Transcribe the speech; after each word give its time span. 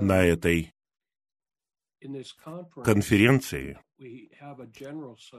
На 0.00 0.24
этой 0.24 0.72
конференции 2.84 3.78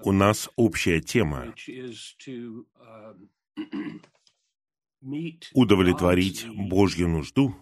у 0.04 0.12
нас 0.12 0.50
общая 0.56 1.00
тема 1.02 1.54
удовлетворить 5.54 6.48
Божью 6.48 7.08
нужду 7.08 7.56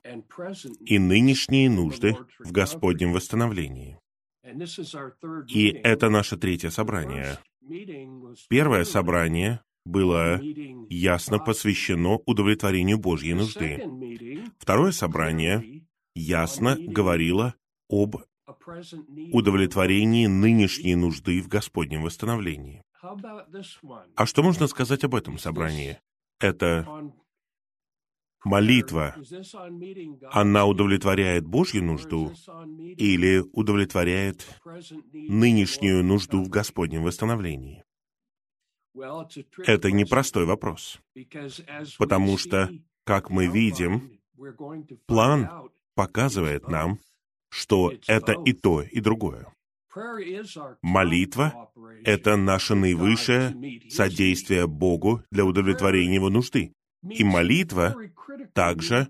и 0.85 0.99
нынешние 0.99 1.69
нужды 1.69 2.17
в 2.39 2.51
Господнем 2.51 3.13
восстановлении. 3.13 3.99
И 5.47 5.67
это 5.69 6.09
наше 6.09 6.37
третье 6.37 6.69
собрание. 6.69 7.39
Первое 8.49 8.83
собрание 8.83 9.61
было 9.85 10.41
ясно 10.89 11.39
посвящено 11.39 12.19
удовлетворению 12.25 12.97
Божьей 12.97 13.33
нужды. 13.33 13.83
Второе 14.59 14.91
собрание 14.91 15.84
ясно 16.15 16.77
говорило 16.79 17.55
об 17.89 18.15
удовлетворении 19.31 20.27
нынешней 20.27 20.95
нужды 20.95 21.41
в 21.41 21.47
Господнем 21.47 22.03
восстановлении. 22.03 22.81
А 24.15 24.25
что 24.25 24.41
можно 24.41 24.67
сказать 24.67 25.03
об 25.03 25.13
этом 25.13 25.37
собрании? 25.37 25.99
Это 26.39 27.11
молитва, 28.43 29.15
она 30.31 30.65
удовлетворяет 30.65 31.45
Божью 31.45 31.83
нужду 31.83 32.33
или 32.77 33.43
удовлетворяет 33.53 34.47
нынешнюю 35.11 36.03
нужду 36.03 36.43
в 36.43 36.49
Господнем 36.49 37.03
восстановлении? 37.03 37.83
Это 39.65 39.91
непростой 39.91 40.45
вопрос, 40.45 40.99
потому 41.97 42.37
что, 42.37 42.69
как 43.03 43.29
мы 43.29 43.47
видим, 43.47 44.19
план 45.05 45.49
показывает 45.95 46.67
нам, 46.67 46.99
что 47.49 47.93
это 48.07 48.33
и 48.45 48.53
то, 48.53 48.81
и 48.81 48.99
другое. 48.99 49.47
Молитва— 50.81 51.71
это 52.03 52.35
наше 52.35 52.75
наивысшее 52.75 53.89
содействие 53.89 54.67
Богу 54.67 55.23
для 55.31 55.45
удовлетворения 55.45 56.15
Его 56.15 56.29
нужды. 56.29 56.73
И 57.09 57.23
молитва 57.23 57.95
также 58.53 59.07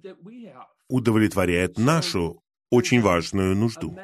удовлетворяет 0.87 1.77
нашу 1.77 2.43
очень 2.69 3.01
важную 3.01 3.55
нужду. 3.55 3.97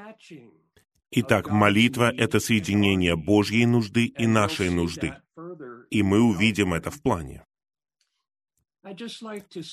Итак, 1.12 1.50
молитва— 1.50 2.12
это 2.18 2.40
соединение 2.40 3.16
Божьей 3.16 3.66
нужды 3.66 4.06
и 4.06 4.26
нашей 4.26 4.70
нужды. 4.70 5.14
И 5.90 6.02
мы 6.04 6.22
увидим 6.22 6.74
это 6.74 6.90
в 6.90 7.02
плане. 7.02 7.44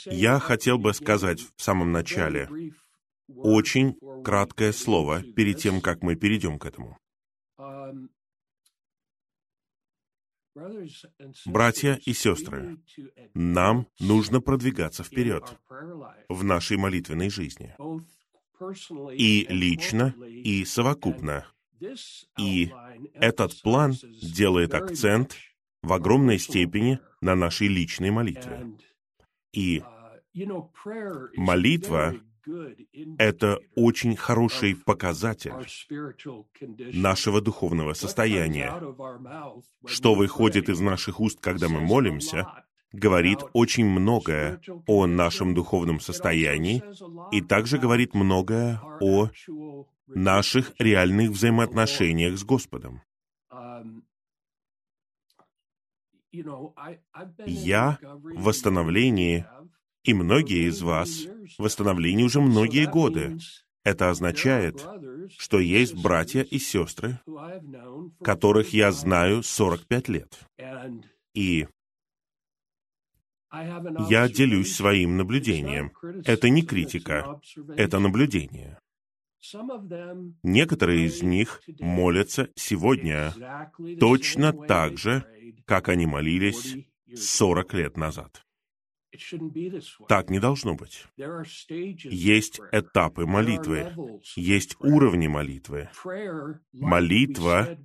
Я 0.06 0.38
хотел 0.40 0.78
бы 0.78 0.92
сказать 0.92 1.40
в 1.40 1.62
самом 1.62 1.92
начале 1.92 2.48
очень 3.28 3.98
краткое 4.24 4.72
слово 4.72 5.22
перед 5.22 5.58
тем, 5.58 5.80
как 5.80 6.02
мы 6.02 6.16
перейдем 6.16 6.58
к 6.58 6.66
этому. 6.66 6.98
Братья 11.46 12.00
и 12.04 12.12
сестры, 12.12 12.78
нам 13.34 13.86
нужно 14.00 14.40
продвигаться 14.40 15.04
вперед 15.04 15.44
в 16.28 16.42
нашей 16.42 16.76
молитвенной 16.76 17.30
жизни. 17.30 17.74
И 19.14 19.46
лично, 19.48 20.14
и 20.26 20.64
совокупно. 20.64 21.46
И 22.38 22.72
этот 23.14 23.62
план 23.62 23.94
делает 24.20 24.74
акцент 24.74 25.36
в 25.82 25.92
огромной 25.92 26.40
степени 26.40 26.98
на 27.20 27.36
нашей 27.36 27.68
личной 27.68 28.10
молитве. 28.10 28.66
И 29.52 29.82
молитва 31.36 32.14
это 33.18 33.60
очень 33.74 34.16
хороший 34.16 34.74
показатель 34.76 35.52
нашего 36.94 37.40
духовного 37.40 37.94
состояния. 37.94 38.72
Что 39.86 40.14
выходит 40.14 40.68
из 40.68 40.80
наших 40.80 41.20
уст, 41.20 41.40
когда 41.40 41.68
мы 41.68 41.80
молимся, 41.80 42.46
говорит 42.92 43.40
очень 43.52 43.86
многое 43.86 44.60
о 44.86 45.06
нашем 45.06 45.54
духовном 45.54 46.00
состоянии 46.00 46.82
и 47.32 47.40
также 47.40 47.78
говорит 47.78 48.14
многое 48.14 48.80
о 49.00 49.30
наших 50.06 50.72
реальных 50.78 51.30
взаимоотношениях 51.30 52.38
с 52.38 52.44
Господом. 52.44 53.02
Я 57.46 57.98
в 58.02 58.42
восстановлении 58.42 59.46
и 60.08 60.14
многие 60.14 60.68
из 60.68 60.80
вас 60.80 61.26
в 61.58 61.62
восстановлении 61.62 62.24
уже 62.24 62.40
многие 62.40 62.90
годы. 62.90 63.36
Это 63.84 64.08
означает, 64.08 64.82
что 65.36 65.58
есть 65.58 65.94
братья 65.94 66.40
и 66.40 66.58
сестры, 66.58 67.20
которых 68.24 68.72
я 68.72 68.90
знаю 68.90 69.42
45 69.42 70.08
лет. 70.08 70.38
И 71.34 71.68
я 74.08 74.28
делюсь 74.30 74.74
своим 74.74 75.18
наблюдением. 75.18 75.92
Это 76.24 76.48
не 76.48 76.62
критика, 76.62 77.38
это 77.76 77.98
наблюдение. 77.98 78.78
Некоторые 80.42 81.04
из 81.04 81.22
них 81.22 81.60
молятся 81.80 82.48
сегодня 82.56 83.34
точно 84.00 84.54
так 84.54 84.96
же, 84.96 85.26
как 85.66 85.90
они 85.90 86.06
молились 86.06 86.76
40 87.14 87.74
лет 87.74 87.96
назад. 87.98 88.47
Так 90.08 90.30
не 90.30 90.38
должно 90.38 90.74
быть. 90.74 91.06
Есть 91.16 92.60
этапы 92.72 93.26
молитвы, 93.26 93.92
есть 94.36 94.76
уровни 94.80 95.28
молитвы. 95.28 95.88
Молитва, 96.72 97.78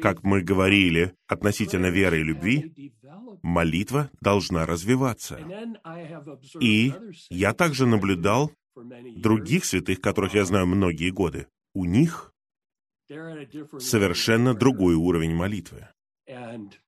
как 0.00 0.22
мы 0.22 0.40
говорили 0.40 1.14
относительно 1.26 1.90
веры 1.90 2.20
и 2.20 2.24
любви, 2.24 2.94
молитва 3.42 4.10
должна 4.20 4.66
развиваться. 4.66 5.38
И 6.60 6.94
я 7.28 7.52
также 7.52 7.86
наблюдал 7.86 8.52
других 9.16 9.64
святых, 9.64 10.00
которых 10.00 10.34
я 10.34 10.44
знаю 10.44 10.66
многие 10.66 11.10
годы. 11.10 11.46
У 11.74 11.84
них 11.84 12.32
совершенно 13.78 14.54
другой 14.54 14.94
уровень 14.94 15.34
молитвы. 15.34 15.88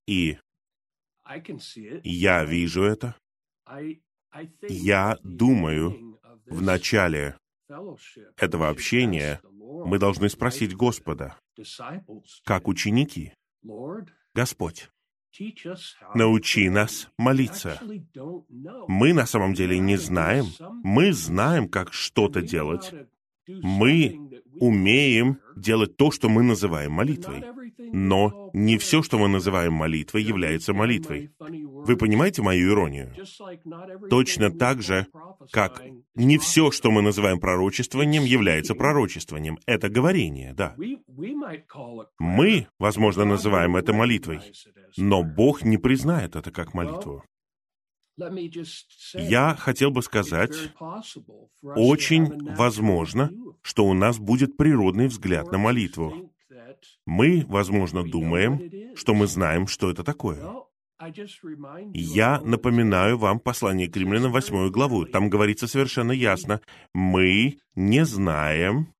И 0.07 0.37
я 2.03 2.43
вижу 2.43 2.83
это, 2.83 3.15
я 4.69 5.17
думаю, 5.23 6.19
в 6.45 6.61
начале 6.61 7.37
этого 8.37 8.69
общения 8.69 9.41
мы 9.85 9.99
должны 9.99 10.29
спросить 10.29 10.75
Господа, 10.75 11.37
как 12.43 12.67
ученики, 12.67 13.33
Господь, 14.33 14.89
научи 16.13 16.69
нас 16.69 17.09
молиться. 17.17 17.79
Мы 18.87 19.13
на 19.13 19.25
самом 19.25 19.53
деле 19.53 19.79
не 19.79 19.97
знаем. 19.97 20.45
Мы 20.83 21.13
знаем, 21.13 21.69
как 21.69 21.93
что-то 21.93 22.41
делать. 22.41 22.93
Мы 23.47 24.41
умеем 24.59 25.39
делать 25.55 25.97
то, 25.97 26.11
что 26.11 26.29
мы 26.29 26.43
называем 26.43 26.91
молитвой. 26.91 27.43
Но 27.77 28.49
не 28.53 28.77
все, 28.77 29.03
что 29.03 29.17
мы 29.17 29.27
называем 29.27 29.73
молитвой, 29.73 30.23
является 30.23 30.73
молитвой. 30.73 31.31
Вы 31.39 31.97
понимаете 31.97 32.41
мою 32.41 32.71
иронию? 32.71 33.13
Точно 34.09 34.51
так 34.51 34.81
же, 34.81 35.07
как 35.51 35.83
не 36.15 36.37
все, 36.37 36.71
что 36.71 36.91
мы 36.91 37.01
называем 37.01 37.39
пророчествованием, 37.39 38.23
является 38.23 38.75
пророчествованием. 38.75 39.57
Это 39.65 39.89
говорение, 39.89 40.53
да. 40.53 40.75
Мы, 42.19 42.67
возможно, 42.79 43.25
называем 43.25 43.75
это 43.75 43.93
молитвой, 43.93 44.39
но 44.97 45.23
Бог 45.23 45.63
не 45.63 45.77
признает 45.77 46.35
это 46.35 46.51
как 46.51 46.73
молитву. 46.73 47.23
Я 49.13 49.55
хотел 49.55 49.91
бы 49.91 50.01
сказать, 50.01 50.55
очень 51.61 52.55
возможно, 52.55 53.31
что 53.61 53.85
у 53.85 53.93
нас 53.93 54.19
будет 54.19 54.57
природный 54.57 55.07
взгляд 55.07 55.51
на 55.51 55.57
молитву. 55.57 56.31
Мы, 57.05 57.45
возможно, 57.47 58.03
думаем, 58.03 58.95
что 58.95 59.13
мы 59.13 59.27
знаем, 59.27 59.67
что 59.67 59.89
это 59.89 60.03
такое. 60.03 60.39
Я 61.93 62.39
напоминаю 62.41 63.17
вам 63.17 63.39
послание 63.39 63.89
к 63.89 63.97
римлянам, 63.97 64.31
восьмую 64.31 64.71
главу. 64.71 65.05
Там 65.05 65.29
говорится 65.29 65.67
совершенно 65.67 66.11
ясно. 66.11 66.61
Мы 66.93 67.59
не 67.75 68.05
знаем, 68.05 68.93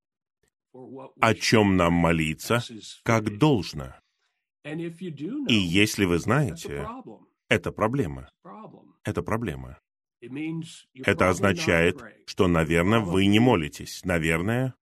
о 1.22 1.34
чем 1.36 1.78
нам 1.78 1.94
молиться, 1.94 2.62
как 3.04 3.38
должно. 3.38 3.96
И 4.66 5.54
если 5.54 6.06
вы 6.06 6.20
знаете, 6.20 6.88
это 7.50 7.72
проблема. 7.72 8.30
Это 9.04 9.22
проблема. 9.22 9.80
Это 10.94 11.30
означает, 11.30 12.02
что, 12.26 12.48
наверное, 12.48 13.00
вы 13.00 13.26
не 13.26 13.40
молитесь. 13.40 14.06
Наверное, 14.06 14.74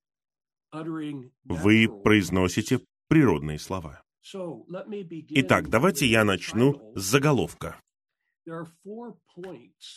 вы 1.44 1.90
произносите 2.04 2.82
природные 3.08 3.60
слова. 3.60 4.04
Итак, 5.30 5.70
давайте 5.70 6.06
я 6.06 6.24
начну 6.24 6.94
с 6.96 7.02
заголовка. 7.02 7.80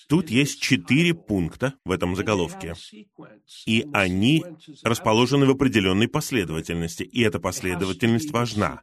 Тут 0.08 0.30
есть 0.30 0.60
четыре 0.60 1.14
пункта 1.14 1.74
в 1.84 1.90
этом 1.90 2.14
заголовке, 2.14 2.74
и 3.66 3.86
они 3.92 4.44
расположены 4.82 5.46
в 5.46 5.50
определенной 5.50 6.08
последовательности, 6.08 7.02
и 7.04 7.22
эта 7.22 7.40
последовательность 7.40 8.30
важна, 8.32 8.82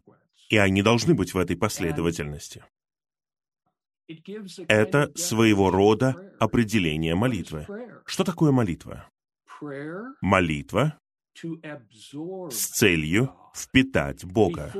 и 0.49 0.57
они 0.57 0.81
должны 0.81 1.13
быть 1.13 1.33
в 1.33 1.37
этой 1.37 1.55
последовательности. 1.55 2.63
Это 4.67 5.11
своего 5.15 5.69
рода 5.69 6.33
определение 6.39 7.15
молитвы. 7.15 7.65
Что 8.05 8.23
такое 8.23 8.51
молитва? 8.51 9.09
Молитва 10.21 10.97
с 12.49 12.67
целью 12.67 13.33
впитать 13.55 14.25
Бога. 14.25 14.73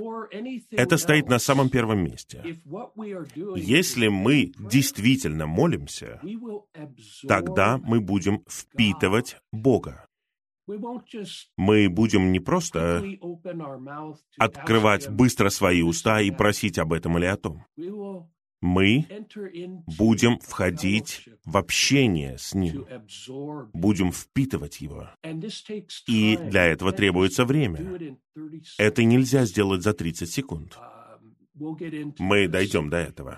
Это 0.71 0.97
стоит 0.97 1.29
на 1.29 1.39
самом 1.39 1.69
первом 1.69 2.03
месте. 2.03 2.57
Если 3.55 4.07
мы 4.07 4.51
действительно 4.59 5.47
молимся, 5.47 6.21
тогда 7.27 7.77
мы 7.77 8.01
будем 8.01 8.43
впитывать 8.49 9.37
Бога. 9.51 10.05
Мы 11.57 11.89
будем 11.89 12.31
не 12.31 12.39
просто 12.39 13.03
открывать 14.37 15.09
быстро 15.09 15.49
свои 15.49 15.81
уста 15.81 16.21
и 16.21 16.31
просить 16.31 16.77
об 16.77 16.93
этом 16.93 17.17
или 17.17 17.25
о 17.25 17.37
том 17.37 17.65
мы 18.61 19.07
будем 19.97 20.39
входить 20.39 21.27
в 21.43 21.57
общение 21.57 22.37
с 22.37 22.53
Ним, 22.53 22.85
будем 23.73 24.11
впитывать 24.11 24.81
Его. 24.81 25.09
И 26.07 26.37
для 26.37 26.65
этого 26.65 26.91
требуется 26.91 27.45
время. 27.45 28.17
Это 28.77 29.03
нельзя 29.03 29.45
сделать 29.45 29.81
за 29.81 29.93
30 29.93 30.29
секунд. 30.29 30.77
Мы 32.19 32.47
дойдем 32.47 32.89
до 32.89 32.97
этого. 32.97 33.37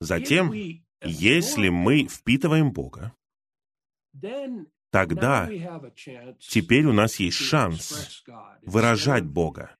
Затем, 0.00 0.52
если 1.02 1.68
мы 1.68 2.06
впитываем 2.08 2.72
Бога, 2.72 3.14
тогда 4.90 5.48
теперь 6.38 6.86
у 6.86 6.92
нас 6.92 7.20
есть 7.20 7.36
шанс 7.36 8.24
выражать 8.62 9.24
Бога. 9.24 9.76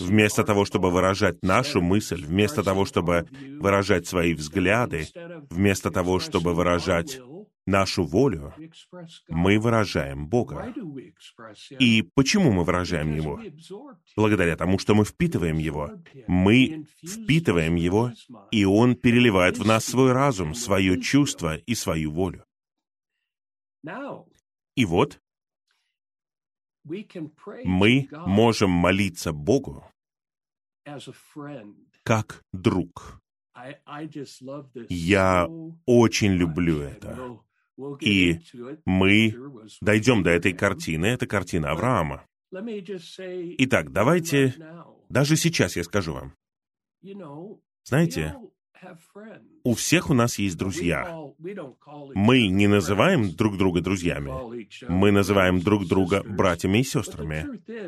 Вместо 0.00 0.44
того, 0.44 0.64
чтобы 0.64 0.90
выражать 0.90 1.42
нашу 1.42 1.80
мысль, 1.80 2.24
вместо 2.24 2.62
того, 2.62 2.84
чтобы 2.84 3.26
выражать 3.60 4.06
свои 4.06 4.34
взгляды, 4.34 5.06
вместо 5.50 5.90
того, 5.90 6.18
чтобы 6.18 6.54
выражать 6.54 7.20
нашу 7.68 8.04
волю, 8.04 8.54
мы 9.28 9.58
выражаем 9.58 10.26
Бога. 10.26 10.74
И 11.78 12.02
почему 12.14 12.50
мы 12.50 12.64
выражаем 12.64 13.14
Его? 13.14 13.40
Благодаря 14.16 14.56
тому, 14.56 14.78
что 14.78 14.94
мы 14.94 15.04
впитываем 15.04 15.58
Его. 15.58 15.90
Мы 16.26 16.86
впитываем 17.06 17.76
Его, 17.76 18.12
и 18.50 18.64
Он 18.64 18.96
переливает 18.96 19.58
в 19.58 19.66
нас 19.66 19.84
свой 19.84 20.12
разум, 20.12 20.54
свое 20.54 21.00
чувство 21.00 21.56
и 21.56 21.74
свою 21.74 22.10
волю. 22.10 22.44
И 24.78 24.84
вот 24.84 25.20
мы 27.64 28.08
можем 28.12 28.70
молиться 28.70 29.32
Богу 29.32 29.84
как 32.04 32.44
друг. 32.52 33.20
Я 34.88 35.48
очень 35.84 36.32
люблю 36.32 36.80
это. 36.80 37.40
И 38.00 38.40
мы 38.84 39.34
дойдем 39.80 40.22
до 40.22 40.30
этой 40.30 40.52
картины. 40.52 41.06
Это 41.06 41.26
картина 41.26 41.72
Авраама. 41.72 42.24
Итак, 42.52 43.92
давайте, 43.92 44.54
даже 45.08 45.36
сейчас 45.36 45.74
я 45.74 45.82
скажу 45.82 46.12
вам. 46.14 46.34
Знаете, 47.82 48.36
у 49.64 49.74
всех 49.74 50.10
у 50.10 50.14
нас 50.14 50.38
есть 50.38 50.56
друзья. 50.56 51.16
Мы 52.14 52.48
не 52.48 52.66
называем 52.66 53.34
друг 53.34 53.56
друга 53.56 53.80
друзьями. 53.80 54.30
Мы 54.88 55.10
называем 55.10 55.60
друг 55.60 55.86
друга 55.86 56.22
братьями 56.22 56.78
и 56.78 56.84
сестрами. 56.84 57.46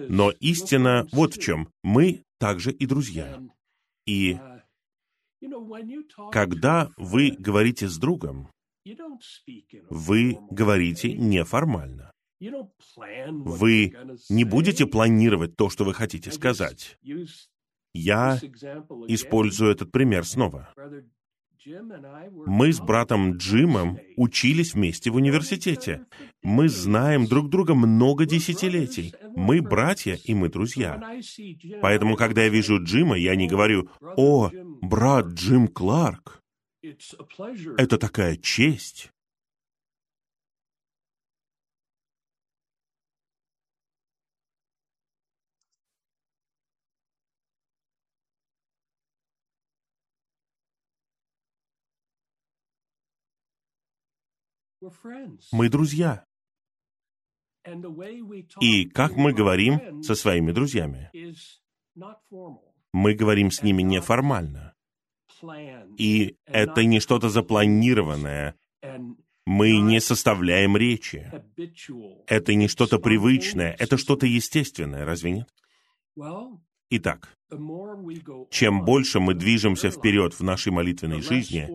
Но 0.08 0.30
истина 0.30 1.06
вот 1.12 1.34
в 1.34 1.42
чем. 1.42 1.68
Мы 1.82 2.24
также 2.38 2.72
и 2.72 2.86
друзья. 2.86 3.40
И 4.06 4.38
когда 6.32 6.90
вы 6.96 7.30
говорите 7.38 7.88
с 7.88 7.96
другом, 7.98 8.48
вы 9.88 10.38
говорите 10.50 11.12
неформально. 11.12 12.12
Вы 12.40 13.94
не 14.30 14.44
будете 14.44 14.86
планировать 14.86 15.56
то, 15.56 15.68
что 15.68 15.84
вы 15.84 15.92
хотите 15.92 16.30
сказать. 16.32 16.98
Я 17.92 18.38
использую 19.08 19.72
этот 19.72 19.90
пример 19.90 20.24
снова. 20.24 20.72
Мы 22.46 22.72
с 22.72 22.80
братом 22.80 23.36
Джимом 23.36 23.98
учились 24.16 24.74
вместе 24.74 25.10
в 25.10 25.16
университете. 25.16 26.06
Мы 26.42 26.68
знаем 26.68 27.26
друг 27.26 27.50
друга 27.50 27.74
много 27.74 28.24
десятилетий. 28.24 29.14
Мы 29.36 29.60
братья 29.60 30.14
и 30.24 30.32
мы 30.34 30.48
друзья. 30.48 31.00
Поэтому, 31.82 32.16
когда 32.16 32.44
я 32.44 32.48
вижу 32.48 32.82
Джима, 32.82 33.16
я 33.16 33.36
не 33.36 33.46
говорю 33.46 33.90
«О, 34.00 34.50
брат 34.80 35.26
Джим 35.26 35.68
Кларк». 35.68 36.42
Это 37.76 37.98
такая 37.98 38.36
честь. 38.36 39.12
Мы 55.52 55.68
друзья. 55.68 56.24
И 58.60 58.84
как 58.86 59.16
мы 59.16 59.32
говорим 59.32 60.02
со 60.02 60.14
своими 60.14 60.52
друзьями? 60.52 61.10
Мы 62.92 63.14
говорим 63.14 63.50
с 63.50 63.62
ними 63.62 63.82
неформально. 63.82 64.74
И 65.98 66.36
это 66.46 66.84
не 66.84 67.00
что-то 67.00 67.28
запланированное. 67.28 68.56
Мы 69.46 69.78
не 69.78 70.00
составляем 70.00 70.76
речи. 70.76 71.30
Это 72.26 72.54
не 72.54 72.68
что-то 72.68 72.98
привычное, 72.98 73.74
это 73.78 73.96
что-то 73.96 74.26
естественное, 74.26 75.04
разве 75.04 75.32
нет? 75.32 75.48
Итак, 76.90 77.36
чем 78.50 78.84
больше 78.84 79.20
мы 79.20 79.34
движемся 79.34 79.90
вперед 79.90 80.34
в 80.34 80.42
нашей 80.42 80.72
молитвенной 80.72 81.22
жизни, 81.22 81.68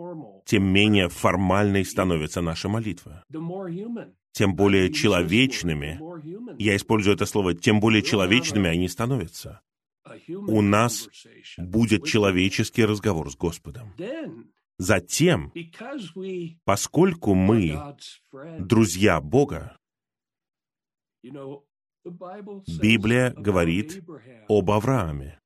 тем 0.46 0.64
менее 0.64 1.10
формальной 1.10 1.86
становится 1.86 2.42
наша 2.42 2.70
молитва. 2.70 3.24
Тем 4.32 4.56
более 4.56 4.92
человечными, 4.92 6.00
я 6.62 6.76
использую 6.76 7.16
это 7.16 7.26
слово, 7.26 7.54
тем 7.54 7.80
более 7.80 8.02
человечными 8.02 8.70
они 8.70 8.90
становятся. 8.90 9.62
У 10.28 10.62
нас 10.62 11.10
будет 11.58 12.06
человеческий 12.06 12.86
разговор 12.86 13.32
с 13.32 13.36
Господом. 13.36 13.94
Затем, 14.78 15.54
поскольку 16.66 17.34
мы 17.34 17.96
друзья 18.60 19.22
Бога, 19.22 19.78
Библия 22.82 23.32
говорит 23.32 24.04
об 24.48 24.72
Аврааме. 24.72 25.40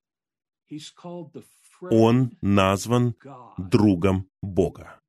Он 1.81 2.31
назван 2.41 3.15
другом 3.57 4.27
Бога. 4.41 4.99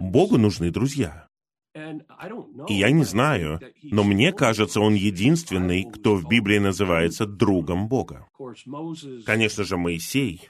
Богу 0.00 0.38
нужны 0.38 0.70
друзья. 0.70 1.28
И 2.68 2.74
я 2.74 2.90
не 2.90 3.04
знаю, 3.04 3.60
но 3.82 4.02
мне 4.02 4.32
кажется, 4.32 4.80
он 4.80 4.94
единственный, 4.94 5.84
кто 5.84 6.14
в 6.16 6.26
Библии 6.26 6.58
называется 6.58 7.26
другом 7.26 7.86
Бога. 7.88 8.26
Конечно 9.26 9.64
же, 9.64 9.76
Моисей 9.76 10.48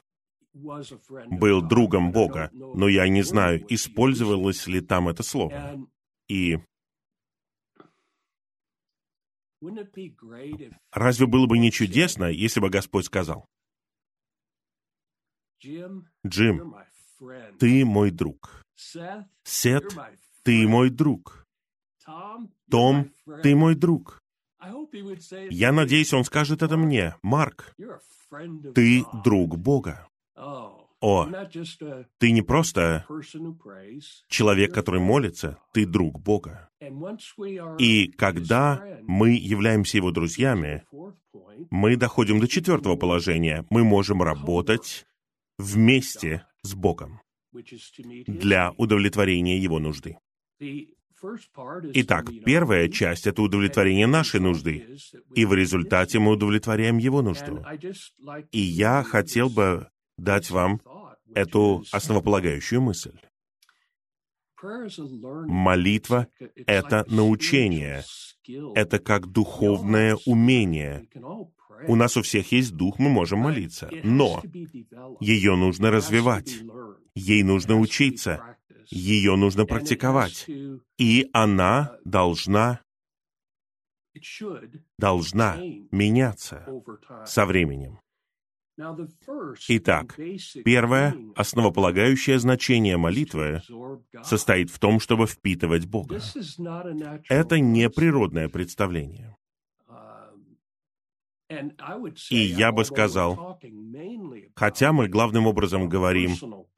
был 0.54 1.62
другом 1.62 2.12
Бога, 2.12 2.50
но 2.52 2.88
я 2.88 3.08
не 3.08 3.22
знаю, 3.22 3.64
использовалось 3.68 4.66
ли 4.66 4.80
там 4.80 5.08
это 5.08 5.22
слово. 5.22 5.76
И 6.28 6.58
Разве 10.92 11.26
было 11.26 11.46
бы 11.46 11.58
не 11.58 11.70
чудесно, 11.70 12.24
если 12.24 12.60
бы 12.60 12.70
Господь 12.70 13.06
сказал, 13.06 13.46
«Джим, 16.26 16.76
ты 17.58 17.84
мой 17.84 18.10
друг. 18.10 18.62
Сет, 18.74 19.84
ты 20.42 20.68
мой 20.68 20.90
друг. 20.90 21.46
Том, 22.70 23.12
ты 23.42 23.56
мой 23.56 23.74
друг». 23.74 24.20
Я 25.50 25.72
надеюсь, 25.72 26.12
он 26.12 26.24
скажет 26.24 26.62
это 26.62 26.76
мне. 26.76 27.16
Марк, 27.22 27.74
ты 28.74 29.04
друг 29.24 29.56
Бога. 29.56 30.08
О, 31.06 31.28
ты 32.18 32.32
не 32.32 32.42
просто 32.42 33.06
человек, 34.28 34.74
который 34.74 35.00
молится, 35.00 35.56
ты 35.72 35.86
друг 35.86 36.20
Бога. 36.20 36.68
И 37.78 38.08
когда 38.08 38.82
мы 39.02 39.30
являемся 39.30 39.98
Его 39.98 40.10
друзьями, 40.10 40.84
мы 41.70 41.96
доходим 41.96 42.40
до 42.40 42.48
четвертого 42.48 42.96
положения. 42.96 43.64
Мы 43.70 43.84
можем 43.84 44.20
работать 44.20 45.06
вместе 45.58 46.44
с 46.62 46.74
Богом. 46.74 47.20
для 48.26 48.72
удовлетворения 48.76 49.58
его 49.58 49.78
нужды. 49.78 50.18
Итак, 51.94 52.30
первая 52.44 52.88
часть— 52.88 53.26
это 53.28 53.42
удовлетворение 53.42 54.06
нашей 54.06 54.40
нужды, 54.40 54.98
и 55.34 55.44
в 55.44 55.54
результате 55.54 56.18
мы 56.18 56.32
удовлетворяем 56.32 56.98
его 56.98 57.22
нужду. 57.22 57.64
И 58.50 58.60
я 58.60 59.02
хотел 59.04 59.48
бы 59.48 59.88
дать 60.18 60.50
вам 60.50 60.80
эту 61.36 61.84
основополагающую 61.92 62.80
мысль. 62.80 63.12
Молитва— 64.62 66.28
это 66.66 67.04
научение, 67.08 68.04
это 68.74 68.98
как 68.98 69.26
духовное 69.26 70.16
умение. 70.24 71.06
У 71.86 71.94
нас 71.94 72.16
у 72.16 72.22
всех 72.22 72.52
есть 72.52 72.74
дух, 72.74 72.98
мы 72.98 73.10
можем 73.10 73.40
молиться, 73.40 73.90
но 74.02 74.42
ее 75.20 75.56
нужно 75.56 75.90
развивать, 75.90 76.50
ей 77.14 77.42
нужно 77.42 77.78
учиться, 77.78 78.56
ее 78.88 79.36
нужно 79.36 79.66
практиковать, 79.66 80.46
и 80.98 81.28
она 81.34 81.98
должна 82.04 82.80
должна 84.96 85.58
меняться 85.90 86.66
со 87.26 87.44
временем. 87.44 87.98
Итак, 89.68 90.16
первое 90.64 91.16
основополагающее 91.34 92.38
значение 92.38 92.96
молитвы 92.96 93.62
состоит 94.22 94.70
в 94.70 94.78
том, 94.78 95.00
чтобы 95.00 95.26
впитывать 95.26 95.86
Бога. 95.86 96.20
Это 97.28 97.58
не 97.58 97.88
природное 97.88 98.48
представление. 98.48 99.36
И 102.30 102.36
я 102.36 102.72
бы 102.72 102.84
сказал, 102.84 103.58
хотя 104.54 104.92
мы 104.92 105.08
главным 105.08 105.46
образом 105.46 105.88
говорим 105.88 106.32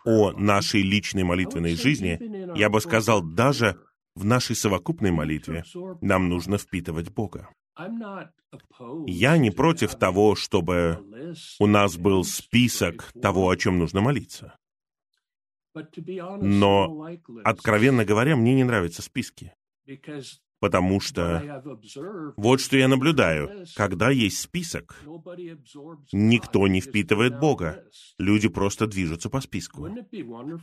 о 0.05 0.33
нашей 0.33 0.83
личной 0.83 1.25
молитвенной 1.25 1.75
жизни, 1.75 2.57
я 2.57 2.69
бы 2.69 2.81
сказал, 2.81 3.23
даже 3.23 3.81
в 4.15 4.25
нашей 4.25 4.57
совокупной 4.57 5.11
молитве 5.11 5.65
нам 6.01 6.29
нужно 6.29 6.59
впитывать 6.59 7.11
Бога. 7.11 7.49
Я 9.07 9.39
не 9.39 9.51
против 9.51 9.95
того, 9.95 10.35
чтобы 10.35 11.05
у 11.59 11.67
нас 11.67 11.97
был 11.97 12.25
список 12.25 13.13
того, 13.21 13.49
о 13.49 13.57
чем 13.57 13.79
нужно 13.79 14.01
молиться. 14.01 14.59
Но, 15.75 17.07
откровенно 17.45 18.05
говоря, 18.05 18.37
мне 18.37 18.55
не 18.55 18.65
нравятся 18.65 19.03
списки. 19.03 19.55
Потому 20.61 20.99
что 20.99 21.63
вот 22.37 22.61
что 22.61 22.77
я 22.77 22.89
наблюдаю. 22.89 23.65
Когда 23.77 24.11
есть 24.11 24.39
список, 24.39 25.01
никто 26.13 26.67
не 26.67 26.81
впитывает 26.81 27.39
Бога. 27.39 27.85
Люди 28.19 28.49
просто 28.49 28.89
движутся 28.89 29.31
по 29.31 29.41
списку. 29.41 29.89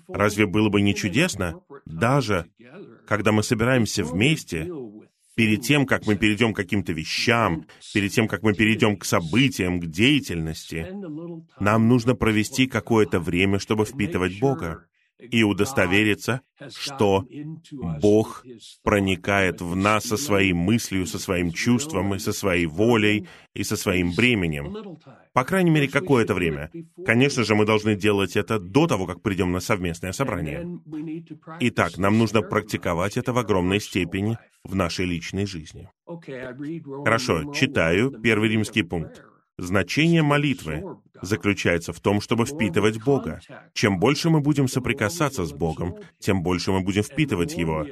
Разве 0.09 0.47
было 0.47 0.67
бы 0.67 0.81
не 0.81 0.95
чудесно, 0.95 1.61
даже 1.85 2.51
когда 3.07 3.31
мы 3.31 3.41
собираемся 3.41 4.03
вместе, 4.03 4.69
перед 5.35 5.61
тем, 5.61 5.85
как 5.85 6.07
мы 6.07 6.15
перейдем 6.15 6.53
к 6.53 6.57
каким-то 6.57 6.93
вещам, 6.93 7.65
перед 7.93 8.11
тем, 8.11 8.27
как 8.27 8.41
мы 8.43 8.53
перейдем 8.53 8.97
к 8.97 9.05
событиям, 9.05 9.79
к 9.79 9.85
деятельности, 9.85 10.87
нам 11.59 11.87
нужно 11.87 12.15
провести 12.15 12.67
какое-то 12.67 13.19
время, 13.19 13.59
чтобы 13.59 13.85
впитывать 13.85 14.39
Бога 14.39 14.85
и 15.19 15.43
удостовериться, 15.43 16.41
что 16.69 17.25
Бог 18.01 18.45
проникает 18.83 19.61
в 19.61 19.75
нас 19.75 20.05
со 20.05 20.17
своей 20.17 20.53
мыслью, 20.53 21.05
со 21.05 21.19
своим 21.19 21.51
чувством, 21.51 22.15
и 22.15 22.19
со 22.19 22.33
своей 22.33 22.65
волей, 22.65 23.27
и 23.53 23.63
со 23.63 23.77
своим 23.77 24.13
бременем. 24.13 24.97
По 25.33 25.43
крайней 25.43 25.71
мере, 25.71 25.87
какое-то 25.87 26.33
время. 26.33 26.71
Конечно 27.05 27.43
же, 27.43 27.55
мы 27.55 27.65
должны 27.65 27.95
делать 27.95 28.35
это 28.35 28.59
до 28.59 28.87
того, 28.87 29.05
как 29.05 29.21
придем 29.21 29.51
на 29.51 29.59
совместное 29.59 30.11
собрание. 30.11 30.65
Итак, 31.61 31.97
нам 31.97 32.17
нужно 32.17 32.41
практиковать 32.41 33.17
это 33.17 33.33
в 33.33 33.37
огромной 33.37 33.79
степени 33.79 34.37
в 34.63 34.75
нашей 34.75 35.05
личной 35.05 35.45
жизни. 35.45 35.89
Хорошо, 37.03 37.53
читаю 37.53 38.11
первый 38.21 38.49
римский 38.49 38.83
пункт. 38.83 39.23
Значение 39.57 40.21
молитвы 40.21 40.83
заключается 41.21 41.93
в 41.93 41.99
том, 42.01 42.19
чтобы 42.19 42.45
впитывать 42.45 43.01
Бога. 43.03 43.39
Чем 43.73 43.99
больше 43.99 44.29
мы 44.29 44.41
будем 44.41 44.67
соприкасаться 44.67 45.45
с 45.45 45.53
Богом, 45.53 45.95
тем 46.19 46.43
больше 46.43 46.71
мы 46.71 46.81
будем 46.81 47.03
впитывать 47.03 47.55
Его. 47.55 47.85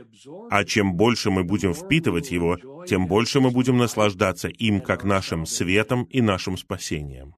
А 0.50 0.65
чем 0.65 0.96
больше 0.96 1.32
мы 1.32 1.43
будем 1.43 1.74
впитывать 1.74 2.32
Его, 2.32 2.58
тем 2.86 3.08
больше 3.08 3.39
мы 3.39 3.51
будем 3.51 3.77
наслаждаться 3.77 4.50
им 4.50 4.82
как 4.82 5.05
нашим 5.05 5.46
светом 5.46 6.03
и 6.03 6.22
нашим 6.22 6.58
спасением. 6.58 7.36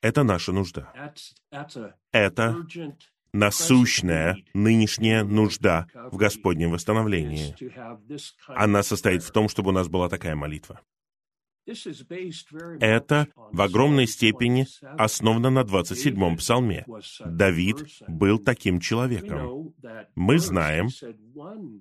Это 0.00 0.22
наша 0.22 0.52
нужда. 0.52 0.92
Это 2.12 2.56
насущная 3.32 4.38
нынешняя 4.54 5.22
нужда 5.22 5.86
в 6.10 6.16
Господнем 6.16 6.70
восстановлении. 6.70 7.54
Она 8.48 8.82
состоит 8.82 9.22
в 9.22 9.30
том, 9.32 9.48
чтобы 9.48 9.70
у 9.70 9.72
нас 9.72 9.88
была 9.88 10.08
такая 10.08 10.34
молитва. 10.34 10.80
Это 12.80 13.28
в 13.52 13.60
огромной 13.60 14.06
степени 14.06 14.66
основано 14.98 15.50
на 15.50 15.60
27-м 15.60 16.36
псалме. 16.36 16.84
Давид 17.24 17.76
был 18.08 18.38
таким 18.38 18.80
человеком. 18.80 19.74
Мы 20.14 20.38
знаем, 20.38 20.88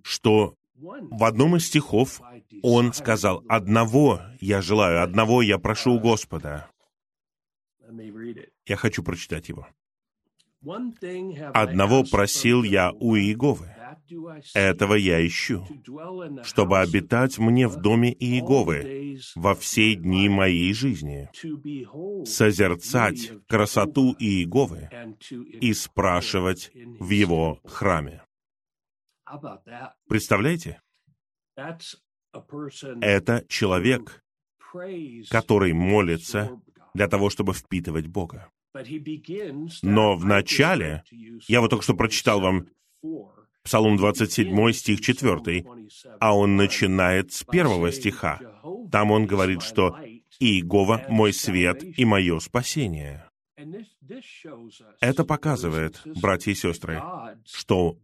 что 0.03 0.55
в 0.75 1.24
одном 1.24 1.55
из 1.55 1.67
стихов 1.67 2.21
он 2.62 2.93
сказал, 2.93 3.43
«Одного 3.50 4.21
я 4.39 4.62
желаю, 4.62 5.03
одного 5.03 5.41
я 5.41 5.57
прошу 5.57 5.93
у 5.93 6.00
Господа». 6.00 6.69
Я 8.65 8.75
хочу 8.75 9.03
прочитать 9.03 9.50
его. 9.50 9.67
«Одного 11.53 12.03
просил 12.03 12.63
я 12.63 12.91
у 12.91 13.15
Иеговы, 13.15 13.74
этого 14.53 14.93
я 14.95 15.25
ищу, 15.25 15.65
чтобы 16.43 16.79
обитать 16.79 17.37
мне 17.37 17.67
в 17.67 17.77
доме 17.77 18.13
Иеговы 18.13 19.19
во 19.35 19.55
все 19.55 19.95
дни 19.95 20.29
моей 20.29 20.73
жизни, 20.73 21.29
созерцать 22.25 23.31
красоту 23.47 24.15
Иеговы 24.19 24.89
и 25.61 25.73
спрашивать 25.73 26.71
в 26.73 27.09
его 27.09 27.59
храме. 27.65 28.23
Представляете? 30.07 30.81
Это 33.01 33.45
человек, 33.47 34.23
который 35.29 35.73
молится 35.73 36.61
для 36.93 37.07
того, 37.07 37.29
чтобы 37.29 37.53
впитывать 37.53 38.07
Бога. 38.07 38.49
Но 39.81 40.15
в 40.15 40.25
начале, 40.25 41.03
я 41.47 41.61
вот 41.61 41.69
только 41.69 41.83
что 41.83 41.95
прочитал 41.95 42.39
вам 42.39 42.67
Псалом 43.69 43.97
27, 43.97 44.71
стих 44.71 44.99
4, 44.99 45.63
а 46.19 46.35
он 46.35 46.55
начинает 46.55 47.31
с 47.31 47.43
первого 47.43 47.91
стиха. 47.91 48.39
Там 48.91 49.11
он 49.11 49.27
говорит, 49.27 49.61
что 49.61 49.95
«Иегова— 50.39 51.05
мой 51.09 51.33
свет 51.33 51.83
и 51.83 52.03
мое 52.03 52.39
спасение». 52.39 53.29
Это 55.01 55.23
показывает, 55.23 56.01
братья 56.19 56.51
и 56.51 56.55
сестры, 56.55 56.99
что 57.45 57.99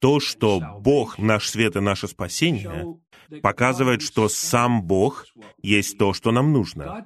то, 0.00 0.20
что 0.20 0.60
Бог— 0.78 1.18
наш 1.18 1.48
свет 1.48 1.74
и 1.74 1.80
наше 1.80 2.06
спасение, 2.06 2.96
показывает, 3.42 4.02
что 4.02 4.28
сам 4.28 4.84
Бог 4.84 5.26
есть 5.62 5.98
то, 5.98 6.12
что 6.12 6.30
нам 6.30 6.52
нужно. 6.52 7.04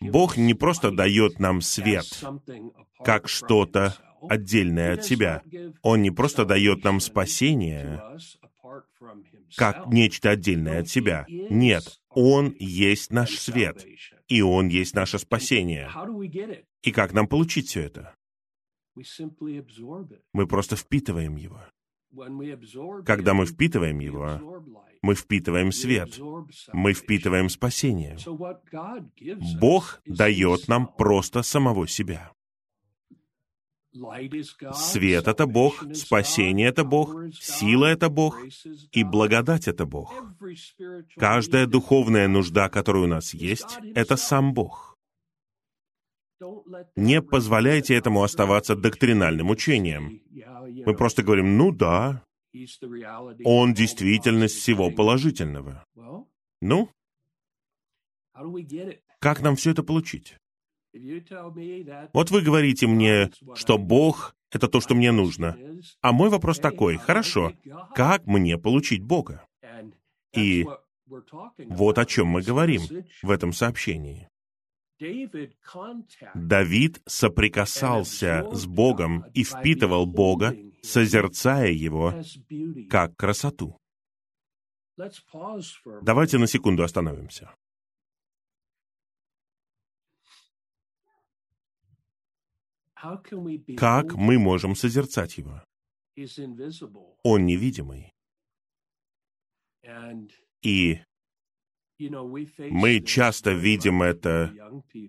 Бог 0.00 0.36
не 0.36 0.52
просто 0.52 0.90
дает 0.90 1.38
нам 1.38 1.62
свет, 1.62 2.04
как 3.02 3.28
что-то 3.28 3.96
отдельное 4.28 4.94
от 4.94 5.04
себя. 5.04 5.42
Он 5.82 6.02
не 6.02 6.10
просто 6.10 6.44
дает 6.44 6.84
нам 6.84 7.00
спасение, 7.00 8.02
как 9.56 9.86
нечто 9.86 10.30
отдельное 10.30 10.80
от 10.80 10.88
себя. 10.88 11.26
Нет, 11.28 12.00
Он 12.10 12.54
есть 12.58 13.12
наш 13.12 13.38
свет, 13.38 13.86
и 14.28 14.42
Он 14.42 14.68
есть 14.68 14.94
наше 14.94 15.18
спасение. 15.18 15.90
И 16.82 16.92
как 16.92 17.12
нам 17.12 17.26
получить 17.26 17.68
все 17.68 17.82
это? 17.82 18.14
Мы 20.32 20.46
просто 20.46 20.76
впитываем 20.76 21.36
его. 21.36 21.60
Когда 23.04 23.34
мы 23.34 23.46
впитываем 23.46 23.98
его, 23.98 24.64
мы 25.02 25.14
впитываем 25.14 25.70
свет, 25.70 26.18
мы 26.72 26.94
впитываем 26.94 27.48
спасение. 27.48 28.16
Бог 29.60 30.00
дает 30.06 30.68
нам 30.68 30.86
просто 30.86 31.42
самого 31.42 31.86
себя. 31.86 32.32
Свет— 34.74 35.28
это 35.28 35.46
Бог, 35.46 35.84
спасение— 35.94 36.68
это 36.68 36.84
Бог, 36.84 37.14
сила— 37.34 37.86
это 37.86 38.08
Бог, 38.08 38.38
и 38.92 39.04
благодать— 39.04 39.68
это 39.68 39.86
Бог. 39.86 40.14
Каждая 41.16 41.66
духовная 41.66 42.28
нужда, 42.28 42.68
которая 42.68 43.04
у 43.04 43.06
нас 43.06 43.34
есть,— 43.34 43.78
это 43.94 44.16
сам 44.16 44.54
Бог. 44.54 44.96
Не 46.96 47.22
позволяйте 47.22 47.94
этому 47.94 48.22
оставаться 48.22 48.76
доктринальным 48.76 49.50
учением. 49.50 50.20
Мы 50.86 50.94
просто 50.94 51.22
говорим, 51.22 51.56
ну 51.56 51.72
да, 51.72 52.22
он 53.44 53.74
действительность 53.74 54.56
всего 54.56 54.90
положительного. 54.90 55.84
Ну, 56.60 56.90
как 59.18 59.40
нам 59.40 59.56
все 59.56 59.70
это 59.70 59.82
получить? 59.82 60.36
Вот 62.12 62.30
вы 62.30 62.42
говорите 62.42 62.86
мне, 62.86 63.30
что 63.54 63.78
Бог 63.78 64.36
Это 64.50 64.68
то, 64.68 64.80
что 64.80 64.94
мне 64.94 65.12
нужно. 65.12 65.56
А 66.00 66.12
мой 66.12 66.30
вопрос 66.30 66.58
такой, 66.58 66.96
хорошо, 66.96 67.52
как 67.94 68.26
мне 68.26 68.56
получить 68.58 69.02
Бога? 69.02 69.44
И 70.32 70.66
вот 71.58 71.98
о 71.98 72.06
чем 72.06 72.28
мы 72.28 72.42
говорим 72.42 72.82
в 73.22 73.30
этом 73.30 73.52
сообщении. 73.52 74.28
Давид 76.34 77.02
соприкасался 77.06 78.46
с 78.52 78.66
Богом 78.66 79.26
и 79.34 79.44
впитывал 79.44 80.06
Бога, 80.06 80.56
созерцая 80.82 81.70
Его 81.70 82.14
как 82.88 83.14
красоту. 83.16 83.76
Давайте 86.02 86.38
на 86.38 86.46
секунду 86.46 86.82
остановимся. 86.82 87.50
Как 93.76 94.14
мы 94.14 94.38
можем 94.38 94.74
созерцать 94.74 95.38
Его? 95.38 95.62
Он 97.22 97.46
невидимый. 97.46 98.12
И 100.62 101.00
мы 102.70 103.00
часто 103.00 103.52
видим 103.52 104.02
это, 104.02 104.52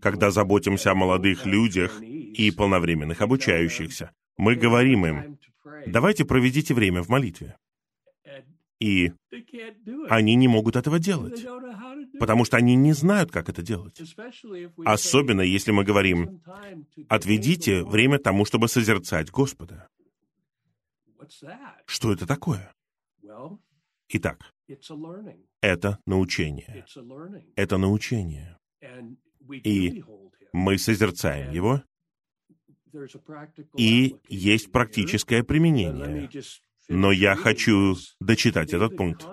когда 0.02 0.32
заботимся 0.32 0.92
о 0.92 0.96
молодых 0.96 1.46
людях 1.46 2.02
и 2.02 2.52
полновременных 2.52 3.22
обучающихся. 3.22 4.12
Мы 4.38 4.56
говорим 4.56 5.06
им, 5.06 5.40
давайте 5.88 6.26
проведите 6.26 6.74
время 6.74 7.02
в 7.02 7.10
молитве. 7.10 7.58
И 8.80 9.12
они 10.10 10.36
не 10.36 10.48
могут 10.48 10.76
этого 10.76 11.00
делать, 11.00 11.44
потому 12.20 12.46
что 12.46 12.58
они 12.58 12.76
не 12.76 12.94
знают, 12.94 13.32
как 13.32 13.50
это 13.50 13.64
делать. 13.64 14.00
Особенно, 14.86 15.42
если 15.42 15.72
мы 15.72 15.84
говорим, 15.84 16.42
отведите 17.10 17.84
время 17.84 18.20
тому, 18.20 18.46
чтобы 18.46 18.68
созерцать 18.68 19.32
Господа. 19.32 19.90
Что 21.86 22.14
это 22.14 22.28
такое? 22.28 22.72
Итак, 24.10 24.54
это 25.62 26.00
научение. 26.06 26.86
Это 27.56 27.78
научение. 27.78 28.58
И 29.64 30.04
мы 30.54 30.78
созерцаем 30.78 31.52
его, 31.52 31.82
и 33.76 34.16
есть 34.30 34.72
практическое 34.72 35.44
применение. 35.44 36.30
Но 36.90 37.12
я 37.12 37.36
хочу 37.36 37.96
дочитать 38.20 38.74
этот 38.74 38.96
пункт. 38.96 39.28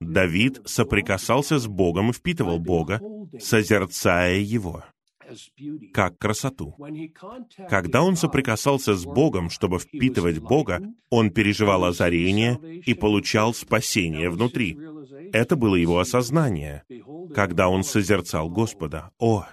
Давид 0.00 0.60
соприкасался 0.64 1.58
с 1.58 1.66
Богом 1.66 2.10
и 2.10 2.12
впитывал 2.12 2.58
Бога, 2.58 3.00
созерцая 3.40 4.38
Его 4.38 4.84
как 5.92 6.18
красоту. 6.18 6.76
Когда 7.68 8.02
он 8.02 8.16
соприкасался 8.16 8.94
с 8.94 9.04
Богом, 9.04 9.50
чтобы 9.50 9.78
впитывать 9.78 10.38
Бога, 10.38 10.82
он 11.10 11.30
переживал 11.30 11.84
озарение 11.84 12.58
и 12.84 12.94
получал 12.94 13.54
спасение 13.54 14.30
внутри. 14.30 14.78
Это 15.32 15.56
было 15.56 15.76
его 15.76 15.98
осознание, 15.98 16.84
когда 17.34 17.68
он 17.68 17.84
созерцал 17.84 18.50
Господа. 18.50 19.10
«О, 19.18 19.46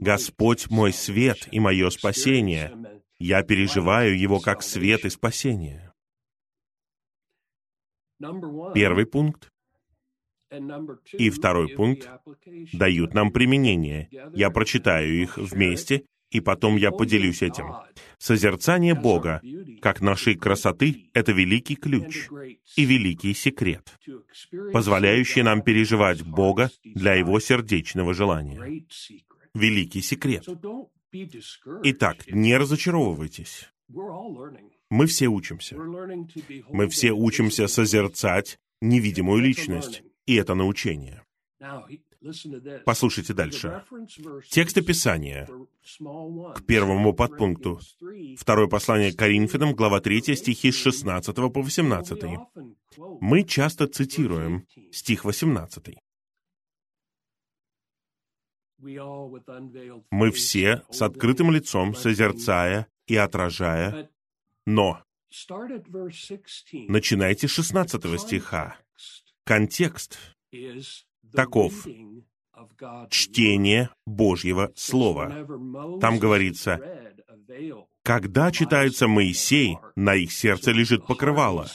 Господь 0.00 0.70
мой 0.70 0.92
свет 0.92 1.48
и 1.50 1.60
мое 1.60 1.90
спасение! 1.90 2.72
Я 3.18 3.42
переживаю 3.42 4.18
Его 4.18 4.38
как 4.38 4.62
свет 4.62 5.04
и 5.04 5.10
спасение». 5.10 5.87
Первый 8.74 9.06
пункт 9.06 9.50
и 11.12 11.30
второй 11.30 11.68
пункт 11.68 12.08
дают 12.72 13.14
нам 13.14 13.30
применение. 13.30 14.08
Я 14.34 14.50
прочитаю 14.50 15.22
их 15.22 15.36
вместе, 15.36 16.04
и 16.30 16.40
потом 16.40 16.76
я 16.76 16.90
поделюсь 16.90 17.42
этим. 17.42 17.74
Созерцание 18.18 18.94
Бога, 18.94 19.40
как 19.80 20.00
нашей 20.00 20.34
красоты, 20.34 21.10
это 21.14 21.32
великий 21.32 21.76
ключ 21.76 22.28
и 22.76 22.84
великий 22.84 23.34
секрет, 23.34 23.98
позволяющий 24.72 25.42
нам 25.42 25.62
переживать 25.62 26.22
Бога 26.22 26.70
для 26.84 27.14
Его 27.14 27.40
сердечного 27.40 28.14
желания. 28.14 28.86
Великий 29.54 30.02
секрет. 30.02 30.46
Итак, 31.84 32.16
не 32.30 32.56
разочаровывайтесь. 32.56 33.70
Мы 34.90 35.06
все 35.06 35.26
учимся. 35.26 35.76
Мы 35.76 36.88
все 36.88 37.12
учимся 37.12 37.68
созерцать 37.68 38.58
невидимую 38.80 39.42
личность, 39.42 40.02
и 40.26 40.34
это 40.36 40.54
научение. 40.54 41.22
Послушайте 42.84 43.32
дальше. 43.32 43.84
Текст 44.50 44.78
описания 44.78 45.48
к 46.54 46.66
первому 46.66 47.12
подпункту. 47.12 47.80
Второе 48.36 48.66
послание 48.66 49.12
Коринфянам, 49.12 49.74
глава 49.74 50.00
3, 50.00 50.36
стихи 50.36 50.72
с 50.72 50.76
16 50.76 51.34
по 51.36 51.62
18. 51.62 52.22
Мы 53.20 53.44
часто 53.44 53.86
цитируем 53.86 54.66
стих 54.90 55.24
18. 55.24 55.96
Мы 60.10 60.30
все 60.30 60.82
с 60.90 61.02
открытым 61.02 61.50
лицом, 61.50 61.94
созерцая 61.94 62.86
и 63.06 63.16
отражая, 63.16 64.10
но 64.68 65.00
начинайте 66.88 67.48
с 67.48 67.50
16 67.52 68.20
стиха. 68.20 68.76
Контекст 69.44 70.18
таков. 71.32 71.86
Чтение 73.08 73.88
Божьего 74.04 74.70
Слова. 74.76 75.46
Там 76.02 76.18
говорится, 76.18 76.80
когда 78.02 78.50
читается 78.52 79.08
Моисей, 79.08 79.78
на 79.96 80.14
их 80.14 80.32
сердце 80.32 80.72
лежит 80.72 81.06
покрывало. 81.06 81.66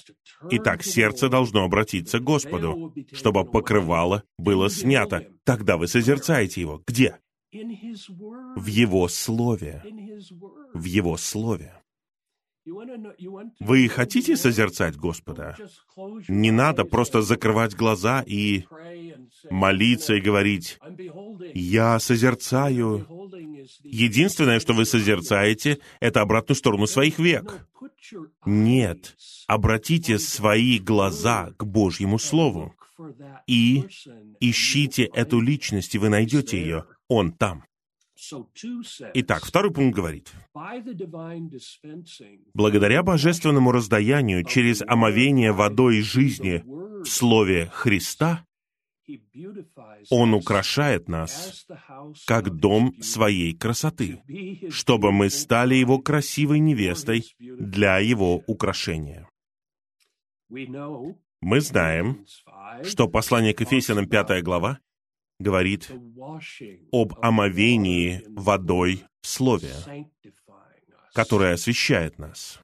Итак, 0.51 0.83
сердце 0.83 1.29
должно 1.29 1.63
обратиться 1.63 2.19
к 2.19 2.23
Господу, 2.23 2.93
чтобы 3.11 3.43
покрывало 3.43 4.23
было 4.37 4.69
снято. 4.69 5.27
Тогда 5.45 5.77
вы 5.77 5.87
созерцаете 5.87 6.61
его. 6.61 6.83
Где? 6.85 7.17
В 7.51 8.67
Его 8.67 9.07
Слове. 9.07 9.83
В 10.73 10.83
Его 10.83 11.17
Слове. 11.17 11.82
Вы 13.59 13.89
хотите 13.89 14.37
созерцать 14.37 14.95
Господа? 14.95 15.57
Не 16.27 16.51
надо 16.51 16.85
просто 16.85 17.21
закрывать 17.21 17.75
глаза 17.75 18.23
и 18.25 18.63
молиться 19.49 20.15
и 20.15 20.21
говорить, 20.21 20.79
«Я 21.53 21.99
созерцаю». 21.99 23.07
Единственное, 23.83 24.59
что 24.59 24.73
вы 24.73 24.85
созерцаете, 24.85 25.79
это 25.99 26.21
обратную 26.21 26.55
сторону 26.55 26.87
своих 26.87 27.19
век. 27.19 27.67
Нет, 28.45 29.15
обратите 29.47 30.19
свои 30.19 30.79
глаза 30.79 31.51
к 31.57 31.65
Божьему 31.65 32.19
Слову 32.19 32.75
и 33.47 33.85
ищите 34.39 35.03
эту 35.03 35.39
личность, 35.39 35.95
и 35.95 35.97
вы 35.97 36.09
найдете 36.09 36.59
ее. 36.59 36.85
Он 37.07 37.31
там. 37.31 37.63
Итак, 39.13 39.45
второй 39.45 39.71
пункт 39.71 39.95
говорит, 39.95 40.31
благодаря 42.53 43.03
божественному 43.03 43.71
раздаянию 43.71 44.43
через 44.43 44.81
омовение 44.81 45.51
водой 45.51 46.01
жизни 46.01 46.63
в 46.65 47.05
Слове 47.05 47.69
Христа, 47.73 48.45
Он 50.09 50.33
украшает 50.33 51.09
нас 51.09 51.67
как 52.25 52.49
дом 52.49 52.95
своей 53.01 53.53
красоты, 53.53 54.21
чтобы 54.69 55.11
мы 55.11 55.29
стали 55.29 55.75
Его 55.75 55.99
красивой 55.99 56.59
невестой 56.59 57.35
для 57.39 57.99
Его 57.99 58.43
украшения. 58.47 59.27
Мы 60.49 61.59
знаем, 61.59 62.25
что 62.83 63.09
послание 63.09 63.53
к 63.53 63.61
Ефесянам 63.61 64.07
5 64.07 64.41
глава 64.43 64.79
говорит 65.43 65.91
об 66.91 67.13
омовении 67.21 68.23
водой 68.29 69.03
в 69.21 69.27
Слове, 69.27 69.73
которое 71.13 71.53
освещает 71.53 72.17
нас. 72.17 72.59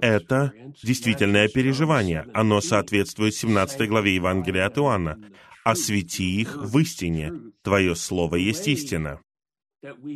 Это 0.00 0.52
действительное 0.82 1.48
переживание. 1.48 2.26
Оно 2.34 2.60
соответствует 2.60 3.34
17 3.34 3.88
главе 3.88 4.16
Евангелия 4.16 4.66
от 4.66 4.78
Иоанна. 4.78 5.18
«Освети 5.64 6.40
их 6.40 6.56
в 6.56 6.78
истине, 6.78 7.32
Твое 7.62 7.94
Слово 7.94 8.36
есть 8.36 8.66
истина». 8.66 9.20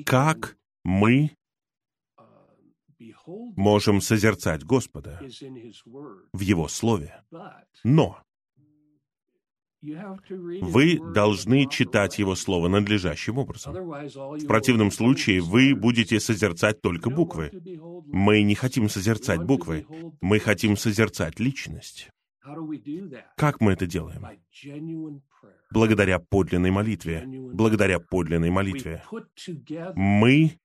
Как 0.07 0.57
мы 0.83 1.31
можем 3.57 4.01
созерцать 4.01 4.65
Господа 4.65 5.21
в 6.33 6.41
Его 6.41 6.69
Слове. 6.69 7.23
Но 7.85 8.23
вы 9.83 11.01
должны 11.13 11.69
читать 11.69 12.19
Его 12.19 12.37
Слово 12.37 12.69
надлежащим 12.69 13.39
образом. 13.39 13.75
В 13.75 14.47
противном 14.47 14.93
случае 14.93 15.41
вы 15.41 15.75
будете 15.75 16.21
созерцать 16.21 16.81
только 16.81 17.11
буквы. 17.11 17.51
Мы 18.07 18.43
не 18.43 18.55
хотим 18.55 18.89
созерцать 18.89 19.43
буквы, 19.43 19.87
мы 20.21 20.39
хотим 20.39 20.77
созерцать 20.77 21.41
личность. 21.41 22.11
Как 23.37 23.61
мы 23.61 23.73
это 23.73 23.87
делаем? 23.87 24.27
Благодаря 25.71 26.19
подлинной 26.19 26.71
молитве. 26.71 27.25
Благодаря 27.27 27.99
подлинной 27.99 28.51
молитве. 28.51 29.03
Мы 29.95 30.59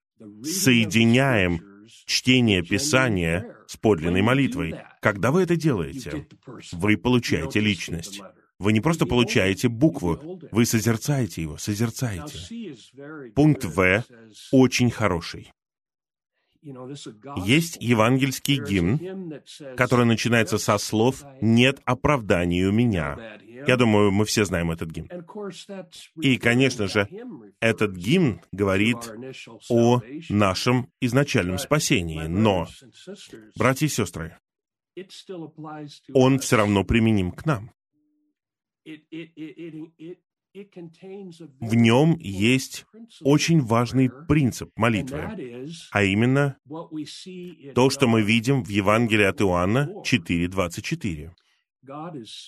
соединяем 0.43 1.61
чтение 2.05 2.61
Писания 2.63 3.55
с 3.67 3.77
подлинной 3.77 4.21
молитвой. 4.21 4.75
Когда 5.01 5.31
вы 5.31 5.43
это 5.43 5.55
делаете, 5.55 6.27
вы 6.73 6.97
получаете 6.97 7.59
личность. 7.59 8.21
Вы 8.59 8.73
не 8.73 8.81
просто 8.81 9.05
получаете 9.05 9.69
букву, 9.69 10.39
вы 10.51 10.65
созерцаете 10.65 11.41
его, 11.43 11.57
созерцаете. 11.57 12.75
Пункт 13.35 13.65
В 13.65 14.03
очень 14.51 14.89
хороший. 14.89 15.51
Есть 17.45 17.77
евангельский 17.79 18.61
гимн, 18.61 19.41
который 19.75 20.05
начинается 20.05 20.57
со 20.57 20.77
слов 20.77 21.23
«Нет 21.39 21.79
оправдания 21.85 22.65
у 22.65 22.71
меня». 22.71 23.39
Я 23.67 23.77
думаю, 23.77 24.11
мы 24.11 24.25
все 24.25 24.43
знаем 24.43 24.71
этот 24.71 24.89
гимн. 24.91 25.09
И, 26.21 26.37
конечно 26.37 26.87
же, 26.87 27.07
этот 27.59 27.95
гимн 27.95 28.41
говорит 28.51 28.97
о 29.69 30.01
нашем 30.29 30.89
изначальном 30.99 31.57
спасении. 31.57 32.27
Но, 32.27 32.67
братья 33.55 33.85
и 33.85 33.89
сестры, 33.89 34.37
он 36.13 36.39
все 36.39 36.57
равно 36.57 36.83
применим 36.83 37.31
к 37.31 37.45
нам. 37.45 37.71
В 41.59 41.75
нем 41.75 42.17
есть 42.19 42.85
очень 43.21 43.61
важный 43.61 44.09
принцип 44.27 44.71
молитвы, 44.75 45.67
а 45.91 46.03
именно 46.03 46.57
то, 47.75 47.89
что 47.89 48.07
мы 48.07 48.21
видим 48.21 48.63
в 48.63 48.69
Евангелии 48.69 49.25
от 49.25 49.41
Иоанна 49.41 49.91
4.24. 50.03 51.31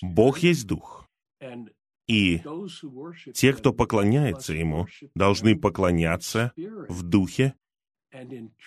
Бог 0.02 0.38
есть 0.38 0.66
Дух, 0.66 1.08
и 2.08 2.42
те, 3.34 3.52
кто 3.52 3.72
поклоняется 3.72 4.54
Ему, 4.54 4.88
должны 5.14 5.56
поклоняться 5.56 6.52
в 6.56 7.02
Духе 7.04 7.54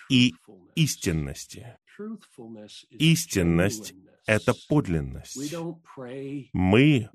и 0.08 0.34
истинности. 0.74 1.76
Истинность 2.90 3.94
это 4.26 4.54
подлинность. 4.68 5.52
Мы 6.52 7.08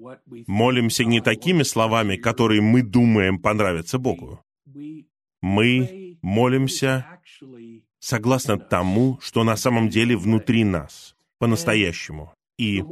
молимся 0.48 1.06
не 1.06 1.22
такими 1.22 1.64
словами, 1.64 2.16
которые 2.16 2.62
мы 2.62 2.82
думаем 2.82 3.40
понравятся 3.40 3.98
Богу. 3.98 4.44
Мы 5.42 6.18
молимся 6.22 7.06
согласно 8.00 8.58
тому, 8.58 9.20
что 9.22 9.44
на 9.44 9.56
самом 9.56 9.90
деле 9.90 10.18
внутри 10.18 10.64
нас, 10.64 11.16
по-настоящему. 11.40 12.34
И 12.58 12.84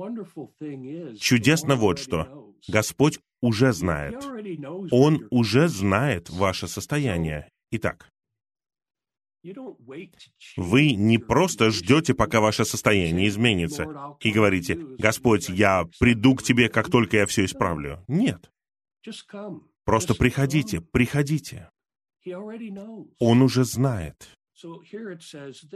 чудесно 1.20 1.76
вот 1.76 2.00
что. 2.00 2.54
Господь 2.68 3.20
уже 3.42 3.74
знает. 3.74 4.16
Он 4.92 5.28
уже 5.30 5.68
знает 5.68 6.30
ваше 6.30 6.68
состояние. 6.68 7.50
Итак, 7.72 8.10
вы 10.58 10.92
не 10.94 11.18
просто 11.18 11.70
ждете, 11.70 12.14
пока 12.14 12.42
ваше 12.42 12.66
состояние 12.66 13.28
изменится, 13.28 13.86
и 14.20 14.32
говорите, 14.32 14.76
«Господь, 14.98 15.50
я 15.50 15.86
приду 16.00 16.36
к 16.36 16.44
Тебе, 16.44 16.70
как 16.70 16.90
только 16.90 17.18
я 17.18 17.26
все 17.26 17.46
исправлю». 17.46 18.04
Нет. 18.08 18.52
Просто 19.86 20.16
приходите, 20.16 20.82
приходите. 20.82 21.70
Он 23.20 23.42
уже 23.42 23.64
знает. 23.64 24.37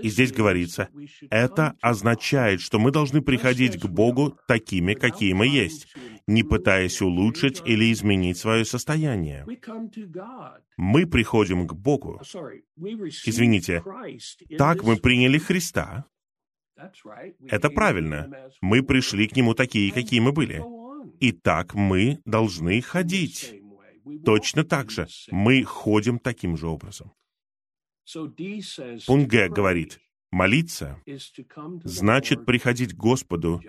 И 0.02 0.10
здесь 0.10 0.32
говорится, 0.32 0.90
это 1.30 1.76
означает, 1.82 2.62
что 2.62 2.80
мы 2.80 2.92
должны 2.92 3.22
приходить 3.22 3.80
к 3.80 3.86
Богу 3.86 4.38
такими, 4.48 4.94
какие 4.94 5.34
мы 5.34 5.48
есть, 5.48 5.94
не 6.28 6.44
пытаясь 6.44 7.02
улучшить 7.02 7.62
или 7.66 7.92
изменить 7.92 8.38
свое 8.38 8.66
состояние. 8.66 9.46
Мы 10.78 11.06
приходим 11.06 11.68
к 11.68 11.74
Богу. 11.74 12.20
Извините, 13.26 13.84
так 14.58 14.84
мы 14.84 14.98
приняли 14.98 15.38
Христа. 15.38 16.06
Это 17.48 17.70
правильно. 17.70 18.50
Мы 18.62 18.82
пришли 18.82 19.28
к 19.28 19.36
Нему 19.36 19.54
такие, 19.54 19.92
какие 19.92 20.20
мы 20.20 20.32
были. 20.32 20.64
И 21.20 21.32
так 21.32 21.76
мы 21.76 22.20
должны 22.26 22.82
ходить. 22.82 23.62
Точно 24.26 24.64
так 24.64 24.90
же. 24.90 25.08
Мы 25.30 25.64
ходим 25.64 26.18
таким 26.18 26.58
же 26.58 26.68
образом. 26.68 27.12
Пункт 29.06 29.30
Г 29.30 29.50
говорит, 29.50 30.00
молиться 30.32 31.02
значит 31.84 32.46
приходить 32.46 32.94
к 32.94 32.98
Господу 32.98 33.62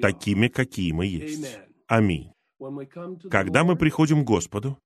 такими, 0.00 0.48
какие 0.48 0.92
мы 0.92 1.06
есть. 1.06 1.58
Аминь. 1.86 2.32
Когда 3.30 3.64
мы 3.64 3.76
приходим 3.76 4.24
к 4.24 4.26
Господу, 4.26 4.78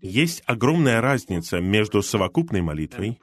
есть 0.00 0.42
огромная 0.46 1.00
разница 1.00 1.60
между 1.60 2.02
совокупной 2.02 2.62
молитвой 2.62 3.20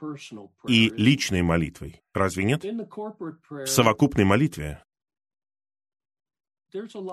и 0.68 0.90
личной 0.90 1.42
молитвой. 1.42 2.02
Разве 2.14 2.44
нет? 2.44 2.64
В 2.64 3.66
совокупной 3.66 4.24
молитве 4.24 4.84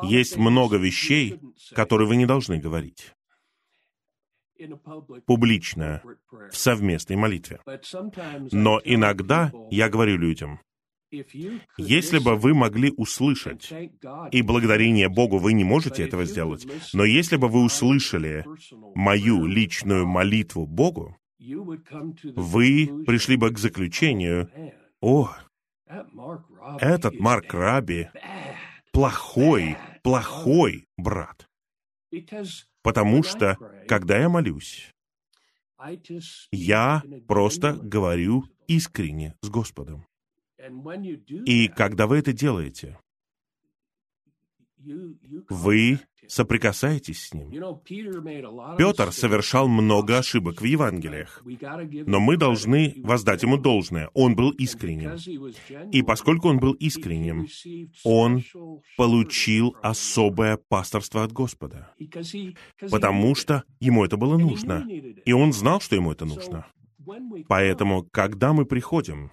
есть 0.03 0.37
много 0.37 0.77
вещей, 0.77 1.39
которые 1.73 2.07
вы 2.07 2.15
не 2.15 2.25
должны 2.25 2.59
говорить 2.59 3.13
публично, 5.25 6.01
в 6.51 6.55
совместной 6.55 7.15
молитве. 7.15 7.59
Но 8.51 8.79
иногда 8.83 9.51
я 9.71 9.89
говорю 9.89 10.17
людям, 10.17 10.59
если 11.77 12.17
бы 12.17 12.35
вы 12.35 12.53
могли 12.53 12.91
услышать, 12.95 13.71
и 14.31 14.41
благодарение 14.41 15.09
Богу 15.09 15.37
вы 15.37 15.53
не 15.53 15.63
можете 15.63 16.03
этого 16.03 16.25
сделать, 16.25 16.65
но 16.93 17.05
если 17.05 17.35
бы 17.35 17.47
вы 17.49 17.63
услышали 17.63 18.45
мою 18.95 19.45
личную 19.45 20.07
молитву 20.07 20.65
Богу, 20.65 21.15
вы 21.39 23.03
пришли 23.05 23.35
бы 23.35 23.51
к 23.51 23.59
заключению, 23.59 24.49
о, 25.01 25.29
этот 26.79 27.19
Марк 27.19 27.53
Раби 27.53 28.07
плохой, 28.93 29.75
плохой 30.03 30.87
брат. 30.97 31.49
Потому 32.81 33.23
что, 33.23 33.57
когда 33.87 34.17
я 34.17 34.29
молюсь, 34.29 34.93
я 36.51 37.03
просто 37.27 37.73
говорю 37.73 38.45
искренне 38.67 39.35
с 39.41 39.49
Господом. 39.49 40.05
И 41.45 41.67
когда 41.67 42.07
вы 42.07 42.19
это 42.19 42.31
делаете, 42.31 42.97
вы 45.49 45.99
соприкасаетесь 46.27 47.27
с 47.27 47.33
Ним. 47.33 47.51
Петр 48.77 49.11
совершал 49.11 49.67
много 49.67 50.17
ошибок 50.17 50.61
в 50.61 50.65
Евангелиях, 50.65 51.43
но 52.07 52.19
мы 52.19 52.37
должны 52.37 52.93
воздать 52.97 53.43
ему 53.43 53.57
должное. 53.57 54.09
Он 54.13 54.35
был 54.35 54.51
искренним. 54.51 55.17
И 55.91 56.01
поскольку 56.01 56.49
он 56.49 56.59
был 56.59 56.73
искренним, 56.73 57.47
он 58.03 58.43
получил 58.97 59.75
особое 59.81 60.57
пасторство 60.57 61.23
от 61.23 61.31
Господа, 61.31 61.93
потому 62.89 63.35
что 63.35 63.63
ему 63.79 64.05
это 64.05 64.17
было 64.17 64.37
нужно. 64.37 64.85
И 65.25 65.33
он 65.33 65.53
знал, 65.53 65.81
что 65.81 65.95
ему 65.95 66.11
это 66.11 66.25
нужно. 66.25 66.65
Поэтому, 67.47 68.07
когда 68.11 68.53
мы 68.53 68.65
приходим, 68.65 69.31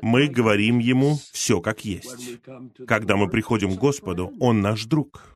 мы 0.00 0.28
говорим 0.28 0.78
Ему 0.78 1.18
все 1.32 1.60
как 1.60 1.84
есть. 1.84 2.40
Когда 2.86 3.16
мы 3.16 3.28
приходим 3.28 3.76
к 3.76 3.78
Господу, 3.78 4.32
Он 4.40 4.60
наш 4.60 4.86
друг. 4.86 5.35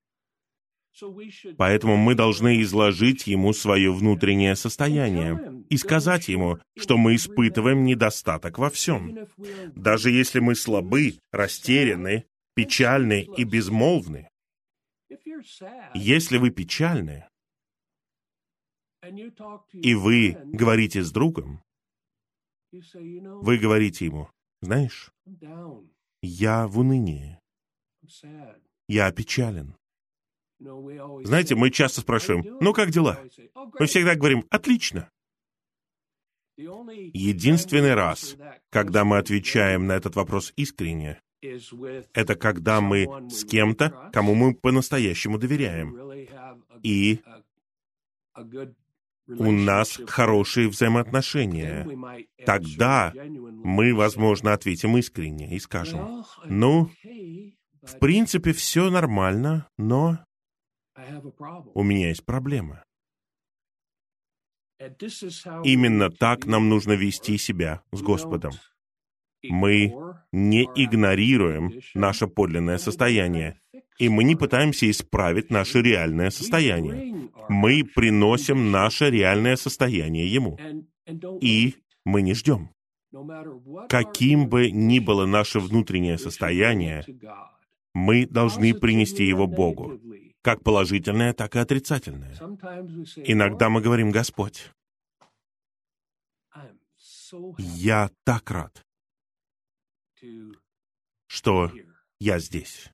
Поэтому 1.56 1.96
мы 1.96 2.14
должны 2.14 2.60
изложить 2.62 3.26
Ему 3.26 3.52
свое 3.52 3.92
внутреннее 3.92 4.56
состояние 4.56 5.64
и 5.68 5.76
сказать 5.76 6.28
Ему, 6.28 6.58
что 6.76 6.96
мы 6.96 7.14
испытываем 7.14 7.84
недостаток 7.84 8.58
во 8.58 8.70
всем. 8.70 9.18
Даже 9.74 10.10
если 10.10 10.40
мы 10.40 10.54
слабы, 10.54 11.18
растеряны, 11.32 12.24
печальны 12.54 13.26
и 13.36 13.44
безмолвны. 13.44 14.28
Если 15.94 16.38
вы 16.38 16.50
печальны, 16.50 17.24
и 19.72 19.94
вы 19.94 20.36
говорите 20.44 21.02
с 21.02 21.10
другом, 21.10 21.62
вы 22.70 23.58
говорите 23.58 24.04
ему, 24.04 24.28
знаешь, 24.60 25.10
я 26.22 26.66
в 26.66 26.78
унынии, 26.78 27.38
я 28.88 29.06
опечален. 29.06 29.74
Знаете, 30.60 31.54
мы 31.54 31.70
часто 31.70 32.02
спрашиваем, 32.02 32.58
ну 32.60 32.72
как 32.72 32.90
дела? 32.90 33.18
Мы 33.78 33.86
всегда 33.86 34.14
говорим, 34.14 34.44
отлично. 34.50 35.10
Единственный 36.56 37.94
раз, 37.94 38.36
когда 38.68 39.04
мы 39.04 39.18
отвечаем 39.18 39.86
на 39.86 39.92
этот 39.92 40.16
вопрос 40.16 40.52
искренне, 40.56 41.20
это 42.12 42.34
когда 42.34 42.82
мы 42.82 43.06
с 43.30 43.44
кем-то, 43.44 44.10
кому 44.12 44.34
мы 44.34 44.54
по-настоящему 44.54 45.38
доверяем. 45.38 45.96
И 46.82 47.20
у 49.26 49.50
нас 49.50 49.98
хорошие 50.06 50.68
взаимоотношения. 50.68 51.88
Тогда 52.44 53.14
мы, 53.14 53.94
возможно, 53.94 54.52
ответим 54.52 54.98
искренне 54.98 55.56
и 55.56 55.58
скажем, 55.58 56.24
ну, 56.44 56.90
в 57.82 57.98
принципе, 57.98 58.52
все 58.52 58.90
нормально, 58.90 59.66
но 59.78 60.18
у 61.74 61.82
меня 61.82 62.08
есть 62.08 62.24
проблема. 62.24 62.84
Именно 65.64 66.10
так 66.10 66.46
нам 66.46 66.68
нужно 66.68 66.92
вести 66.92 67.36
себя 67.38 67.82
с 67.92 68.00
Господом. 68.00 68.52
Мы 69.42 69.94
не 70.32 70.64
игнорируем 70.74 71.80
наше 71.94 72.26
подлинное 72.26 72.78
состояние, 72.78 73.60
и 73.98 74.08
мы 74.08 74.24
не 74.24 74.36
пытаемся 74.36 74.90
исправить 74.90 75.50
наше 75.50 75.82
реальное 75.82 76.30
состояние. 76.30 77.30
Мы 77.48 77.84
приносим 77.84 78.70
наше 78.70 79.10
реальное 79.10 79.56
состояние 79.56 80.26
Ему. 80.26 80.58
И 81.40 81.76
мы 82.04 82.22
не 82.22 82.34
ждем. 82.34 82.70
Каким 83.88 84.48
бы 84.48 84.70
ни 84.70 85.00
было 85.00 85.26
наше 85.26 85.58
внутреннее 85.58 86.16
состояние, 86.16 87.04
мы 87.92 88.26
должны 88.26 88.72
принести 88.72 89.24
его 89.24 89.46
Богу, 89.46 90.00
как 90.42 90.62
положительное, 90.62 91.32
так 91.32 91.56
и 91.56 91.58
отрицательное. 91.58 92.34
Иногда 93.24 93.68
мы 93.68 93.80
говорим, 93.80 94.10
Господь, 94.10 94.70
я 97.58 98.10
так 98.24 98.50
рад, 98.50 98.86
что 101.26 101.72
я 102.18 102.38
здесь. 102.38 102.90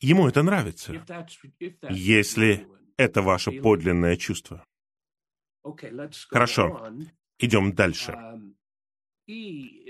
Ему 0.00 0.28
это 0.28 0.42
нравится, 0.42 0.92
если 1.90 2.66
это 2.96 3.22
ваше 3.22 3.52
подлинное 3.60 4.16
чувство. 4.16 4.64
Хорошо, 6.30 6.90
идем 7.38 7.74
дальше. 7.74 8.16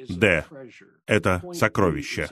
Д— 0.09 0.45
это 1.07 1.43
сокровище. 1.53 2.29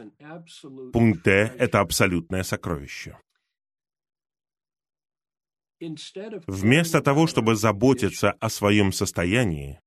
Пункт 0.92 1.23
Д— 1.25 1.55
это 1.59 1.81
абсолютное 1.81 2.42
сокровище. 2.42 3.16
Вместо 6.47 7.01
того, 7.01 7.27
чтобы 7.27 7.55
заботиться 7.55 8.33
о 8.33 8.49
своем 8.49 8.92
состоянии, 8.92 9.81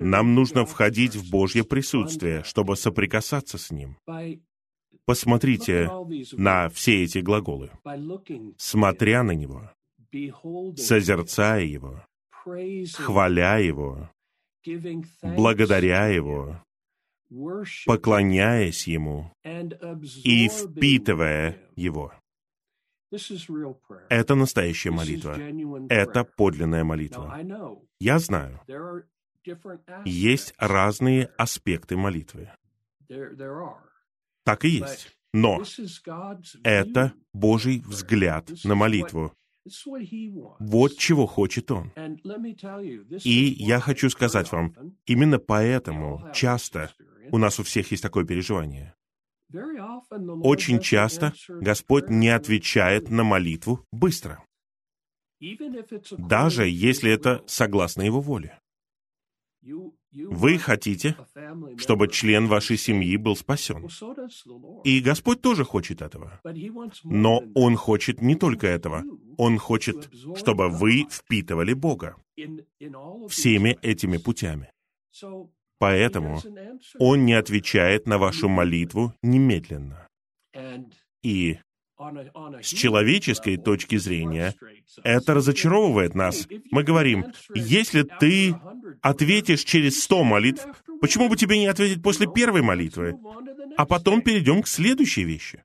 нам 0.00 0.34
нужно 0.34 0.66
входить 0.66 1.16
в 1.16 1.30
Божье 1.30 1.64
присутствие, 1.64 2.42
чтобы 2.44 2.76
соприкасаться 2.76 3.58
с 3.58 3.70
Ним. 3.70 3.96
Посмотрите 5.04 5.90
на 6.32 6.68
все 6.68 7.04
эти 7.04 7.18
глаголы. 7.18 7.70
Смотря 8.56 9.22
на 9.22 9.32
Него, 9.32 9.70
созерцая 10.76 11.64
Его, 11.64 12.04
хваля 12.44 13.58
Его, 13.58 14.10
благодаря 15.22 16.08
Его, 16.08 16.62
поклоняясь 17.86 18.86
Ему 18.86 19.32
и 20.24 20.48
впитывая 20.48 21.56
Его. 21.76 22.12
Это 24.10 24.34
настоящая 24.34 24.90
молитва. 24.90 25.36
Это 25.88 26.24
подлинная 26.24 26.84
молитва. 26.84 27.38
Я 27.98 28.18
знаю, 28.18 28.60
есть 30.04 30.54
разные 30.58 31.30
аспекты 31.38 31.96
молитвы. 31.96 32.50
Так 34.44 34.64
и 34.64 34.68
есть. 34.68 35.14
Но 35.32 35.62
это 36.64 37.12
Божий 37.32 37.82
взгляд 37.86 38.50
на 38.64 38.74
молитву. 38.74 39.32
Вот 40.60 40.96
чего 40.96 41.26
хочет 41.26 41.70
Он. 41.70 41.92
И 43.24 43.54
я 43.58 43.80
хочу 43.80 44.10
сказать 44.10 44.50
вам, 44.52 44.74
именно 45.06 45.38
поэтому 45.38 46.30
часто 46.34 46.92
у 47.30 47.38
нас 47.38 47.58
у 47.60 47.62
всех 47.62 47.90
есть 47.90 48.02
такое 48.02 48.24
переживание. 48.24 48.94
Очень 49.50 50.80
часто 50.80 51.32
Господь 51.48 52.10
не 52.10 52.28
отвечает 52.28 53.10
на 53.10 53.24
молитву 53.24 53.84
быстро, 53.92 54.44
даже 56.18 56.68
если 56.68 57.10
это 57.10 57.42
согласно 57.46 58.02
Его 58.02 58.20
воле. 58.20 58.58
Вы 60.12 60.58
хотите, 60.58 61.16
чтобы 61.76 62.08
член 62.08 62.46
вашей 62.46 62.76
семьи 62.76 63.16
был 63.16 63.36
спасен. 63.36 63.88
И 64.84 65.00
Господь 65.00 65.40
тоже 65.40 65.64
хочет 65.64 66.02
этого. 66.02 66.40
Но 67.04 67.42
Он 67.54 67.76
хочет 67.76 68.22
не 68.22 68.34
только 68.34 68.66
этого. 68.66 69.04
Он 69.36 69.58
хочет, 69.58 70.10
чтобы 70.36 70.68
вы 70.68 71.06
впитывали 71.10 71.74
Бога 71.74 72.16
всеми 73.28 73.78
этими 73.82 74.16
путями. 74.16 74.70
Поэтому 75.78 76.40
Он 76.98 77.24
не 77.24 77.34
отвечает 77.34 78.06
на 78.06 78.18
вашу 78.18 78.48
молитву 78.48 79.14
немедленно. 79.22 80.08
И 81.22 81.58
с 82.62 82.68
человеческой 82.68 83.56
точки 83.56 83.96
зрения 83.96 84.54
это 85.02 85.34
разочаровывает 85.34 86.14
нас. 86.14 86.46
Мы 86.70 86.84
говорим, 86.84 87.26
если 87.54 88.02
ты 88.02 88.54
ответишь 89.02 89.64
через 89.64 90.02
сто 90.02 90.22
молитв, 90.22 90.66
почему 91.00 91.28
бы 91.28 91.36
тебе 91.36 91.58
не 91.58 91.66
ответить 91.66 92.02
после 92.02 92.26
первой 92.26 92.62
молитвы? 92.62 93.18
А 93.76 93.84
потом 93.86 94.22
перейдем 94.22 94.62
к 94.62 94.68
следующей 94.68 95.24
вещи. 95.24 95.64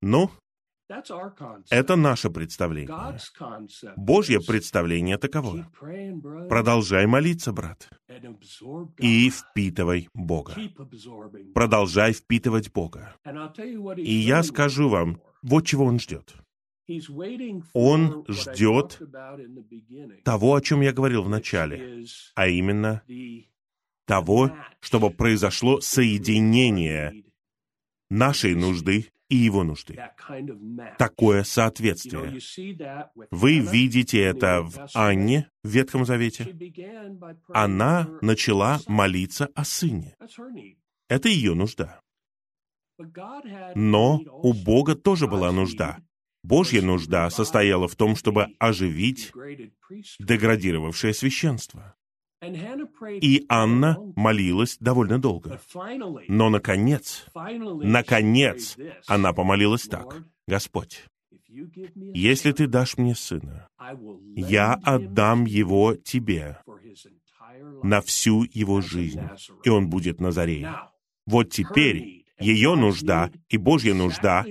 Ну, 0.00 0.30
это 1.70 1.96
наше 1.96 2.30
представление. 2.30 3.18
Божье 3.96 4.40
представление 4.40 5.18
таково. 5.18 5.70
Продолжай 6.48 7.06
молиться, 7.06 7.52
брат, 7.52 7.88
и 8.98 9.30
впитывай 9.30 10.08
Бога. 10.14 10.54
Продолжай 11.54 12.12
впитывать 12.12 12.72
Бога. 12.72 13.14
И 13.96 14.14
я 14.14 14.42
скажу 14.42 14.88
вам, 14.88 15.20
вот 15.42 15.66
чего 15.66 15.84
Он 15.84 15.98
ждет. 15.98 16.34
Он 17.72 18.24
ждет 18.28 19.00
того, 20.24 20.54
о 20.54 20.60
чем 20.60 20.80
я 20.80 20.92
говорил 20.92 21.22
в 21.22 21.28
начале, 21.28 22.04
а 22.34 22.48
именно 22.48 23.02
того, 24.06 24.50
чтобы 24.80 25.10
произошло 25.10 25.80
соединение 25.80 27.24
нашей 28.10 28.54
нужды 28.54 29.10
и 29.32 29.36
его 29.36 29.64
нужды. 29.64 29.98
Такое 30.98 31.42
соответствие. 31.42 32.38
Вы 33.30 33.60
видите 33.60 34.20
это 34.20 34.62
в 34.62 34.88
Анне 34.92 35.48
в 35.64 35.68
Ветхом 35.68 36.04
Завете. 36.04 36.54
Она 37.48 38.10
начала 38.20 38.80
молиться 38.86 39.48
о 39.54 39.64
сыне. 39.64 40.14
Это 41.08 41.30
ее 41.30 41.54
нужда. 41.54 42.00
Но 43.74 44.20
у 44.42 44.52
Бога 44.52 44.94
тоже 44.94 45.26
была 45.26 45.50
нужда. 45.50 45.98
Божья 46.42 46.82
нужда 46.82 47.30
состояла 47.30 47.88
в 47.88 47.96
том, 47.96 48.16
чтобы 48.16 48.48
оживить 48.58 49.32
деградировавшее 50.18 51.14
священство. 51.14 51.94
И 52.42 53.44
Анна 53.48 53.96
молилась 54.16 54.76
довольно 54.80 55.20
долго. 55.20 55.60
Но, 56.28 56.50
наконец, 56.50 57.26
наконец, 57.34 58.76
она 59.06 59.32
помолилась 59.32 59.82
так. 59.82 60.24
«Господь, 60.48 61.04
если 61.48 62.50
Ты 62.50 62.66
дашь 62.66 62.98
мне 62.98 63.14
сына, 63.14 63.68
я 64.34 64.74
отдам 64.82 65.44
его 65.44 65.94
Тебе 65.94 66.58
на 67.82 68.00
всю 68.00 68.44
его 68.52 68.80
жизнь, 68.80 69.22
и 69.62 69.68
он 69.68 69.88
будет 69.88 70.20
Назареем». 70.20 70.74
Вот 71.26 71.50
теперь 71.50 72.24
ее 72.40 72.74
нужда 72.74 73.30
и 73.48 73.56
Божья 73.56 73.94
нужда 73.94 74.44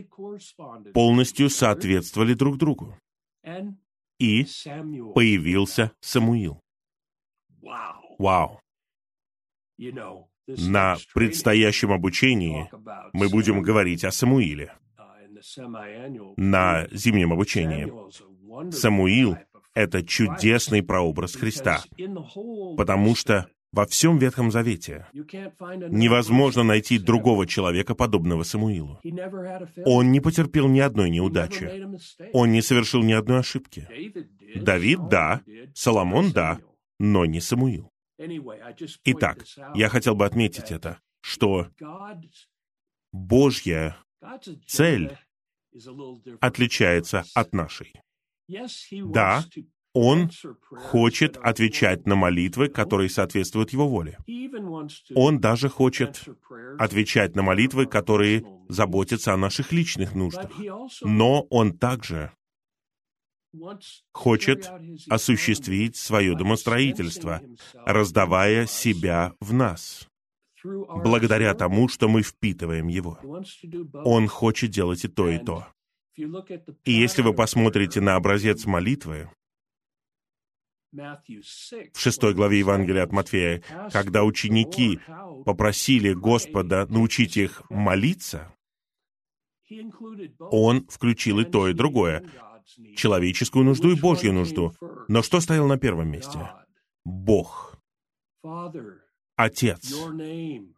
полностью 0.93 1.49
соответствовали 1.49 2.34
друг 2.36 2.58
другу. 2.58 2.97
И 4.17 4.45
появился 5.13 5.91
Самуил. 5.99 6.62
Вау! 8.17 8.60
На 10.47 10.97
предстоящем 11.13 11.91
обучении 11.91 12.69
мы 13.13 13.30
будем 13.30 13.62
говорить 13.62 14.04
о 14.04 14.12
Самуиле. 14.12 14.74
На 16.38 16.88
зимнем 16.91 17.34
обучении. 17.34 17.91
Самуил— 18.71 19.38
это 19.74 20.04
чудесный 20.04 20.84
прообраз 20.84 21.36
Христа, 21.36 21.84
потому 22.78 23.15
что 23.15 23.47
во 23.71 23.86
всем 23.86 24.17
Ветхом 24.17 24.52
Завете 24.52 25.08
невозможно 25.13 26.63
найти 26.63 27.00
другого 27.00 27.47
человека, 27.47 27.95
подобного 27.95 28.43
Самуилу. 28.43 29.00
Он 29.86 30.12
не 30.12 30.19
потерпел 30.19 30.67
ни 30.67 30.80
одной 30.80 31.10
неудачи. 31.10 31.88
Он 32.34 32.52
не 32.52 32.62
совершил 32.62 33.02
ни 33.02 33.13
одной 33.13 33.39
ошибки. 33.39 33.88
Давид— 34.56 35.00
да, 35.10 35.41
Соломон— 35.74 36.32
да, 36.34 36.60
но 37.02 37.26
не 37.26 37.42
Самуил. 37.42 37.92
Итак, 39.06 39.44
я 39.74 39.90
хотел 39.90 40.14
бы 40.14 40.26
отметить 40.26 40.72
это, 40.72 41.00
что 41.22 41.68
Божья 43.12 43.98
цель 44.68 45.18
отличается 46.40 47.24
от 47.34 47.54
нашей. 47.54 47.94
Да, 48.48 49.44
Он 49.94 50.30
хочет 50.92 51.38
отвечать 51.38 52.06
на 52.06 52.16
молитвы, 52.16 52.70
которые 52.70 53.10
соответствуют 53.10 53.72
Его 53.72 53.88
воле. 53.88 54.20
Он 55.16 55.40
даже 55.40 55.70
хочет 55.70 56.24
отвечать 56.78 57.36
на 57.36 57.42
молитвы, 57.42 57.88
которые 57.88 58.46
заботятся 58.70 59.34
о 59.34 59.38
наших 59.38 59.72
личных 59.72 60.14
нуждах. 60.14 60.52
Но 61.02 61.48
Он 61.50 61.76
также 61.76 62.32
хочет 64.14 64.70
осуществить 65.10 65.96
свое 65.96 66.36
домостроительство, 66.36 67.42
раздавая 67.86 68.66
себя 68.66 69.34
в 69.40 69.54
нас, 69.54 70.08
благодаря 70.64 71.54
тому, 71.54 71.88
что 71.88 72.08
мы 72.08 72.22
впитываем 72.22 72.88
его. 72.88 73.20
Он 73.94 74.28
хочет 74.28 74.72
делать 74.72 75.04
и 75.06 75.08
то, 75.08 75.30
и 75.30 75.40
то. 75.40 75.68
И 76.84 76.92
если 76.92 77.22
вы 77.22 77.34
посмотрите 77.34 78.02
на 78.02 78.16
образец 78.16 78.66
молитвы, 78.66 79.30
в 80.92 82.00
шестой 82.00 82.34
главе 82.34 82.60
Евангелия 82.60 83.04
от 83.04 83.14
Матфея, 83.14 83.64
когда 83.94 84.26
ученики 84.26 85.00
попросили 85.46 86.14
Господа 86.14 86.86
научить 86.90 87.38
их 87.38 87.64
молиться, 87.70 88.54
он 90.40 90.86
включил 90.88 91.40
и 91.40 91.46
то, 91.46 91.70
и 91.70 91.74
другое 91.74 92.26
человеческую 92.96 93.66
нужду 93.66 93.92
и 93.92 94.00
Божью 94.00 94.34
нужду. 94.34 94.74
Но 95.08 95.22
что 95.22 95.40
стоял 95.40 95.68
на 95.68 95.78
первом 95.78 96.10
месте? 96.10 96.40
Бог. 97.04 97.78
Отец. 99.36 99.94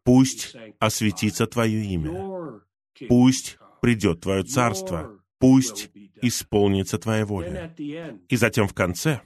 Пусть 0.03 0.55
осветится 0.79 1.47
Твое 1.47 1.83
имя. 1.85 2.61
Пусть 3.07 3.57
придет 3.81 4.21
Твое 4.21 4.43
царство. 4.43 5.19
Пусть 5.39 5.91
исполнится 6.21 6.97
Твоя 6.97 7.25
воля. 7.25 7.73
И 7.77 8.35
затем 8.35 8.67
в 8.67 8.73
конце 8.73 9.21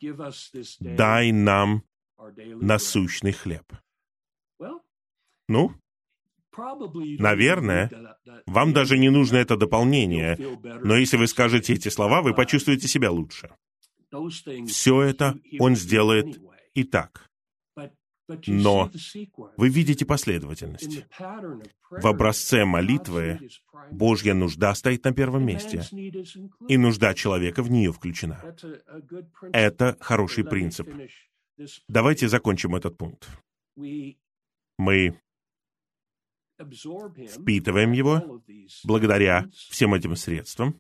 дай 0.80 1.32
нам 1.32 1.84
насущный 2.36 3.32
хлеб. 3.32 3.72
Ну, 5.48 5.74
Наверное, 7.20 7.90
вам 8.46 8.74
даже 8.74 8.98
не 8.98 9.10
нужно 9.10 9.38
это 9.38 9.58
дополнение, 9.58 10.38
но 10.84 10.96
если 10.96 11.18
вы 11.18 11.28
скажете 11.28 11.74
эти 11.74 11.90
слова, 11.90 12.22
вы 12.22 12.34
почувствуете 12.34 12.88
себя 12.88 13.12
лучше. 13.12 13.50
Все 14.68 15.02
это 15.02 15.38
Он 15.60 15.76
сделает 15.76 16.40
и 16.74 16.84
так. 16.84 17.30
Но 18.46 18.92
вы 19.56 19.70
видите 19.70 20.06
последовательность. 20.06 21.06
В 21.90 22.08
образце 22.08 22.66
молитвы 22.66 23.40
Божья 23.92 24.34
нужда 24.34 24.76
стоит 24.76 25.06
на 25.06 25.14
первом 25.14 25.46
месте, 25.46 25.84
и 26.68 26.78
нужда 26.78 27.14
человека 27.14 27.64
в 27.64 27.72
нее 27.72 27.94
включена. 27.94 28.56
Это 29.54 29.96
хороший 30.02 30.44
принцип. 30.44 30.90
Давайте 31.88 32.28
закончим 32.28 32.76
этот 32.76 32.98
пункт. 32.98 33.30
Мы 34.78 35.20
впитываем 36.60 37.92
его 37.92 38.42
благодаря 38.84 39.48
всем 39.70 39.94
этим 39.94 40.16
средствам, 40.16 40.80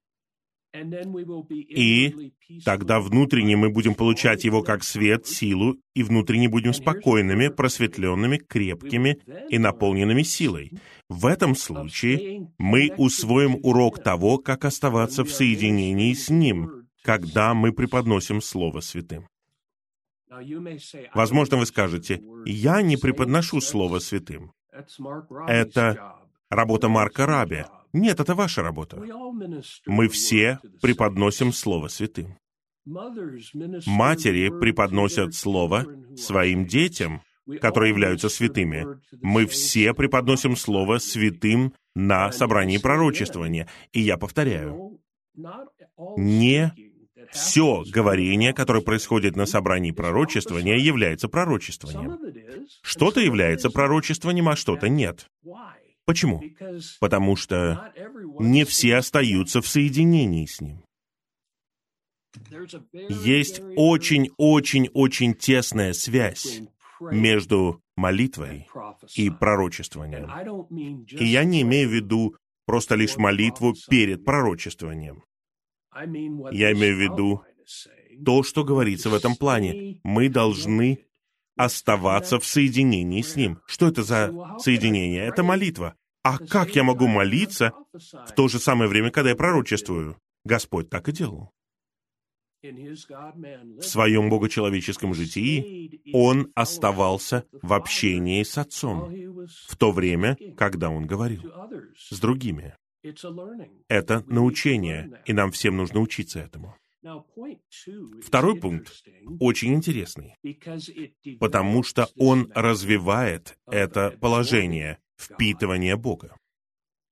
и 0.74 2.34
тогда 2.64 3.00
внутренне 3.00 3.56
мы 3.56 3.70
будем 3.70 3.96
получать 3.96 4.44
его 4.44 4.62
как 4.62 4.84
свет, 4.84 5.26
силу, 5.26 5.78
и 5.96 6.04
внутренне 6.04 6.50
будем 6.50 6.74
спокойными, 6.74 7.48
просветленными, 7.48 8.38
крепкими 8.38 9.18
и 9.50 9.58
наполненными 9.58 10.24
силой. 10.24 10.72
В 11.10 11.26
этом 11.26 11.56
случае 11.56 12.52
мы 12.58 12.92
усвоим 12.98 13.58
урок 13.64 14.04
того, 14.04 14.38
как 14.38 14.66
оставаться 14.66 15.24
в 15.24 15.32
соединении 15.32 16.14
с 16.14 16.30
Ним, 16.30 16.88
когда 17.02 17.54
мы 17.54 17.72
преподносим 17.72 18.42
Слово 18.42 18.82
Святым. 18.82 19.28
Возможно, 21.14 21.58
вы 21.58 21.66
скажете, 21.66 22.22
«Я 22.46 22.82
не 22.82 22.98
преподношу 22.98 23.62
Слово 23.62 24.00
Святым». 24.00 24.52
Это 25.48 26.16
работа 26.50 26.90
Марка 26.90 27.26
Раби. 27.26 27.66
Нет, 27.94 28.20
это 28.20 28.36
ваша 28.36 28.62
работа. 28.62 29.02
Мы 29.86 30.08
все 30.08 30.60
преподносим 30.82 31.52
Слово 31.54 31.88
святым. 31.88 32.38
Матери 32.86 34.50
преподносят 34.60 35.34
Слово 35.34 35.86
своим 36.16 36.66
детям, 36.66 37.22
которые 37.62 37.90
являются 37.90 38.30
святыми. 38.30 38.86
Мы 39.22 39.46
все 39.46 39.94
преподносим 39.94 40.56
Слово 40.56 41.00
святым 41.00 41.74
на 41.96 42.32
собрании 42.32 42.78
пророчествования. 42.78 43.68
И 43.92 44.02
я 44.02 44.18
повторяю, 44.18 45.00
не 46.18 46.74
все 47.32 47.84
говорение, 47.88 48.54
которое 48.54 48.82
происходит 48.82 49.36
на 49.36 49.46
собрании 49.46 49.92
пророчествования, 49.92 50.78
является 50.78 51.28
пророчествованием. 51.28 52.18
Что-то 52.82 53.20
является 53.20 53.70
пророчествованием, 53.70 54.50
а 54.50 54.56
что-то 54.56 54.90
нет. 54.90 55.28
Почему? 56.06 56.42
Потому 57.00 57.36
что 57.36 57.92
не 58.40 58.64
все 58.64 58.96
остаются 58.96 59.62
в 59.62 59.68
соединении 59.68 60.46
с 60.46 60.62
ним. 60.62 60.84
Есть 62.94 63.62
очень-очень-очень 63.76 65.34
тесная 65.34 65.94
связь 65.94 66.62
между 67.02 67.82
молитвой 67.96 68.68
и 69.16 69.30
пророчествованием. 69.30 70.30
И 71.10 71.26
я 71.26 71.44
не 71.44 71.62
имею 71.64 71.90
в 71.90 71.94
виду 71.94 72.36
просто 72.66 72.96
лишь 72.96 73.18
молитву 73.18 73.76
перед 73.90 74.24
пророчествованием. 74.24 75.24
Я 76.52 76.72
имею 76.74 76.96
в 76.96 77.02
виду 77.02 77.44
то, 78.26 78.44
что 78.44 78.64
говорится 78.64 79.10
в 79.10 79.14
этом 79.14 79.36
плане. 79.36 80.00
Мы 80.04 80.30
должны 80.30 81.06
оставаться 81.56 82.40
в 82.40 82.46
соединении 82.46 83.22
с 83.22 83.36
Ним. 83.36 83.60
Что 83.66 83.88
это 83.88 84.04
за 84.04 84.32
соединение? 84.60 85.26
Это 85.26 85.44
молитва. 85.44 85.96
А 86.24 86.38
как 86.38 86.76
я 86.76 86.84
могу 86.84 87.08
молиться 87.08 87.74
в 87.94 88.32
то 88.36 88.48
же 88.48 88.60
самое 88.60 88.90
время, 88.90 89.12
когда 89.12 89.32
я 89.32 89.36
пророчествую? 89.36 90.18
Господь 90.44 90.90
так 90.90 91.10
и 91.10 91.12
делал. 91.12 91.52
В 92.62 93.82
своем 93.82 94.30
богочеловеческом 94.30 95.14
житии 95.14 96.02
он 96.14 96.52
оставался 96.56 97.46
в 97.62 97.74
общении 97.74 98.44
с 98.44 98.58
Отцом 98.58 99.14
в 99.68 99.76
то 99.78 99.92
время, 99.92 100.38
когда 100.58 100.90
он 100.90 101.06
говорил 101.06 101.44
с 101.96 102.20
другими. 102.20 102.76
Это 103.88 104.24
научение, 104.28 105.22
и 105.26 105.34
нам 105.34 105.52
всем 105.52 105.78
нужно 105.78 106.00
учиться 106.00 106.40
этому. 106.40 106.76
Второй 108.22 108.60
пункт 108.60 109.04
очень 109.40 109.74
интересный, 109.74 110.36
потому 111.40 111.84
что 111.84 112.10
он 112.18 112.52
развивает 112.54 113.58
это 113.68 114.18
положение 114.20 114.98
впитывания 115.18 115.96
Бога. 115.96 116.36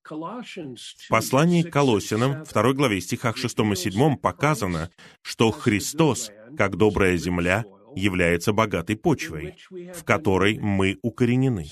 В 0.03 1.09
послании 1.09 1.63
к 1.63 1.71
Колосинам, 1.71 2.43
2 2.43 2.73
главе 2.73 3.01
стихах 3.01 3.37
6 3.37 3.57
и 3.59 3.75
7 3.75 4.17
показано, 4.17 4.91
что 5.23 5.49
Христос, 5.51 6.31
как 6.57 6.77
добрая 6.77 7.17
земля, 7.17 7.65
является 7.95 8.53
богатой 8.53 8.97
почвой, 8.97 9.55
в 9.69 10.03
которой 10.03 10.59
мы 10.59 10.99
укоренены, 11.01 11.67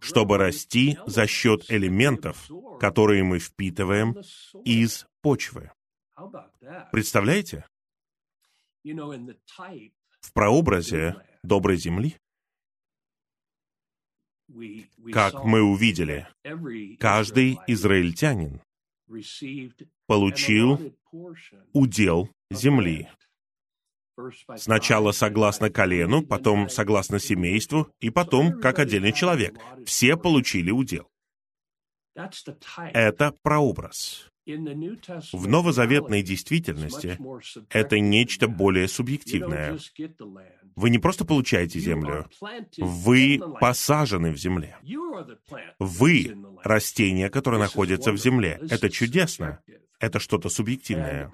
чтобы 0.00 0.38
расти 0.38 0.98
за 1.06 1.26
счет 1.26 1.64
элементов, 1.68 2.48
которые 2.78 3.24
мы 3.24 3.38
впитываем 3.38 4.16
из 4.64 5.06
почвы. 5.22 5.70
Представляете? 6.92 7.66
В 8.84 10.32
прообразе 10.32 11.16
доброй 11.42 11.76
земли, 11.76 12.16
как 15.12 15.44
мы 15.44 15.62
увидели, 15.62 16.26
каждый 16.98 17.58
израильтянин 17.66 18.60
получил 20.06 20.94
удел 21.72 22.28
земли. 22.50 23.08
Сначала 24.56 25.12
согласно 25.12 25.70
колену, 25.70 26.22
потом 26.22 26.68
согласно 26.68 27.18
семейству, 27.18 27.88
и 28.00 28.10
потом 28.10 28.60
как 28.60 28.78
отдельный 28.78 29.12
человек. 29.12 29.58
Все 29.84 30.16
получили 30.16 30.70
удел. 30.70 31.08
Это 32.92 33.34
прообраз. 33.42 34.30
В 35.32 35.46
новозаветной 35.46 36.22
действительности 36.22 37.18
это 37.70 38.00
нечто 38.00 38.48
более 38.48 38.88
субъективное. 38.88 39.78
Вы 40.76 40.90
не 40.90 40.98
просто 40.98 41.24
получаете 41.24 41.78
землю, 41.78 42.28
вы 42.78 43.40
посажены 43.60 44.32
в 44.32 44.36
земле. 44.38 44.76
Вы— 45.78 46.36
растение, 46.64 47.28
которое 47.28 47.58
находится 47.58 48.12
в 48.12 48.16
земле. 48.16 48.58
Это 48.70 48.88
чудесно. 48.88 49.60
Это 50.00 50.18
что-то 50.18 50.48
субъективное. 50.48 51.30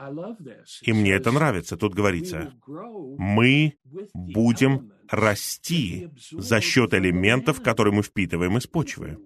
И 0.82 0.92
мне 0.92 1.12
это 1.12 1.30
нравится. 1.30 1.76
Тут 1.76 1.94
говорится, 1.94 2.52
мы 2.66 3.74
будем 4.12 4.92
расти 5.08 6.10
за 6.32 6.60
счет 6.60 6.92
элементов, 6.92 7.62
которые 7.62 7.94
мы 7.94 8.02
впитываем 8.02 8.58
из 8.58 8.66
почвы. 8.66 9.18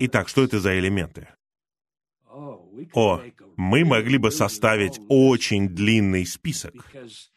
Итак, 0.00 0.28
что 0.28 0.42
это 0.42 0.58
за 0.58 0.78
элементы? 0.78 1.28
О, 2.94 3.22
мы 3.56 3.84
могли 3.84 4.18
бы 4.18 4.30
составить 4.30 5.00
очень 5.08 5.68
длинный 5.68 6.26
список, 6.26 6.74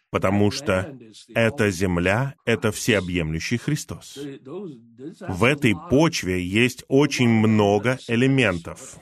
потому 0.09 0.51
что 0.51 0.97
эта 1.33 1.69
земля— 1.69 2.35
это 2.45 2.71
всеобъемлющий 2.71 3.57
Христос. 3.57 4.17
В 5.27 5.43
этой 5.43 5.75
почве 5.89 6.43
есть 6.43 6.83
очень 6.87 7.29
много 7.29 7.97
элементов. 8.07 8.99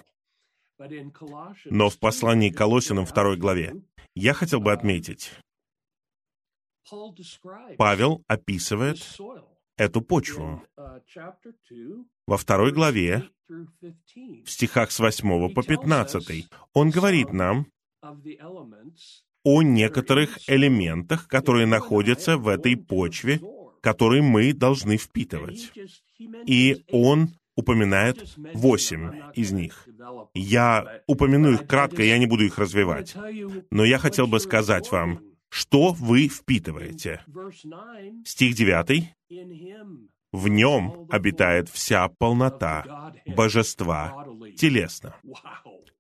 Но 1.66 1.90
в 1.90 2.00
послании 2.00 2.50
к 2.50 2.58
Колосинам 2.58 3.06
2 3.06 3.36
главе 3.36 3.82
я 4.16 4.34
хотел 4.34 4.60
бы 4.60 4.72
отметить, 4.72 5.32
Павел 7.78 8.24
описывает 8.28 8.98
эту 9.76 10.02
почву. 10.02 10.64
Во 12.26 12.38
второй 12.38 12.72
главе, 12.72 13.30
в 13.48 14.50
стихах 14.50 14.92
с 14.92 15.00
8 15.00 15.54
по 15.54 15.64
15, 15.64 16.50
он 16.74 16.90
говорит 16.90 17.34
нам 17.34 17.68
о 19.44 19.62
некоторых 19.62 20.50
элементах, 20.50 21.28
которые 21.28 21.66
находятся 21.66 22.38
в 22.38 22.48
этой 22.48 22.76
почве, 22.76 23.40
которые 23.82 24.22
мы 24.22 24.54
должны 24.54 24.98
впитывать. 24.98 25.72
И 26.46 26.84
он 26.92 27.30
упоминает 27.58 28.38
восемь 28.54 29.12
из 29.34 29.52
них. 29.52 29.86
Я 30.34 31.02
упомяну 31.08 31.52
их 31.52 31.68
кратко, 31.68 32.04
я 32.04 32.18
не 32.18 32.28
буду 32.28 32.46
их 32.46 32.58
развивать. 32.58 33.16
Но 33.72 33.84
я 33.84 33.98
хотел 33.98 34.28
бы 34.28 34.40
сказать 34.40 34.90
вам, 34.92 35.20
что 35.50 35.92
вы 35.92 36.30
впитываете. 36.30 37.22
Стих 38.24 38.56
9. 38.56 39.04
В 40.32 40.48
нем 40.48 41.08
обитает 41.10 41.68
вся 41.70 42.08
полнота 42.08 43.14
божества 43.26 44.26
телесно. 44.56 45.16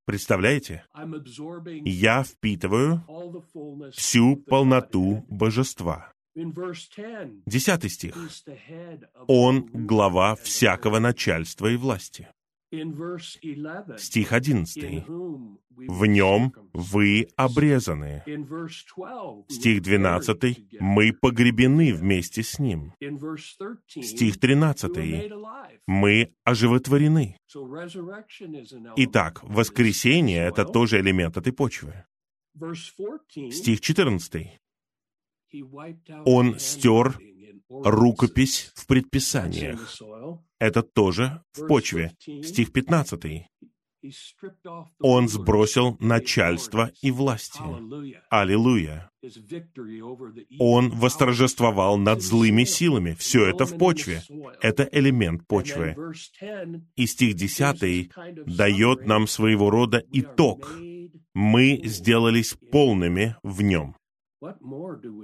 Представляете? 0.05 0.86
Я 1.84 2.24
впитываю 2.24 3.03
всю 3.93 4.38
полноту 4.38 5.26
божества. 5.28 6.14
Десятый 7.45 7.89
стих. 7.89 8.15
Он 9.27 9.69
глава 9.73 10.35
всякого 10.35 10.99
начальства 10.99 11.67
и 11.67 11.77
власти. 11.77 12.27
Стих 13.97 14.33
11. 14.33 15.07
В 15.07 16.05
нем 16.05 16.53
вы 16.73 17.27
обрезаны. 17.35 18.23
Стих 19.49 19.81
12. 19.81 20.79
Мы 20.79 21.13
погребены 21.13 21.93
вместе 21.93 22.43
с 22.43 22.59
ним. 22.59 22.93
Стих 23.88 24.39
13. 24.39 25.31
Мы 25.88 26.33
оживотворены. 26.43 27.38
Итак, 28.97 29.43
воскресение— 29.43 30.45
это 30.47 30.65
тоже 30.65 30.99
элемент 30.99 31.38
этой 31.38 31.53
почвы. 31.53 32.05
Стих 33.51 33.81
14. 33.81 34.59
Он 36.26 36.60
стер 36.60 37.20
рукопись 37.70 38.72
в 38.76 38.88
предписаниях. 38.88 40.00
Это 40.60 40.84
тоже 40.84 41.41
в 41.54 41.68
почве. 41.68 42.12
Стих 42.43 42.72
15. 42.72 43.48
Он 45.00 45.28
сбросил 45.28 45.98
начальство 46.00 46.91
и 47.02 47.12
власти. 47.12 47.60
Аллилуйя. 48.30 49.10
Он 50.60 50.91
восторжествовал 50.91 51.98
над 51.98 52.22
злыми 52.22 52.64
силами. 52.64 53.16
Все 53.18 53.48
это 53.48 53.66
в 53.66 53.78
почве. 53.78 54.22
Это 54.62 54.88
элемент 54.91 55.48
почвы. 55.48 55.95
И 56.95 57.06
стих 57.08 57.36
10 57.36 58.12
дает 58.45 59.06
нам 59.06 59.28
своего 59.28 59.70
рода 59.70 60.04
итог. 60.12 60.72
Мы 61.34 61.82
сделались 61.84 62.56
полными 62.72 63.36
в 63.43 63.62
нем. 63.62 63.95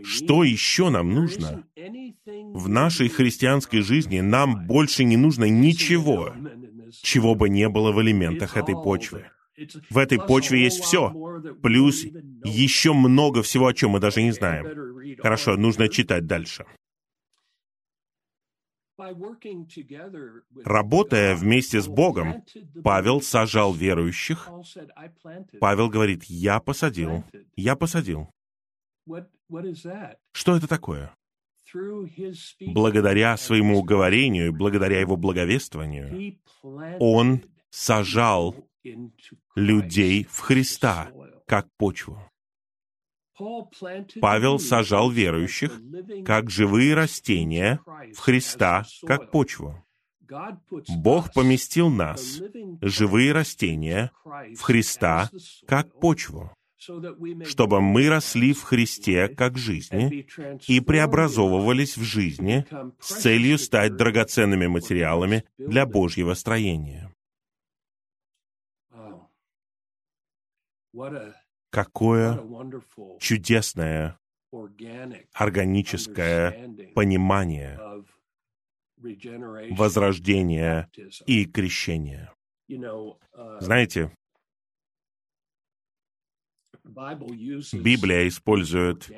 Что 0.03 0.43
еще 0.43 0.89
нам 0.89 1.13
нужно? 1.13 1.63
В 1.75 2.67
нашей 2.67 3.09
христианской 3.09 3.81
жизни 3.81 4.21
нам 4.21 4.65
больше 4.65 5.03
не 5.03 5.17
нужно 5.17 5.45
ничего, 5.45 6.33
чего 7.01 7.35
бы 7.35 7.49
не 7.49 7.69
было 7.69 7.91
в 7.91 8.01
элементах 8.01 8.57
этой 8.57 8.75
почвы. 8.75 9.25
В 9.89 9.99
этой 9.99 10.17
почве 10.17 10.63
есть 10.63 10.83
все, 10.83 11.11
плюс 11.61 12.03
еще 12.43 12.93
много 12.93 13.43
всего, 13.43 13.67
о 13.67 13.73
чем 13.73 13.91
мы 13.91 13.99
даже 13.99 14.23
не 14.23 14.31
знаем. 14.31 15.17
Хорошо, 15.21 15.57
нужно 15.57 15.89
читать 15.89 16.25
дальше. 16.25 16.65
Работая 20.65 21.35
вместе 21.35 21.81
с 21.81 21.87
Богом, 21.87 22.43
Павел 22.83 23.21
сажал 23.21 23.73
верующих. 23.73 24.49
Павел 25.59 25.89
говорит, 25.89 26.23
я 26.25 26.59
посадил, 26.59 27.23
я 27.55 27.75
посадил. 27.75 28.29
Что 30.31 30.55
это 30.55 30.67
такое? 30.67 31.13
Благодаря 32.61 33.37
своему 33.37 33.79
уговорению 33.79 34.53
благодаря 34.53 34.99
его 34.99 35.17
благовествованию, 35.17 36.37
он 36.99 37.43
сажал 37.69 38.55
людей 39.55 40.27
в 40.29 40.39
Христа 40.39 41.11
как 41.47 41.67
почву. 41.77 42.19
Павел 44.21 44.59
сажал 44.59 45.09
верующих 45.09 45.81
как 46.25 46.51
живые 46.51 46.93
растения 46.93 47.79
в 48.13 48.19
Христа 48.19 48.85
как 49.05 49.31
почву. 49.31 49.83
Бог 50.89 51.33
поместил 51.33 51.89
нас, 51.89 52.41
живые 52.81 53.33
растения, 53.33 54.11
в 54.23 54.61
Христа 54.61 55.29
как 55.67 55.99
почву 55.99 56.51
чтобы 57.45 57.81
мы 57.81 58.09
росли 58.09 58.53
в 58.53 58.63
Христе 58.63 59.27
как 59.27 59.57
жизни 59.57 60.27
и 60.67 60.79
преобразовывались 60.79 61.97
в 61.97 62.03
жизни 62.03 62.65
с 62.99 63.21
целью 63.21 63.57
стать 63.57 63.95
драгоценными 63.95 64.67
материалами 64.67 65.45
для 65.57 65.85
Божьего 65.85 66.33
строения. 66.33 67.13
Какое 71.69 72.39
чудесное 73.19 74.19
органическое 75.33 76.69
понимание 76.93 77.79
возрождения 79.71 80.89
и 81.25 81.45
крещения. 81.45 82.33
Знаете, 83.59 84.11
Библия 86.83 88.27
использует 88.27 89.09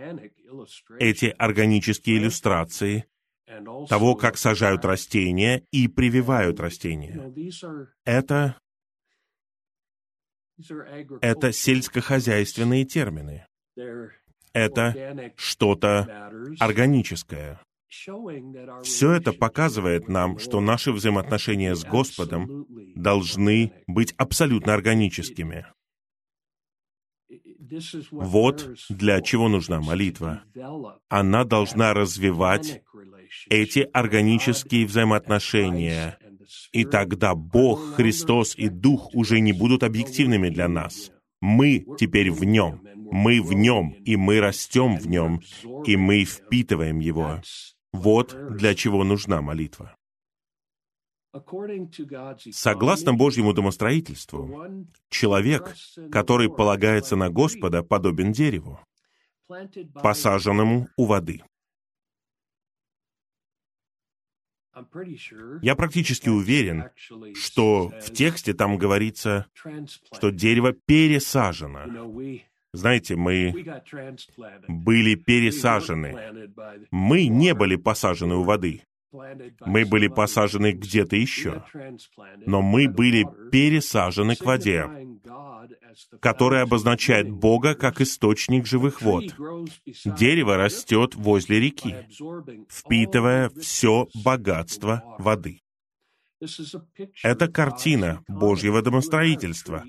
эти 0.99 1.25
органические 1.37 2.17
иллюстрации 2.17 3.05
того, 3.89 4.15
как 4.15 4.37
сажают 4.37 4.85
растения 4.85 5.63
и 5.71 5.87
прививают 5.87 6.59
растения. 6.59 7.33
Это, 8.03 8.57
это 11.21 11.51
сельскохозяйственные 11.51 12.85
термины. 12.85 13.45
Это 14.53 15.33
что-то 15.35 16.31
органическое. 16.59 17.59
Все 18.83 19.11
это 19.11 19.31
показывает 19.31 20.07
нам, 20.07 20.39
что 20.39 20.59
наши 20.59 20.91
взаимоотношения 20.91 21.75
с 21.75 21.83
Господом 21.83 22.65
должны 22.95 23.71
быть 23.87 24.13
абсолютно 24.17 24.73
органическими. 24.73 25.65
Вот 28.11 28.75
для 28.89 29.21
чего 29.21 29.47
нужна 29.47 29.81
молитва. 29.81 30.43
Она 31.09 31.43
должна 31.43 31.93
развивать 31.93 32.81
эти 33.49 33.87
органические 33.93 34.85
взаимоотношения. 34.85 36.17
И 36.71 36.85
тогда 36.85 37.35
Бог, 37.35 37.95
Христос 37.95 38.55
и 38.55 38.69
Дух 38.69 39.13
уже 39.13 39.39
не 39.39 39.53
будут 39.53 39.83
объективными 39.83 40.49
для 40.49 40.67
нас. 40.67 41.11
Мы 41.41 41.85
теперь 41.99 42.31
в 42.31 42.43
Нем. 42.43 42.81
Мы 43.11 43.41
в 43.41 43.53
Нем, 43.53 43.91
и 44.03 44.15
мы 44.15 44.39
растем 44.39 44.97
в 44.97 45.07
Нем, 45.07 45.41
и 45.85 45.95
мы 45.95 46.23
впитываем 46.23 46.99
Его. 46.99 47.41
Вот 47.93 48.35
для 48.57 48.73
чего 48.75 49.03
нужна 49.03 49.41
молитва. 49.41 49.95
Согласно 52.51 53.13
Божьему 53.13 53.53
домостроительству, 53.53 54.67
человек, 55.09 55.75
который 56.11 56.49
полагается 56.49 57.15
на 57.15 57.29
Господа, 57.29 57.83
подобен 57.83 58.31
дереву, 58.31 58.79
посаженному 60.01 60.87
у 60.97 61.05
воды. 61.05 61.41
Я 65.61 65.75
практически 65.75 66.27
уверен, 66.27 66.89
что 67.33 67.89
в 68.01 68.11
тексте 68.11 68.53
там 68.53 68.77
говорится, 68.77 69.47
что 70.11 70.31
дерево 70.31 70.73
пересажено. 70.73 72.41
Знаете, 72.73 73.15
мы 73.15 73.53
были 74.67 75.15
пересажены. 75.15 76.51
Мы 76.91 77.27
не 77.27 77.53
были 77.53 77.77
посажены 77.77 78.35
у 78.35 78.43
воды. 78.43 78.83
Мы 79.65 79.85
были 79.85 80.07
посажены 80.07 80.71
где-то 80.71 81.15
еще, 81.15 81.63
но 82.45 82.61
мы 82.61 82.87
были 82.87 83.25
пересажены 83.51 84.35
к 84.35 84.43
воде, 84.43 84.89
которая 86.19 86.63
обозначает 86.63 87.29
Бога 87.29 87.75
как 87.75 88.01
источник 88.01 88.65
живых 88.65 89.01
вод. 89.01 89.35
Дерево 90.05 90.57
растет 90.57 91.15
возле 91.15 91.59
реки, 91.59 91.95
впитывая 92.69 93.49
все 93.49 94.07
богатство 94.23 95.03
воды. 95.19 95.61
Это 97.23 97.47
картина 97.47 98.23
Божьего 98.27 98.81
домостроительства. 98.81 99.83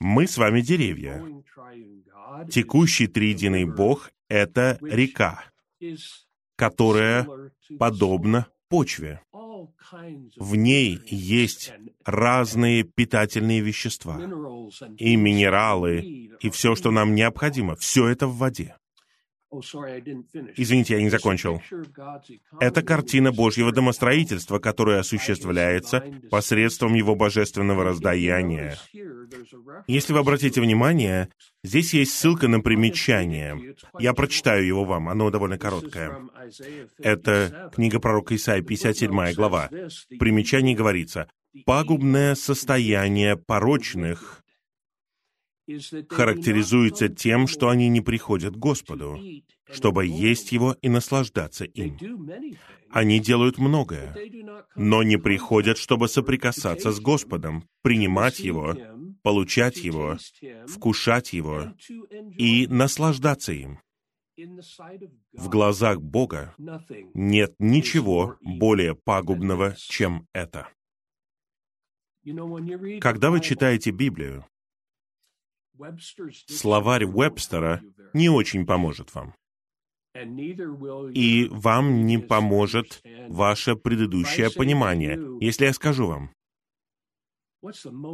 Мы 0.00 0.26
с 0.26 0.36
вами 0.36 0.60
деревья. 0.60 1.24
Текущий 2.50 3.06
триединый 3.06 3.64
Бог— 3.64 4.10
это 4.28 4.78
река, 4.82 5.44
которая 6.56 7.26
подобна 7.78 8.48
почве. 8.74 9.20
В 10.36 10.56
ней 10.56 11.00
есть 11.06 11.72
разные 12.04 12.82
питательные 12.82 13.60
вещества 13.60 14.18
и 14.98 15.14
минералы, 15.16 16.00
и 16.40 16.50
все, 16.50 16.74
что 16.74 16.90
нам 16.90 17.14
необходимо. 17.14 17.76
Все 17.76 18.08
это 18.08 18.26
в 18.26 18.36
воде. 18.36 18.76
Извините, 20.56 20.94
я 20.94 21.02
не 21.02 21.10
закончил. 21.10 21.62
Это 22.60 22.82
картина 22.82 23.32
Божьего 23.32 23.72
домостроительства, 23.72 24.58
которая 24.58 25.00
осуществляется 25.00 26.04
посредством 26.30 26.94
Его 26.94 27.14
божественного 27.14 27.84
раздаяния. 27.84 28.76
Если 29.86 30.12
вы 30.12 30.18
обратите 30.20 30.60
внимание, 30.60 31.28
здесь 31.62 31.94
есть 31.94 32.12
ссылка 32.12 32.48
на 32.48 32.60
примечание. 32.60 33.76
Я 33.98 34.12
прочитаю 34.12 34.66
его 34.66 34.84
вам, 34.84 35.08
оно 35.08 35.30
довольно 35.30 35.58
короткое. 35.58 36.20
Это 36.98 37.70
книга 37.74 38.00
пророка 38.00 38.36
Исаия, 38.36 38.62
57 38.62 39.32
глава. 39.32 39.68
В 39.70 40.18
примечании 40.18 40.74
говорится, 40.74 41.28
«Пагубное 41.64 42.34
состояние 42.34 43.36
порочных 43.36 44.43
характеризуется 46.08 47.08
тем, 47.08 47.46
что 47.46 47.68
они 47.68 47.88
не 47.88 48.00
приходят 48.00 48.54
к 48.54 48.58
Господу, 48.58 49.18
чтобы 49.70 50.06
есть 50.06 50.52
Его 50.52 50.76
и 50.82 50.88
наслаждаться 50.88 51.64
им. 51.64 51.98
Они 52.90 53.18
делают 53.18 53.58
многое, 53.58 54.16
но 54.76 55.02
не 55.02 55.16
приходят, 55.18 55.78
чтобы 55.78 56.08
соприкасаться 56.08 56.92
с 56.92 57.00
Господом, 57.00 57.68
принимать 57.82 58.40
Его, 58.40 58.76
получать 59.22 59.78
Его, 59.78 60.18
вкушать 60.66 61.32
Его 61.32 61.72
и 62.38 62.66
наслаждаться 62.68 63.52
им. 63.52 63.80
В 65.32 65.48
глазах 65.48 66.00
Бога 66.02 66.54
нет 67.14 67.54
ничего 67.58 68.36
более 68.40 68.94
пагубного, 68.94 69.76
чем 69.76 70.26
это. 70.32 70.68
Когда 73.00 73.30
вы 73.30 73.40
читаете 73.40 73.90
Библию, 73.90 74.44
Словарь 76.46 77.06
Вебстера 77.06 77.82
не 78.12 78.28
очень 78.28 78.66
поможет 78.66 79.14
вам. 79.14 79.34
И 80.14 81.48
вам 81.50 82.06
не 82.06 82.18
поможет 82.18 83.02
ваше 83.28 83.74
предыдущее 83.74 84.50
понимание, 84.50 85.18
если 85.40 85.66
я 85.66 85.72
скажу 85.72 86.06
вам, 86.06 86.30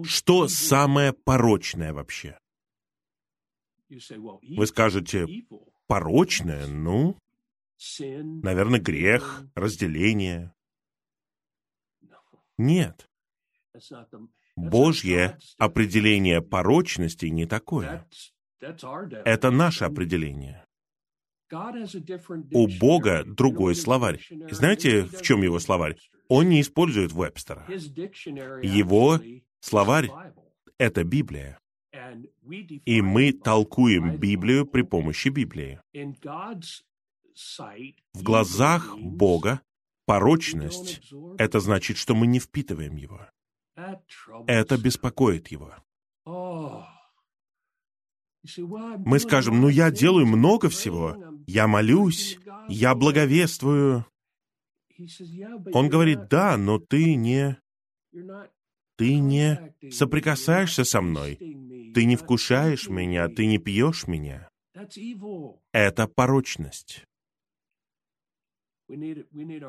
что 0.05 0.49
самое 0.49 1.13
порочное 1.13 1.93
вообще? 1.93 2.39
Вы 3.89 4.67
скажете, 4.67 5.27
порочное? 5.87 6.67
Ну, 6.69 7.17
наверное, 7.99 8.81
грех, 8.81 9.43
разделение. 9.55 10.55
Нет. 12.57 13.11
Божье 14.61 15.39
определение 15.59 16.43
порочности 16.43 17.27
не 17.27 17.47
такое. 17.47 18.07
Это 18.61 19.51
наше 19.51 19.85
определение. 19.85 20.65
У 22.53 22.69
Бога 22.79 23.25
другой 23.25 23.75
словарь. 23.75 24.21
знаете, 24.51 25.03
в 25.03 25.23
чем 25.23 25.43
его 25.43 25.59
словарь? 25.59 25.97
Он 26.29 26.49
не 26.49 26.61
использует 26.61 27.13
Вебстера. 27.13 27.67
Его 27.69 29.21
словарь— 29.61 30.11
это 30.79 31.03
Библия. 31.03 31.59
И 32.85 33.03
мы 33.03 33.33
толкуем 33.33 34.17
Библию 34.17 34.67
при 34.67 34.83
помощи 34.83 35.29
Библии. 35.29 35.81
В 38.15 38.23
глазах 38.23 38.97
Бога 38.99 39.61
порочность— 40.07 41.01
это 41.39 41.61
значит, 41.61 41.97
что 41.97 42.15
мы 42.15 42.27
не 42.27 42.39
впитываем 42.39 42.97
его. 42.97 43.27
Это 44.47 44.79
беспокоит 44.79 45.49
его. 45.49 45.75
Мы 49.05 49.19
скажем, 49.19 49.61
ну 49.61 49.69
я 49.69 49.91
делаю 49.91 50.27
много 50.27 50.69
всего, 50.69 51.17
я 51.47 51.67
молюсь, 51.67 52.39
я 52.69 52.95
благовествую. 52.95 54.07
Он 55.73 55.89
говорит, 55.89 56.29
да, 56.29 56.57
но 56.57 56.79
ты 56.79 57.15
не... 57.17 57.59
Ты 58.97 59.19
не 59.19 59.75
соприкасаешься 59.91 60.85
со 60.85 61.01
мной, 61.01 61.37
ты 61.95 62.05
не 62.05 62.17
вкушаешь 62.17 62.89
меня, 62.89 63.29
ты 63.29 63.47
не 63.47 63.57
пьешь 63.57 64.07
меня. 64.07 64.51
Это 65.73 66.07
порочность. 66.07 67.07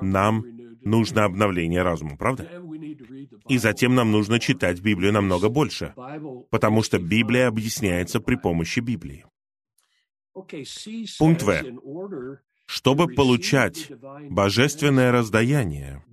Нам 0.01 0.43
нужно 0.81 1.25
обновление 1.25 1.83
разума, 1.83 2.17
правда? 2.17 2.49
И 3.47 3.57
затем 3.57 3.95
нам 3.95 4.11
нужно 4.11 4.39
читать 4.39 4.81
Библию 4.81 5.13
намного 5.13 5.49
больше, 5.49 5.93
потому 6.49 6.83
что 6.83 6.99
Библия 6.99 7.47
объясняется 7.47 8.19
при 8.19 8.35
помощи 8.35 8.79
Библии. 8.79 9.25
Пункт 11.19 11.43
В. 11.43 12.39
Чтобы 12.65 13.09
получать 13.09 13.91
божественное 14.29 15.11
раздаяние, 15.11 16.05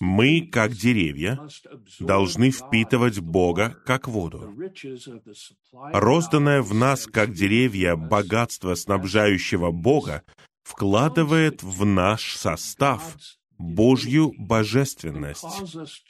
мы, 0.00 0.48
как 0.50 0.72
деревья, 0.72 1.38
должны 2.00 2.50
впитывать 2.50 3.20
Бога 3.20 3.76
как 3.86 4.08
воду. 4.08 4.52
Розданное 5.92 6.62
в 6.62 6.74
нас, 6.74 7.06
как 7.06 7.32
деревья, 7.32 7.94
богатство 7.94 8.74
снабжающего 8.74 9.70
Бога 9.70 10.24
вкладывает 10.66 11.62
в 11.62 11.84
наш 11.84 12.36
состав 12.36 13.16
Божью 13.56 14.34
божественность 14.36 15.44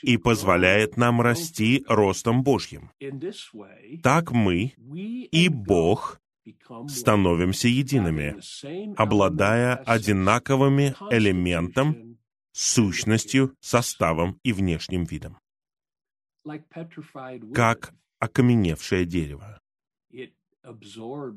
и 0.03 0.17
позволяет 0.17 0.97
нам 0.97 1.21
расти 1.21 1.85
ростом 1.87 2.43
Божьим. 2.43 2.91
Так 4.03 4.33
мы 4.33 4.73
и 5.31 5.49
Бог 5.49 6.21
становимся 6.89 7.69
едиными, 7.69 8.37
обладая 8.97 9.77
одинаковыми 9.77 10.95
элементом, 11.11 12.19
сущностью, 12.53 13.55
составом 13.61 14.41
и 14.43 14.55
внешним 14.55 15.05
видом. 15.05 15.39
Как 17.53 17.93
окаменевшее 18.21 19.05
дерево. 19.05 19.61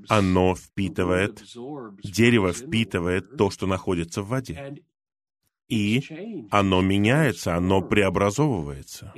Оно 0.10 0.56
впитывает, 0.56 1.44
дерево 2.04 2.54
впитывает 2.54 3.38
то, 3.38 3.50
что 3.50 3.68
находится 3.68 4.22
в 4.22 4.28
воде. 4.28 4.84
И 5.68 6.02
оно 6.50 6.82
меняется, 6.82 7.56
оно 7.56 7.82
преобразовывается 7.82 9.14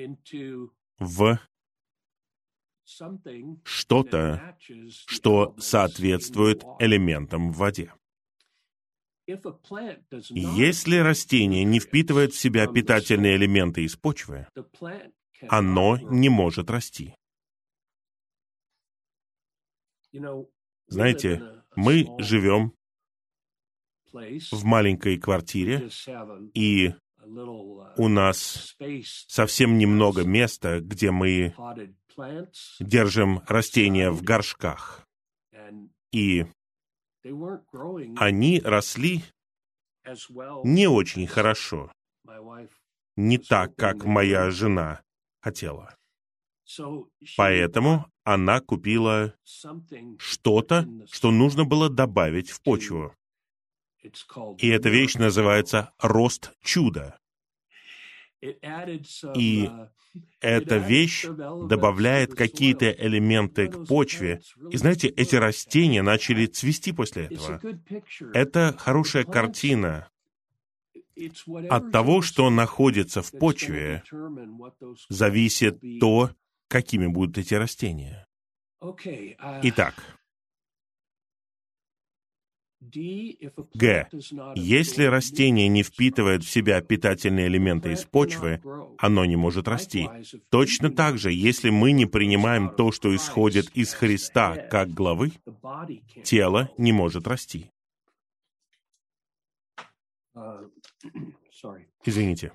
в 0.99 1.39
что-то, 3.63 4.57
что 5.07 5.55
соответствует 5.57 6.63
элементам 6.79 7.51
в 7.51 7.57
воде. 7.57 7.93
Если 10.29 10.97
растение 10.97 11.63
не 11.63 11.79
впитывает 11.79 12.33
в 12.33 12.39
себя 12.39 12.67
питательные 12.67 13.37
элементы 13.37 13.83
из 13.83 13.95
почвы, 13.95 14.47
оно 15.47 15.97
не 15.97 16.27
может 16.29 16.69
расти. 16.69 17.15
Знаете, 20.87 21.63
мы 21.75 22.07
живем 22.19 22.73
в 24.11 24.63
маленькой 24.65 25.17
квартире, 25.17 25.89
и 26.53 26.93
у 27.97 28.07
нас 28.07 28.75
совсем 29.27 29.77
немного 29.77 30.23
места, 30.23 30.81
где 30.81 31.11
мы 31.11 31.53
держим 32.79 33.41
растения 33.47 34.11
в 34.11 34.21
горшках. 34.21 35.07
И 36.11 36.45
они 38.17 38.61
росли 38.63 39.23
не 40.63 40.87
очень 40.87 41.27
хорошо, 41.27 41.91
не 43.15 43.37
так, 43.37 43.75
как 43.75 44.03
моя 44.03 44.49
жена 44.51 45.01
хотела. 45.39 45.95
Поэтому 47.37 48.05
она 48.23 48.59
купила 48.59 49.35
что-то, 50.17 50.87
что 51.11 51.31
нужно 51.31 51.65
было 51.65 51.89
добавить 51.89 52.49
в 52.49 52.61
почву. 52.61 53.15
И 54.57 54.67
эта 54.67 54.89
вещь 54.89 55.15
называется 55.15 55.93
«рост 55.99 56.51
чуда». 56.63 57.17
И 59.35 59.69
эта 60.39 60.77
вещь 60.77 61.25
добавляет 61.25 62.33
какие-то 62.33 62.91
элементы 62.91 63.67
к 63.67 63.85
почве. 63.85 64.41
И 64.71 64.77
знаете, 64.77 65.07
эти 65.07 65.35
растения 65.35 66.01
начали 66.01 66.47
цвести 66.47 66.91
после 66.91 67.25
этого. 67.25 67.61
Это 68.33 68.75
хорошая 68.77 69.23
картина. 69.23 70.09
От 71.69 71.91
того, 71.91 72.21
что 72.23 72.49
находится 72.49 73.21
в 73.21 73.31
почве, 73.31 74.03
зависит 75.09 75.79
то, 75.99 76.31
какими 76.71 77.07
будут 77.07 77.37
эти 77.37 77.53
растения. 77.53 78.25
Итак, 79.63 79.93
Г. 83.75 84.09
Если 84.55 85.03
растение 85.03 85.67
не 85.67 85.83
впитывает 85.83 86.43
в 86.43 86.49
себя 86.49 86.81
питательные 86.81 87.45
элементы 87.47 87.91
из 87.91 88.05
почвы, 88.05 88.59
оно 88.97 89.25
не 89.25 89.35
может 89.35 89.67
расти. 89.67 90.09
Точно 90.49 90.89
так 90.89 91.19
же, 91.19 91.31
если 91.31 91.69
мы 91.69 91.91
не 91.91 92.07
принимаем 92.07 92.71
то, 92.75 92.91
что 92.91 93.15
исходит 93.15 93.69
из 93.75 93.93
Христа 93.93 94.55
как 94.55 94.89
главы, 94.89 95.33
тело 96.23 96.71
не 96.77 96.91
может 96.91 97.27
расти. 97.27 97.69
Извините. 102.03 102.51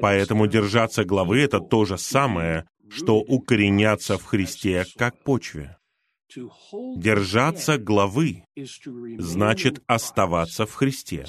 Поэтому 0.00 0.46
держаться 0.46 1.04
главы— 1.04 1.40
это 1.42 1.60
то 1.60 1.84
же 1.84 1.98
самое, 1.98 2.66
что 2.88 3.18
укореняться 3.18 4.18
в 4.18 4.24
Христе 4.24 4.84
как 4.96 5.22
почве. 5.22 5.76
Держаться 6.96 7.78
главы 7.78 8.44
значит 9.18 9.82
оставаться 9.86 10.66
в 10.66 10.74
Христе, 10.74 11.24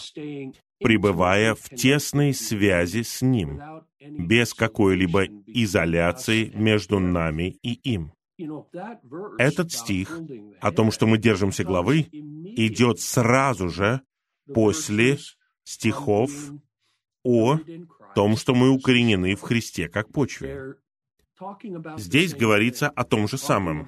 пребывая 0.80 1.56
в 1.56 1.70
тесной 1.70 2.34
связи 2.34 3.04
с 3.04 3.22
Ним, 3.22 3.62
без 4.00 4.54
какой-либо 4.54 5.26
изоляции 5.46 6.52
между 6.56 7.00
нами 7.00 7.58
и 7.62 7.74
им. 7.74 8.12
Этот 9.38 9.72
стих 9.72 10.20
о 10.60 10.72
том, 10.72 10.92
что 10.92 11.08
мы 11.08 11.18
держимся 11.18 11.64
главы, 11.64 12.02
идет 12.12 13.00
сразу 13.00 13.70
же 13.70 14.02
после 14.54 15.18
стихов 15.64 16.32
о 17.28 17.60
том, 18.16 18.38
что 18.38 18.56
мы 18.56 18.70
укоренены 18.70 19.36
в 19.36 19.42
Христе 19.42 19.90
как 19.90 20.12
почве. 20.12 20.76
Здесь 21.98 22.34
говорится 22.34 22.90
о 22.90 23.04
том 23.04 23.28
же 23.28 23.38
самом. 23.38 23.88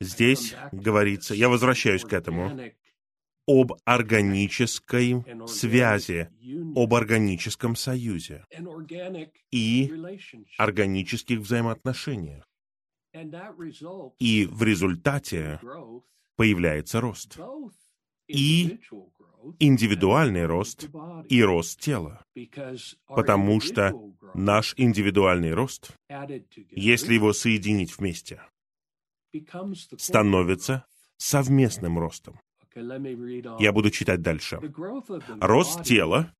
Здесь 0.00 0.54
говорится, 0.72 1.34
я 1.34 1.48
возвращаюсь 1.48 2.04
к 2.04 2.12
этому, 2.12 2.58
об 3.46 3.72
органической 3.84 5.24
связи, 5.46 6.28
об 6.76 6.94
органическом 6.94 7.76
союзе 7.76 8.44
и 9.50 9.92
органических 10.58 11.38
взаимоотношениях. 11.38 12.44
И 14.18 14.46
в 14.46 14.62
результате 14.62 15.60
появляется 16.36 17.00
рост. 17.00 17.38
И 18.28 18.78
индивидуальный 19.58 20.46
рост 20.46 20.88
и 21.28 21.42
рост 21.42 21.80
тела. 21.80 22.24
Потому 23.06 23.60
что 23.60 23.92
наш 24.34 24.74
индивидуальный 24.76 25.54
рост, 25.54 25.92
если 26.70 27.14
его 27.14 27.32
соединить 27.32 27.96
вместе, 27.98 28.42
становится 29.96 30.84
совместным 31.16 31.98
ростом. 31.98 32.40
Я 33.58 33.72
буду 33.72 33.90
читать 33.90 34.22
дальше. 34.22 34.60
Рост 35.40 35.82
тела 35.82 36.32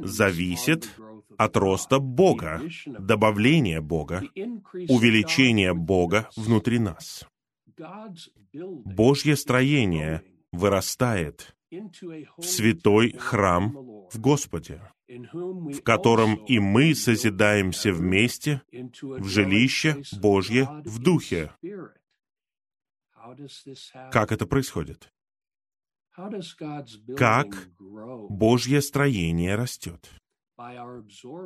зависит 0.00 0.88
от 1.36 1.56
роста 1.56 1.98
Бога, 1.98 2.62
добавления 2.86 3.80
Бога, 3.80 4.22
увеличения 4.34 5.74
Бога 5.74 6.28
внутри 6.36 6.78
нас. 6.78 7.26
Божье 8.52 9.36
строение 9.36 10.22
вырастает 10.52 11.56
в 11.70 12.42
святой 12.42 13.12
храм 13.12 13.72
в 14.10 14.18
Господе, 14.18 14.80
в 15.08 15.82
котором 15.82 16.34
и 16.46 16.58
мы 16.58 16.94
созидаемся 16.94 17.92
вместе 17.92 18.62
в 18.72 19.24
жилище 19.26 20.02
Божье 20.20 20.68
в 20.84 20.98
Духе. 20.98 21.52
Как 24.10 24.32
это 24.32 24.46
происходит? 24.46 25.12
Как 27.16 27.68
Божье 28.28 28.82
строение 28.82 29.54
растет? 29.54 30.10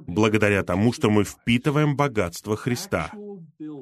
Благодаря 0.06 0.64
тому, 0.64 0.92
что 0.92 1.08
мы 1.10 1.22
впитываем 1.24 1.96
богатство 1.96 2.56
Христа. 2.56 3.12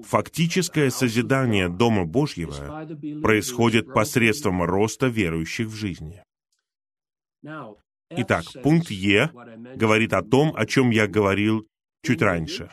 Фактическое 0.03 0.91
созидание 0.91 1.71
Дома 1.71 2.05
Божьего 2.05 2.87
происходит 3.23 3.93
посредством 3.95 4.63
роста 4.63 5.07
верующих 5.07 5.69
в 5.69 5.75
жизни. 5.75 6.23
Итак, 8.11 8.45
пункт 8.63 8.91
Е 8.91 9.31
говорит 9.77 10.13
о 10.13 10.23
том, 10.23 10.55
о 10.57 10.67
чем 10.67 10.91
я 10.91 11.07
говорил 11.07 11.67
чуть 12.03 12.23
раньше. 12.23 12.71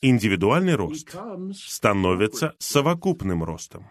Индивидуальный 0.00 0.74
рост 0.74 1.14
становится 1.54 2.54
совокупным 2.58 3.44
ростом. 3.44 3.88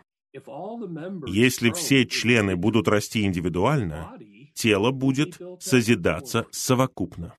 Если 1.28 1.72
все 1.72 2.06
члены 2.06 2.56
будут 2.56 2.88
расти 2.88 3.24
индивидуально, 3.24 4.18
тело 4.54 4.92
будет 4.92 5.39
созидаться 5.60 6.46
совокупно. 6.52 7.36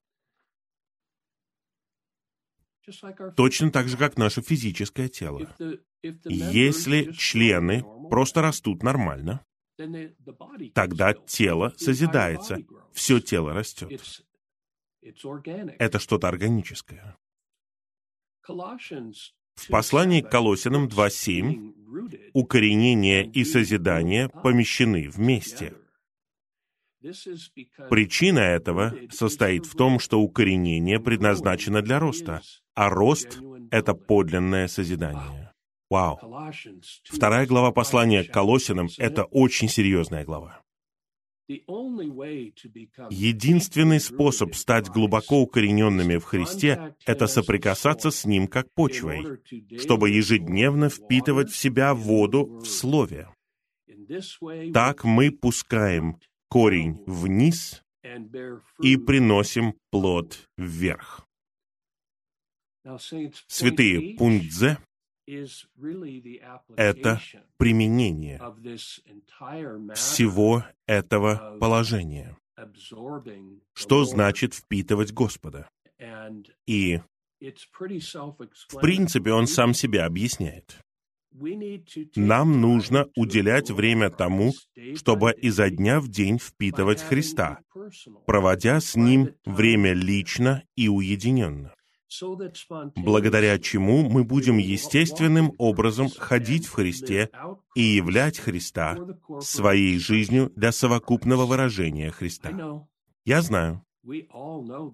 Точно 3.35 3.71
так 3.71 3.87
же, 3.87 3.97
как 3.97 4.17
наше 4.17 4.41
физическое 4.41 5.07
тело. 5.07 5.47
Если 6.25 7.11
члены 7.13 7.83
просто 8.09 8.41
растут 8.41 8.83
нормально, 8.83 9.45
тогда 10.73 11.13
тело 11.13 11.73
созидается, 11.77 12.59
все 12.91 13.19
тело 13.19 13.53
растет. 13.53 14.01
Это 15.79 15.99
что-то 15.99 16.27
органическое. 16.27 17.17
В 19.55 19.67
послании 19.69 20.21
к 20.21 20.29
Колосинам 20.29 20.87
2.7 20.87 22.31
укоренение 22.33 23.25
и 23.25 23.43
созидание 23.43 24.29
помещены 24.29 25.09
вместе. 25.09 25.75
Причина 27.89 28.39
этого 28.39 28.95
состоит 29.11 29.65
в 29.65 29.75
том, 29.75 29.99
что 29.99 30.21
укоренение 30.21 30.99
предназначено 30.99 31.81
для 31.81 31.99
роста, 31.99 32.41
а 32.75 32.89
рост— 32.89 33.39
это 33.71 33.93
подлинное 33.93 34.67
созидание. 34.67 35.52
Вау! 35.93 36.17
Вторая 37.03 37.45
глава 37.45 37.71
послания 37.71 38.23
к 38.23 38.33
Колосинам— 38.33 38.89
это 38.97 39.25
очень 39.25 39.69
серьезная 39.69 40.25
глава. 40.25 40.63
Единственный 43.11 43.99
способ 43.99 44.55
стать 44.55 44.89
глубоко 44.89 45.41
укорененными 45.41 46.17
в 46.17 46.23
Христе— 46.23 46.95
это 47.05 47.27
соприкасаться 47.27 48.09
с 48.09 48.25
Ним 48.25 48.47
как 48.47 48.73
почвой, 48.73 49.39
чтобы 49.77 50.09
ежедневно 50.09 50.89
впитывать 50.89 51.51
в 51.51 51.57
себя 51.57 51.93
воду 51.93 52.57
в 52.57 52.65
Слове. 52.65 53.27
Так 54.73 55.03
мы 55.03 55.29
пускаем 55.29 56.17
корень 56.49 57.03
вниз 57.05 57.83
и 58.81 58.97
приносим 58.97 59.75
плод 59.91 60.49
вверх. 60.57 61.27
Святые, 63.47 64.17
пункт 64.17 64.51
З 64.51 64.79
это 66.75 67.21
применение 67.57 68.39
всего 69.95 70.63
этого 70.85 71.57
положения. 71.59 72.37
Что 73.73 74.05
значит 74.05 74.53
впитывать 74.53 75.11
Господа? 75.11 75.69
И 76.67 76.99
в 77.39 78.79
принципе 78.79 79.31
он 79.31 79.47
сам 79.47 79.73
себя 79.73 80.05
объясняет. 80.05 80.77
Нам 82.15 82.61
нужно 82.61 83.07
уделять 83.15 83.71
время 83.71 84.11
тому, 84.11 84.51
чтобы 84.95 85.33
изо 85.33 85.69
дня 85.71 85.99
в 85.99 86.07
день 86.07 86.37
впитывать 86.37 87.01
Христа, 87.01 87.59
проводя 88.27 88.79
с 88.79 88.95
Ним 88.95 89.33
время 89.43 89.93
лично 89.93 90.63
и 90.75 90.87
уединенно 90.89 91.73
благодаря 92.95 93.59
чему 93.59 94.09
мы 94.09 94.23
будем 94.23 94.57
естественным 94.57 95.53
образом 95.57 96.09
ходить 96.09 96.65
в 96.65 96.73
Христе 96.73 97.29
и 97.75 97.81
являть 97.81 98.39
Христа 98.39 98.97
своей 99.41 99.97
жизнью 99.97 100.51
для 100.55 100.71
совокупного 100.71 101.45
выражения 101.45 102.11
Христа. 102.11 102.85
Я 103.25 103.41
знаю. 103.41 103.85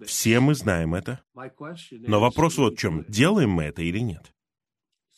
Все 0.06 0.40
мы 0.40 0.54
знаем 0.54 0.94
это. 0.94 1.20
Но 1.90 2.20
вопрос 2.20 2.58
вот 2.58 2.74
в 2.74 2.78
чем, 2.78 3.04
делаем 3.08 3.50
мы 3.50 3.64
это 3.64 3.82
или 3.82 3.98
нет. 3.98 4.32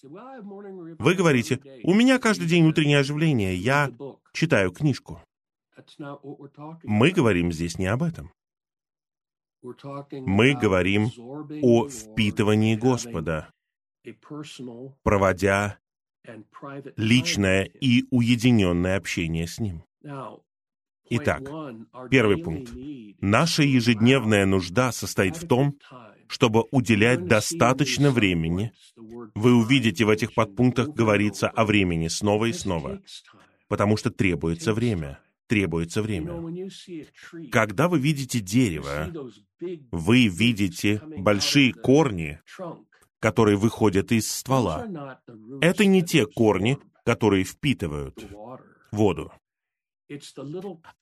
Вы 0.03 1.15
говорите, 1.15 1.61
у 1.85 1.95
меня 1.95 2.19
каждый 2.19 2.49
день 2.49 2.67
утреннее 2.67 2.99
оживление, 2.99 3.55
я 3.55 3.91
читаю 4.33 4.73
книжку. 4.73 5.21
Мы 6.83 7.11
говорим 7.11 7.53
здесь 7.53 7.79
не 7.79 7.87
об 7.87 8.03
этом. 8.03 8.33
Мы 9.63 10.55
говорим 10.55 11.11
о 11.63 11.89
впитывании 11.89 12.77
Господа, 12.77 13.53
проводя 15.03 15.79
личное 16.97 17.65
и 17.65 18.05
уединенное 18.11 18.97
общение 18.97 19.47
с 19.47 19.59
Ним. 19.59 19.85
Итак, 21.11 21.43
первый 22.11 22.39
пункт. 22.39 22.73
Наша 23.21 23.63
ежедневная 23.63 24.47
нужда 24.47 24.93
состоит 24.93 25.37
в 25.37 25.47
том, 25.47 25.79
чтобы 26.27 26.65
уделять 26.71 27.27
достаточно 27.27 28.11
времени. 28.11 28.73
Вы 28.97 29.55
увидите 29.55 30.05
в 30.05 30.09
этих 30.09 30.35
подпунктах 30.35 30.89
говорится 30.89 31.49
о 31.49 31.65
времени 31.65 32.09
снова 32.09 32.47
и 32.47 32.53
снова, 32.53 33.01
потому 33.69 33.97
что 33.97 34.11
требуется 34.11 34.73
время. 34.73 35.21
Требуется 35.53 36.01
время. 36.01 36.67
Когда 37.51 37.87
вы 37.89 37.99
видите 37.99 38.41
дерево, 38.41 39.13
вы 39.91 40.27
видите 40.29 41.03
большие 41.19 41.75
корни, 41.75 42.41
которые 43.19 43.59
выходят 43.59 44.13
из 44.13 44.33
ствола. 44.33 45.21
Это 45.61 45.85
не 45.85 46.03
те 46.03 46.25
корни, 46.25 46.79
которые 47.05 47.45
впитывают 47.45 48.27
воду. 48.93 49.31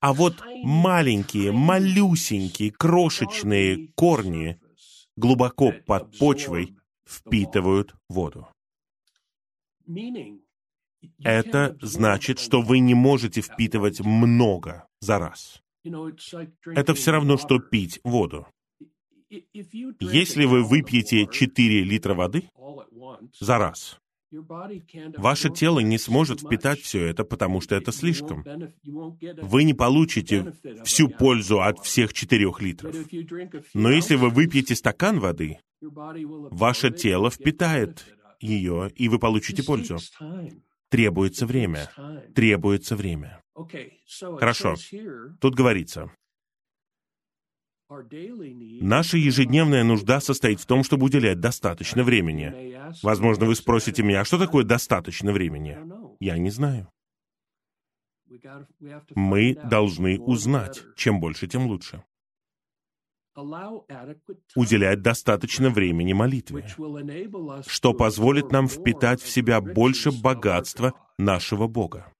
А 0.01 0.12
вот 0.12 0.42
маленькие, 0.64 1.53
малюсенькие, 1.53 2.72
крошечные 2.72 3.92
корни 3.94 4.61
глубоко 5.14 5.72
под 5.86 6.18
почвой 6.18 6.76
впитывают 7.07 7.94
воду. 8.09 8.48
Это 11.22 11.76
значит, 11.80 12.38
что 12.38 12.61
вы 12.62 12.78
не 12.78 12.94
можете 12.94 13.40
впитывать 13.40 14.01
много 14.01 14.86
за 15.01 15.18
раз. 15.18 15.62
Это 16.66 16.94
все 16.94 17.12
равно, 17.12 17.36
что 17.36 17.59
пить 17.59 18.01
воду. 18.05 18.46
Если 20.01 20.44
вы 20.44 20.62
выпьете 20.62 21.26
4 21.26 21.84
литра 21.84 22.14
воды 22.14 22.51
за 23.38 23.59
раз, 23.59 24.01
Ваше 25.16 25.51
тело 25.51 25.80
не 25.80 25.98
сможет 25.98 26.40
впитать 26.40 26.80
все 26.80 27.07
это, 27.07 27.24
потому 27.24 27.61
что 27.61 27.74
это 27.74 27.90
слишком. 27.90 28.44
Вы 29.42 29.64
не 29.64 29.74
получите 29.74 30.55
всю 30.84 31.09
пользу 31.09 31.61
от 31.61 31.80
всех 31.80 32.12
четырех 32.12 32.61
литров. 32.62 32.94
Но 33.74 33.90
если 33.90 34.14
вы 34.14 34.30
выпьете 34.30 34.76
стакан 34.76 35.18
воды, 35.18 35.59
ваше 35.80 36.90
тело 36.90 37.30
впитает 37.30 38.05
ее, 38.38 38.90
и 38.94 39.09
вы 39.09 39.18
получите 39.18 39.64
пользу. 39.64 39.98
Требуется 40.91 41.47
время. 41.47 41.91
Требуется 42.34 42.97
время. 42.97 43.41
Хорошо. 44.38 44.74
Тут 45.41 45.55
говорится, 45.55 46.11
Наша 48.80 49.16
ежедневная 49.16 49.82
нужда 49.82 50.20
состоит 50.20 50.61
в 50.61 50.66
том, 50.66 50.84
чтобы 50.84 51.07
уделять 51.07 51.41
достаточно 51.41 52.05
времени. 52.05 52.76
Возможно, 53.03 53.47
вы 53.47 53.57
спросите 53.57 54.05
меня, 54.05 54.20
а 54.20 54.24
что 54.24 54.38
такое 54.38 54.64
достаточно 54.64 55.32
времени? 55.32 55.76
Я 56.20 56.38
не 56.38 56.51
знаю. 56.51 56.88
Мы 59.16 59.55
должны 59.55 60.20
узнать. 60.20 60.82
Чем 60.97 61.18
больше, 61.18 61.49
тем 61.49 61.66
лучше. 61.66 62.05
Уделять 64.57 65.03
достаточно 65.03 65.70
времени 65.70 66.12
молитве, 66.12 66.66
что 67.66 67.95
позволит 67.95 68.51
нам 68.51 68.68
впитать 68.68 69.22
в 69.22 69.28
себя 69.28 69.61
больше 69.61 70.11
богатства 70.11 70.95
нашего 71.18 71.66
Бога. 71.68 72.12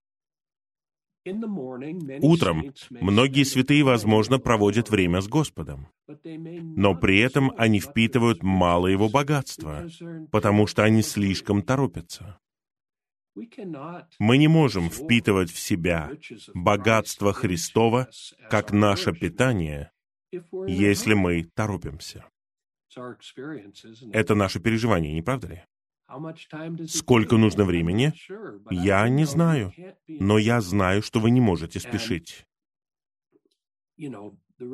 Утром 2.21 2.73
многие 2.89 3.43
святые, 3.43 3.83
возможно, 3.83 4.39
проводят 4.39 4.89
время 4.89 5.21
с 5.21 5.27
Господом, 5.27 5.87
но 6.23 6.95
при 6.95 7.19
этом 7.19 7.53
они 7.57 7.79
впитывают 7.79 8.41
мало 8.41 8.87
Его 8.87 9.07
богатства, 9.07 9.87
потому 10.31 10.65
что 10.65 10.83
они 10.83 11.03
слишком 11.03 11.61
торопятся. 11.61 12.39
Мы 13.35 14.37
не 14.37 14.47
можем 14.47 14.89
впитывать 14.89 15.51
в 15.51 15.59
себя 15.59 16.11
богатство 16.53 17.33
Христова 17.33 18.09
как 18.49 18.71
наше 18.71 19.13
питание, 19.13 19.90
если 20.67 21.13
мы 21.13 21.43
торопимся. 21.43 22.25
Это 24.11 24.35
наше 24.35 24.59
переживание, 24.59 25.13
не 25.13 25.21
правда 25.21 25.47
ли? 25.47 25.63
Сколько 26.87 27.37
нужно 27.37 27.63
времени? 27.63 28.13
Я 28.69 29.07
не 29.07 29.25
знаю, 29.25 29.71
но 30.07 30.37
я 30.37 30.59
знаю, 30.61 31.01
что 31.01 31.19
вы 31.19 31.31
не 31.31 31.39
можете 31.39 31.79
спешить. 31.79 32.45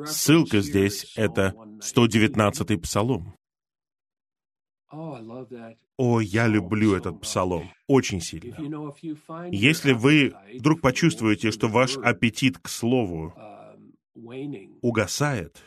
Ссылка 0.06 0.60
здесь— 0.60 1.14
это 1.16 1.54
119-й 1.80 2.78
псалом. 2.78 3.34
О, 4.90 6.20
я 6.20 6.46
люблю 6.46 6.94
этот 6.94 7.20
псалом 7.20 7.70
очень 7.86 8.20
сильно. 8.20 8.56
Если 9.50 9.92
вы 9.92 10.34
вдруг 10.54 10.80
почувствуете, 10.80 11.50
что 11.50 11.68
ваш 11.68 11.96
аппетит 11.98 12.58
к 12.58 12.68
слову 12.68 13.34
угасает, 14.82 15.62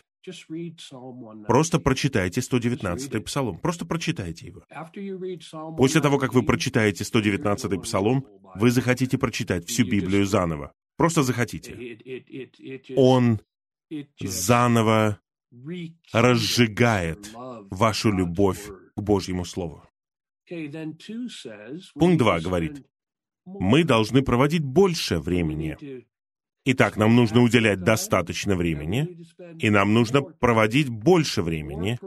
Просто 1.47 1.79
прочитайте 1.79 2.41
119-й 2.41 3.21
псалом. 3.21 3.57
Просто 3.57 3.85
прочитайте 3.85 4.47
его. 4.47 4.63
После 5.77 6.01
того, 6.01 6.19
как 6.19 6.33
вы 6.33 6.43
прочитаете 6.43 7.03
119-й 7.03 7.81
псалом, 7.81 8.27
вы 8.55 8.69
захотите 8.69 9.17
прочитать 9.17 9.67
всю 9.67 9.83
Библию 9.83 10.25
заново. 10.25 10.73
Просто 10.95 11.23
захотите. 11.23 11.97
Он 12.95 13.39
заново 14.19 15.19
разжигает 16.13 17.31
вашу 17.71 18.11
любовь 18.11 18.69
к 18.95 19.01
Божьему 19.01 19.43
Слову. 19.43 19.83
Пункт 21.95 22.17
2 22.17 22.39
говорит, 22.41 22.85
мы 23.45 23.83
должны 23.83 24.21
проводить 24.21 24.63
больше 24.63 25.17
времени 25.19 26.05
Итак, 26.63 26.95
нам 26.95 27.15
нужно 27.15 27.41
уделять 27.41 27.83
достаточно 27.83 28.55
времени, 28.55 29.25
и 29.57 29.71
нам 29.71 29.93
нужно 29.95 30.21
проводить 30.21 30.89
больше 30.89 31.41
времени 31.41 31.97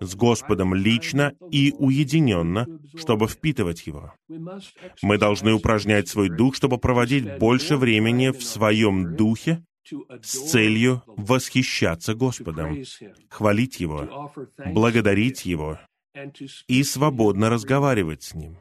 с 0.00 0.14
Господом 0.14 0.72
лично 0.72 1.34
и 1.50 1.74
уединенно, 1.76 2.66
чтобы 2.96 3.26
впитывать 3.26 3.86
Его. 3.88 4.14
Мы 5.02 5.18
должны 5.18 5.52
упражнять 5.52 6.08
свой 6.08 6.28
дух, 6.28 6.54
чтобы 6.54 6.78
проводить 6.78 7.38
больше 7.38 7.76
времени 7.76 8.28
в 8.28 8.44
своем 8.44 9.16
духе 9.16 9.64
с 10.22 10.50
целью 10.50 11.02
восхищаться 11.06 12.14
Господом, 12.14 12.78
хвалить 13.28 13.80
Его, 13.80 14.30
благодарить 14.66 15.44
Его 15.44 15.78
и 16.68 16.84
свободно 16.84 17.50
разговаривать 17.50 18.22
с 18.22 18.34
Ним 18.34 18.58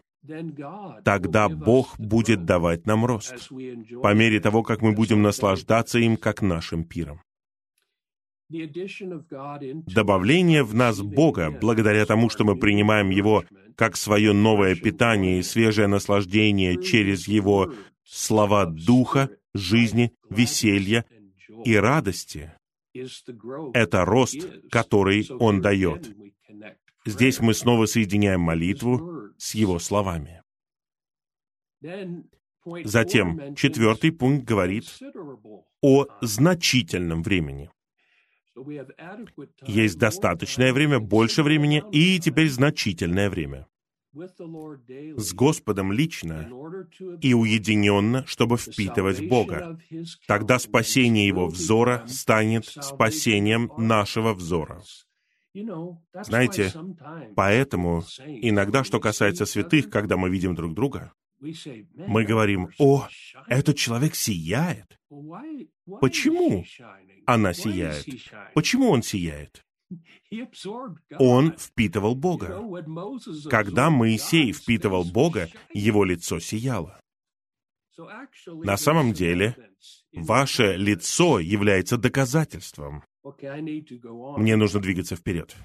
тогда 1.04 1.50
Бог 1.50 2.00
будет 2.00 2.46
давать 2.46 2.86
нам 2.86 3.06
рост, 3.06 3.50
по 4.02 4.14
мере 4.14 4.40
того, 4.40 4.64
как 4.64 4.82
мы 4.82 4.94
будем 4.94 5.22
наслаждаться 5.22 6.00
им 6.00 6.18
как 6.18 6.42
нашим 6.42 6.84
пиром. 6.84 7.22
Добавление 8.50 10.64
в 10.64 10.74
нас 10.74 11.02
Бога, 11.02 11.52
благодаря 11.52 12.06
тому, 12.06 12.30
что 12.30 12.46
мы 12.46 12.56
принимаем 12.56 13.10
Его 13.10 13.44
как 13.76 13.98
свое 13.98 14.34
новое 14.34 14.76
питание 14.76 15.40
и 15.40 15.44
свежее 15.44 15.88
наслаждение 15.88 16.82
через 16.82 17.28
Его 17.28 17.74
слова 18.06 18.66
Духа, 18.66 19.30
жизни, 19.54 20.14
веселья 20.30 21.06
и 21.66 21.76
радости, 21.76 22.54
это 23.74 24.06
рост, 24.06 24.48
который 24.72 25.28
Он 25.40 25.62
дает. 25.62 26.16
Здесь 27.08 27.40
мы 27.40 27.54
снова 27.54 27.86
соединяем 27.86 28.42
молитву 28.42 29.32
с 29.38 29.56
его 29.56 29.80
словами. 29.80 30.44
Затем 32.84 33.56
четвертый 33.56 34.12
пункт 34.12 34.46
говорит 34.46 34.86
о 35.82 36.06
значительном 36.22 37.24
времени. 37.24 37.70
Есть 39.66 39.98
достаточное 39.98 40.74
время, 40.74 41.00
больше 41.00 41.44
времени 41.44 41.84
и 41.92 42.20
теперь 42.20 42.50
значительное 42.50 43.30
время. 43.30 43.68
С 44.14 45.34
Господом 45.34 45.92
лично 45.92 46.50
и 47.22 47.34
уединенно, 47.34 48.26
чтобы 48.26 48.58
впитывать 48.58 49.28
Бога. 49.30 49.80
Тогда 50.28 50.58
спасение 50.60 51.28
Его 51.28 51.48
взора 51.48 52.04
станет 52.08 52.66
спасением 52.66 53.72
нашего 53.78 54.34
взора. 54.34 54.82
Знаете, 56.24 56.74
поэтому 57.36 58.04
иногда, 58.26 58.84
что 58.84 59.00
касается 59.00 59.46
святых, 59.46 59.90
когда 59.90 60.18
мы 60.18 60.30
видим 60.30 60.56
друг 60.56 60.74
друга, 60.74 61.14
мы 61.40 62.24
говорим, 62.24 62.70
«О, 62.80 63.08
этот 63.48 63.78
человек 63.78 64.16
сияет». 64.16 64.98
Почему 66.02 66.66
она 67.26 67.54
сияет? 67.54 68.06
Почему 68.54 68.90
он 68.90 69.04
сияет? 69.04 69.64
Он 71.20 71.56
впитывал 71.58 72.14
Бога. 72.14 72.62
Когда 73.50 73.90
Моисей 73.90 74.52
впитывал 74.52 75.06
Бога, 75.06 75.50
его 75.74 76.04
лицо 76.04 76.40
сияло. 76.42 77.00
На 78.48 78.76
самом 78.76 79.14
деле, 79.14 79.56
ваше 80.14 80.76
лицо 80.76 81.40
является 81.40 81.98
доказательством 81.98 83.04
Мне 83.24 84.56
нужно 84.56 84.80
двигаться 84.80 85.16
вперед. 85.16 85.56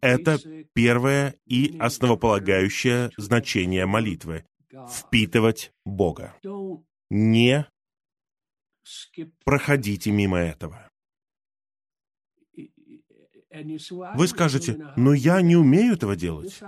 Это 0.00 0.38
первое 0.72 1.34
и 1.46 1.76
основополагающее 1.78 3.10
значение 3.16 3.86
молитвы— 3.86 4.44
впитывать 4.90 5.72
Бога. 5.84 6.34
Не 7.10 7.66
проходите 9.44 10.10
мимо 10.10 10.38
этого. 10.38 10.90
Вы 14.16 14.26
скажете, 14.26 14.92
но 14.96 15.14
я 15.14 15.40
не 15.40 15.56
умею 15.56 15.94
этого 15.94 16.16
делать. 16.16 16.60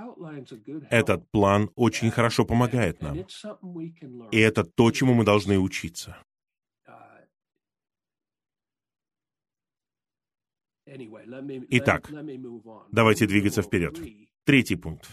Этот 0.90 1.28
план 1.30 1.70
очень 1.74 2.10
хорошо 2.10 2.44
помогает 2.44 3.02
нам. 3.02 3.18
И 4.30 4.38
это 4.38 4.64
то, 4.64 4.90
чему 4.92 5.14
мы 5.14 5.24
должны 5.24 5.58
учиться. 5.58 6.16
Итак, 11.70 12.10
давайте 12.92 13.26
двигаться 13.26 13.62
вперед. 13.62 13.98
Третий 14.44 14.76
пункт. 14.76 15.08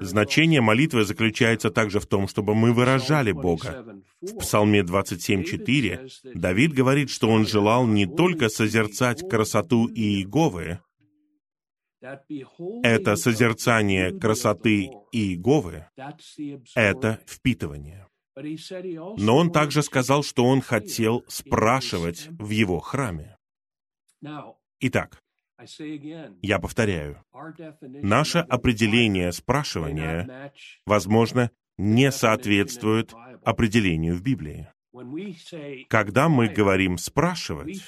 Значение 0.00 0.62
молитвы 0.62 1.04
заключается 1.04 1.70
также 1.70 2.00
в 2.00 2.06
том, 2.06 2.26
чтобы 2.28 2.54
мы 2.54 2.72
выражали 2.72 3.32
Бога. 3.32 3.84
В 4.22 4.38
Псалме 4.38 4.80
27.4 4.80 6.32
Давид 6.34 6.72
говорит, 6.72 7.10
что 7.10 7.28
он 7.28 7.46
желал 7.46 7.86
не 7.86 8.06
только 8.06 8.48
созерцать 8.48 9.28
красоту 9.28 9.86
Иеговы, 9.88 10.80
это 12.82 13.16
созерцание 13.16 14.18
красоты 14.18 14.90
Иеговы, 15.12 15.86
это 16.74 17.20
впитывание. 17.26 18.08
Но 18.34 19.36
он 19.36 19.52
также 19.52 19.82
сказал, 19.82 20.22
что 20.22 20.44
он 20.44 20.62
хотел 20.62 21.22
спрашивать 21.28 22.28
в 22.30 22.48
его 22.48 22.80
храме. 22.80 23.36
Итак, 24.80 25.22
я 26.42 26.58
повторяю, 26.58 27.22
наше 27.82 28.38
определение 28.38 29.32
спрашивания, 29.32 30.52
возможно, 30.86 31.50
не 31.78 32.10
соответствует 32.10 33.12
определению 33.44 34.16
в 34.16 34.22
Библии. 34.22 34.68
Когда 35.88 36.28
мы 36.28 36.48
говорим 36.48 36.98
«спрашивать», 36.98 37.82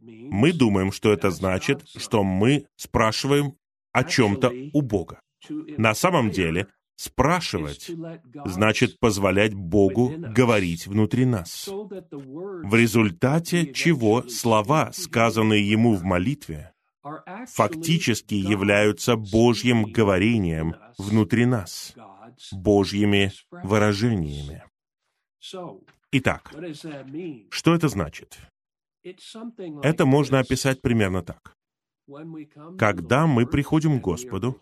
мы 0.00 0.52
думаем, 0.52 0.90
что 0.90 1.12
это 1.12 1.30
значит, 1.30 1.88
что 1.88 2.24
мы 2.24 2.66
спрашиваем 2.76 3.56
о 3.92 4.04
чем-то 4.04 4.52
у 4.72 4.82
Бога. 4.82 5.20
На 5.48 5.94
самом 5.94 6.30
деле, 6.30 6.66
спрашивать 6.98 7.90
значит 8.44 8.98
позволять 8.98 9.54
Богу 9.54 10.12
говорить 10.16 10.88
внутри 10.88 11.24
нас, 11.24 11.68
в 11.68 12.74
результате 12.74 13.72
чего 13.72 14.28
слова, 14.28 14.90
сказанные 14.92 15.70
Ему 15.70 15.94
в 15.94 16.02
молитве, 16.02 16.72
фактически 17.46 18.34
являются 18.34 19.14
Божьим 19.14 19.84
говорением 19.84 20.74
внутри 20.98 21.46
нас, 21.46 21.94
Божьими 22.50 23.32
выражениями. 23.50 24.64
Итак, 26.10 26.52
что 27.50 27.74
это 27.74 27.88
значит? 27.88 28.38
Это 29.04 30.04
можно 30.04 30.40
описать 30.40 30.82
примерно 30.82 31.22
так. 31.22 31.54
Когда 32.78 33.26
мы 33.26 33.46
приходим 33.46 34.00
к 34.00 34.04
Господу 34.04 34.60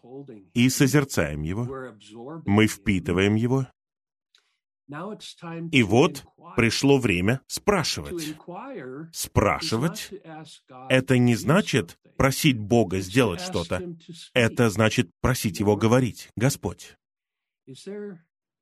и 0.55 0.69
созерцаем 0.69 1.43
Его, 1.43 1.95
мы 2.45 2.67
впитываем 2.67 3.35
Его, 3.35 3.67
и 5.73 5.83
вот 5.83 6.25
пришло 6.55 6.99
время 6.99 7.41
спрашивать. 7.47 8.37
Спрашивать— 9.13 10.11
это 10.89 11.19
не 11.19 11.35
значит 11.35 11.99
просить 12.17 12.59
Бога 12.59 13.01
сделать 13.01 13.41
что-то. 13.41 13.97
Это 14.33 14.71
значит 14.71 15.11
просить 15.21 15.61
Его 15.61 15.77
говорить. 15.77 16.31
Господь, 16.37 16.97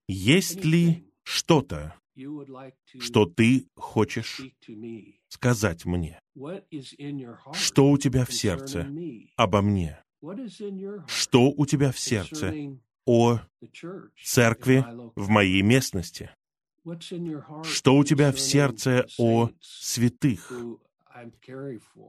есть 0.08 0.64
ли 0.64 1.12
что-то, 1.22 1.94
что 2.98 3.26
Ты 3.26 3.68
хочешь 3.76 4.40
сказать 5.34 5.84
мне? 5.84 6.18
Что 7.52 7.90
у 7.90 7.98
Тебя 7.98 8.24
в 8.24 8.32
сердце 8.32 8.88
обо 9.36 9.62
мне? 9.62 10.02
Что 11.06 11.50
у 11.50 11.66
Тебя 11.66 11.92
в 11.92 11.98
сердце 11.98 12.78
о 13.04 13.40
церкви 14.22 14.84
в 15.14 15.28
моей 15.28 15.62
местности? 15.62 16.30
Что 17.62 17.96
у 17.96 18.04
тебя 18.04 18.30
в 18.30 18.38
сердце 18.38 19.06
о 19.18 19.50
святых, 19.60 20.52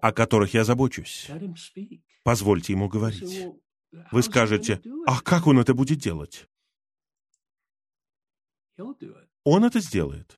о 0.02 0.12
которых 0.12 0.54
я 0.54 0.64
забочусь? 0.66 1.30
Позвольте 2.24 2.74
ему 2.74 2.90
говорить. 2.90 3.48
Вы 4.12 4.22
скажете, 4.22 4.82
а 5.08 5.22
как 5.22 5.48
он 5.48 5.60
это 5.60 5.74
будет 5.74 6.00
делать? 6.00 6.50
Он 9.46 9.64
это 9.64 9.80
сделает. 9.80 10.38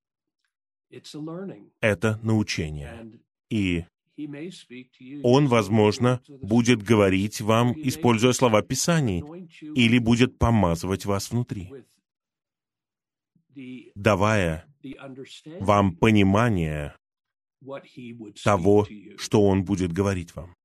Это 1.82 2.20
научение. 2.24 3.20
И 3.50 3.86
он, 5.24 5.48
возможно, 5.48 6.22
будет 6.28 6.82
говорить 6.82 7.42
вам, 7.42 7.74
используя 7.76 8.34
слова 8.34 8.62
Писаний, 8.62 9.24
или 9.62 10.00
будет 10.00 10.40
помазывать 10.40 11.06
вас 11.06 11.32
внутри, 11.32 11.72
давая 13.96 14.66
вам 15.60 15.96
понимание 15.96 16.96
того, 18.44 18.88
что 19.18 19.44
Он 19.44 19.64
будет 19.64 19.92
говорить 19.92 20.34
вам. 20.36 20.56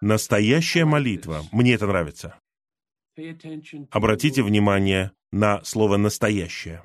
Настоящая 0.00 0.84
молитва, 0.84 1.42
мне 1.52 1.74
это 1.74 1.86
нравится. 1.86 2.38
Обратите 3.90 4.42
внимание 4.42 5.12
на 5.30 5.62
слово 5.64 5.96
«настоящее». 5.96 6.82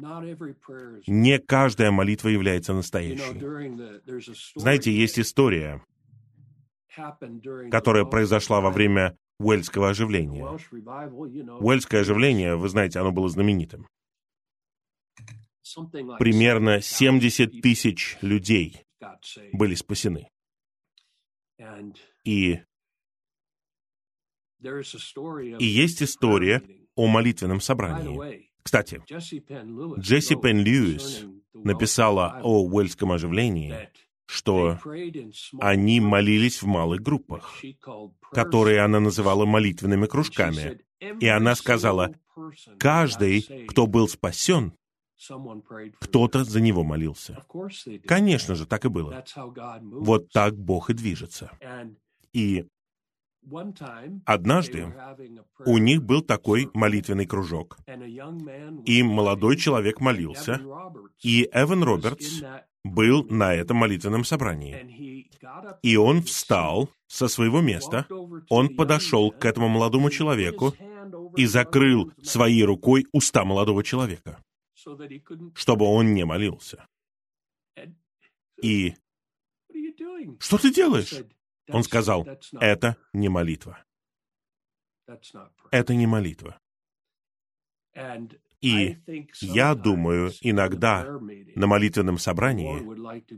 Не 1.07 1.39
каждая 1.39 1.91
молитва 1.91 2.30
является 2.30 2.73
настоящей. 2.73 3.39
Знаете, 4.55 4.91
есть 4.91 5.19
история, 5.19 5.84
которая 7.71 8.05
произошла 8.05 8.61
во 8.61 8.71
время 8.71 9.17
Уэльского 9.39 9.89
оживления. 9.89 10.45
Уэльское 11.59 12.01
оживление, 12.01 12.55
вы 12.55 12.69
знаете, 12.69 12.99
оно 12.99 13.11
было 13.11 13.30
знаменитым. 13.30 13.88
Примерно 16.19 16.82
70 16.82 17.61
тысяч 17.61 18.17
людей 18.21 18.86
были 19.53 19.75
спасены. 19.75 20.30
И, 22.23 22.59
и 24.62 25.66
есть 25.66 26.01
история 26.01 26.64
о 26.95 27.08
молитвенном 27.08 27.62
собрании. 27.62 28.49
Кстати, 28.64 29.01
Джесси 29.08 30.36
Пен 30.36 30.64
Льюис 30.64 31.26
написала 31.53 32.41
о 32.43 32.64
уэльском 32.64 33.12
оживлении, 33.12 33.89
что 34.26 34.78
они 35.62 36.01
молились 36.01 36.62
в 36.62 36.66
малых 36.66 37.01
группах, 37.01 37.62
которые 38.32 38.82
она 38.82 38.99
называла 38.99 39.45
молитвенными 39.45 40.05
кружками. 40.05 40.82
И 41.22 41.28
она 41.28 41.55
сказала, 41.55 42.14
каждый, 42.78 43.68
кто 43.68 43.88
был 43.88 44.10
спасен, 44.10 44.74
кто-то 45.99 46.43
за 46.43 46.60
него 46.60 46.84
молился. 46.84 47.43
Конечно 48.05 48.55
же, 48.55 48.66
так 48.66 48.86
и 48.86 48.89
было. 48.89 49.24
Вот 49.82 50.30
так 50.30 50.58
Бог 50.58 50.89
и 50.89 50.93
движется. 50.93 51.51
И 52.34 52.66
Однажды 54.26 54.93
у 55.66 55.78
них 55.78 56.04
был 56.04 56.22
такой 56.22 56.70
молитвенный 56.74 57.26
кружок, 57.26 57.78
и 58.86 59.04
молодой 59.04 59.58
человек 59.58 60.00
молился, 60.02 60.62
и 61.24 61.50
Эван 61.54 61.84
Робертс 61.84 62.41
был 62.84 63.26
на 63.26 63.54
этом 63.54 63.78
молитвенном 63.78 64.24
собрании. 64.24 65.30
И 65.82 65.95
он 65.98 66.24
встал 66.24 66.89
со 67.08 67.28
своего 67.28 67.62
места, 67.62 68.06
он 68.50 68.76
подошел 68.76 69.32
к 69.32 69.45
этому 69.45 69.68
молодому 69.70 70.10
человеку 70.10 70.74
и 71.36 71.45
закрыл 71.45 72.12
своей 72.22 72.64
рукой 72.64 73.06
уста 73.12 73.45
молодого 73.45 73.84
человека, 73.84 74.43
чтобы 75.54 75.86
он 75.86 76.14
не 76.14 76.26
молился. 76.26 76.86
И 78.62 78.95
что 80.39 80.58
ты 80.58 80.74
делаешь? 80.74 81.14
Он 81.70 81.84
сказал, 81.84 82.28
это 82.59 82.97
не 83.13 83.30
молитва. 83.30 83.84
Это 85.72 85.95
не 85.95 86.07
молитва. 86.07 86.59
И 88.61 88.97
я 89.41 89.76
думаю, 89.76 90.32
иногда 90.41 91.05
на 91.55 91.68
молитвенном 91.68 92.18
собрании 92.18 92.82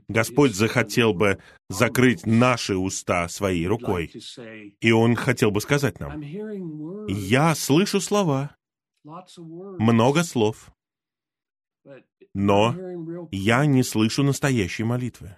Господь 0.08 0.56
захотел 0.56 1.14
бы 1.14 1.40
закрыть 1.68 2.26
наши 2.26 2.76
уста 2.78 3.28
своей 3.28 3.68
рукой, 3.68 4.12
и 4.80 4.92
Он 4.92 5.16
хотел 5.16 5.52
бы 5.52 5.62
сказать 5.62 6.00
нам, 6.00 6.22
«Я 7.08 7.54
слышу 7.56 8.00
слова, 8.00 8.56
много 9.04 10.24
слов, 10.24 10.72
но 12.34 12.76
я 13.32 13.66
не 13.66 13.84
слышу 13.84 14.24
настоящей 14.24 14.84
молитвы. 14.84 15.38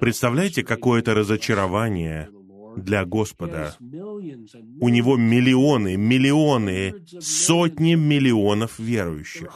Представляете, 0.00 0.62
какое 0.62 1.00
это 1.00 1.14
разочарование 1.14 2.30
для 2.76 3.04
Господа. 3.04 3.74
У 3.80 4.88
Него 4.88 5.16
миллионы, 5.16 5.96
миллионы, 5.96 6.94
сотни 7.20 7.94
миллионов 7.94 8.78
верующих. 8.78 9.52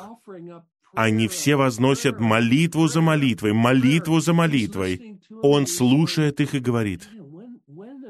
Они 0.95 1.29
все 1.29 1.57
возносят 1.57 2.19
молитву 2.19 2.89
за 2.89 3.01
молитвой, 3.01 3.53
молитву 3.53 4.21
за 4.21 4.33
молитвой. 4.33 5.21
Он 5.43 5.67
слушает 5.67 6.41
их 6.41 6.55
и 6.55 6.61
говорит, 6.61 7.09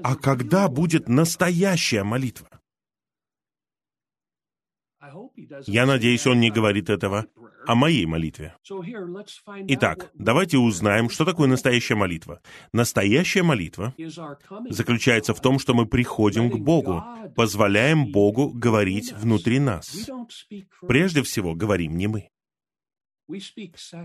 а 0.02 0.14
когда 0.14 0.68
будет 0.68 1.08
настоящая 1.08 2.04
молитва? 2.04 2.47
Я 5.66 5.86
надеюсь, 5.86 6.26
он 6.26 6.40
не 6.40 6.50
говорит 6.50 6.90
этого 6.90 7.26
о 7.66 7.74
моей 7.74 8.06
молитве. 8.06 8.54
Итак, 9.68 10.10
давайте 10.14 10.58
узнаем, 10.58 11.10
что 11.10 11.24
такое 11.24 11.48
настоящая 11.48 11.96
молитва. 11.96 12.40
Настоящая 12.72 13.42
молитва 13.42 13.94
заключается 14.70 15.34
в 15.34 15.40
том, 15.40 15.58
что 15.58 15.74
мы 15.74 15.86
приходим 15.86 16.50
к 16.50 16.58
Богу, 16.58 17.02
позволяем 17.36 18.10
Богу 18.10 18.50
говорить 18.50 19.12
внутри 19.12 19.58
нас. 19.58 20.08
Прежде 20.86 21.22
всего, 21.22 21.54
говорим 21.54 21.96
не 21.96 22.06
мы. 22.06 22.28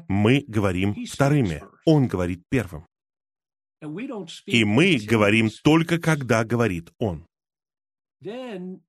Мы 0.09 0.43
говорим 0.47 0.95
вторыми, 1.05 1.63
Он 1.85 2.07
говорит 2.07 2.43
первым. 2.49 2.85
И 4.45 4.63
мы 4.63 4.97
говорим 4.97 5.49
только, 5.63 5.99
когда 5.99 6.43
говорит 6.43 6.91
Он. 6.99 7.25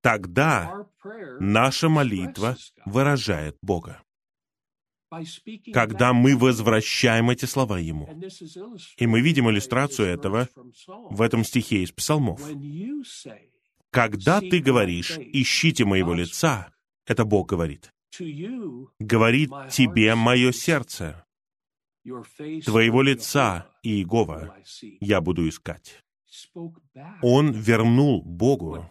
Тогда 0.01 0.85
наша 1.39 1.89
молитва 1.89 2.57
выражает 2.85 3.57
Бога. 3.61 4.01
Когда 5.73 6.13
мы 6.13 6.37
возвращаем 6.37 7.29
эти 7.29 7.45
слова 7.45 7.79
Ему. 7.79 8.09
И 8.97 9.07
мы 9.07 9.21
видим 9.21 9.49
иллюстрацию 9.49 10.07
этого 10.07 10.49
в 11.09 11.21
этом 11.21 11.43
стихе 11.43 11.83
из 11.83 11.91
Псалмов. 11.91 12.41
Когда 13.91 14.41
ты 14.41 14.59
говоришь 14.59 15.17
«ищите 15.17 15.85
моего 15.85 16.13
лица», 16.13 16.73
это 17.05 17.23
Бог 17.23 17.47
говорит. 17.49 17.93
Говорит 18.99 19.51
тебе 19.71 20.15
мое 20.15 20.51
сердце. 20.51 21.25
Твоего 22.65 23.01
лица, 23.01 23.67
Иегова, 23.83 24.55
я 24.99 25.21
буду 25.21 25.47
искать. 25.47 26.04
Он 27.21 27.51
вернул 27.51 28.21
Богу 28.23 28.89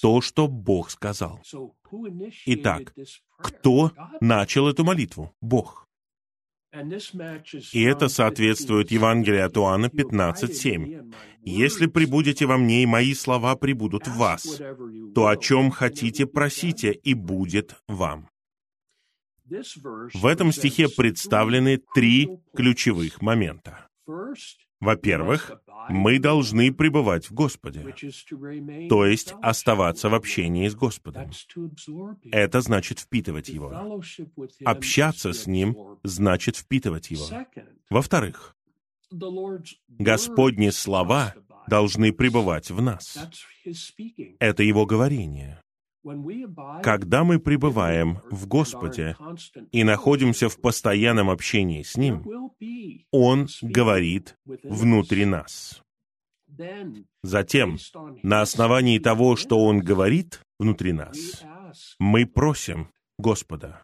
то, 0.00 0.20
что 0.20 0.48
Бог 0.48 0.90
сказал. 0.90 1.40
Итак, 2.46 2.94
кто 3.38 3.92
начал 4.20 4.68
эту 4.68 4.84
молитву? 4.84 5.34
Бог. 5.40 5.84
И 7.72 7.82
это 7.82 8.08
соответствует 8.08 8.90
Евангелию 8.90 9.46
от 9.46 9.56
Иоанна 9.56 9.86
15.7. 9.86 11.14
«Если 11.42 11.86
прибудете 11.86 12.46
во 12.46 12.58
мне, 12.58 12.82
и 12.82 12.86
мои 12.86 13.14
слова 13.14 13.54
прибудут 13.54 14.08
в 14.08 14.16
вас, 14.16 14.60
то 15.14 15.28
о 15.28 15.36
чем 15.36 15.70
хотите, 15.70 16.26
просите, 16.26 16.92
и 16.92 17.14
будет 17.14 17.76
вам». 17.86 18.28
В 19.46 20.26
этом 20.26 20.52
стихе 20.52 20.88
представлены 20.88 21.80
три 21.94 22.40
ключевых 22.54 23.20
момента. 23.22 23.88
Во-первых, 24.80 25.52
мы 25.88 26.18
должны 26.18 26.72
пребывать 26.72 27.30
в 27.30 27.34
Господе, 27.34 27.94
то 28.88 29.06
есть 29.06 29.34
оставаться 29.42 30.08
в 30.08 30.14
общении 30.14 30.68
с 30.68 30.74
Господом. 30.74 31.30
Это 32.30 32.60
значит 32.60 33.00
впитывать 33.00 33.48
Его. 33.48 34.00
Общаться 34.64 35.32
с 35.32 35.46
Ним 35.46 35.98
значит 36.02 36.56
впитывать 36.56 37.10
Его. 37.10 37.26
Во-вторых, 37.90 38.56
Господни 39.88 40.70
слова 40.70 41.34
должны 41.66 42.12
пребывать 42.12 42.70
в 42.70 42.80
нас. 42.82 43.18
Это 44.38 44.62
Его 44.62 44.86
говорение. 44.86 45.63
Когда 46.82 47.24
мы 47.24 47.38
пребываем 47.38 48.20
в 48.30 48.46
Господе 48.46 49.16
и 49.72 49.84
находимся 49.84 50.48
в 50.48 50.60
постоянном 50.60 51.30
общении 51.30 51.82
с 51.82 51.96
Ним, 51.96 52.24
Он 53.10 53.48
говорит 53.62 54.36
внутри 54.44 55.24
нас. 55.24 55.82
Затем, 57.22 57.78
на 58.22 58.42
основании 58.42 58.98
того, 58.98 59.36
что 59.36 59.58
Он 59.64 59.80
говорит 59.80 60.40
внутри 60.58 60.92
нас, 60.92 61.42
мы 61.98 62.26
просим 62.26 62.90
Господа. 63.18 63.82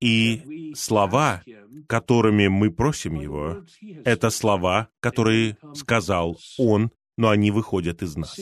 И 0.00 0.72
слова, 0.74 1.42
которыми 1.86 2.48
мы 2.48 2.70
просим 2.70 3.14
Его, 3.14 3.64
это 4.04 4.30
слова, 4.30 4.88
которые 5.00 5.58
сказал 5.74 6.38
Он 6.58 6.90
но 7.16 7.30
они 7.30 7.50
выходят 7.50 8.02
из 8.02 8.16
нас. 8.16 8.38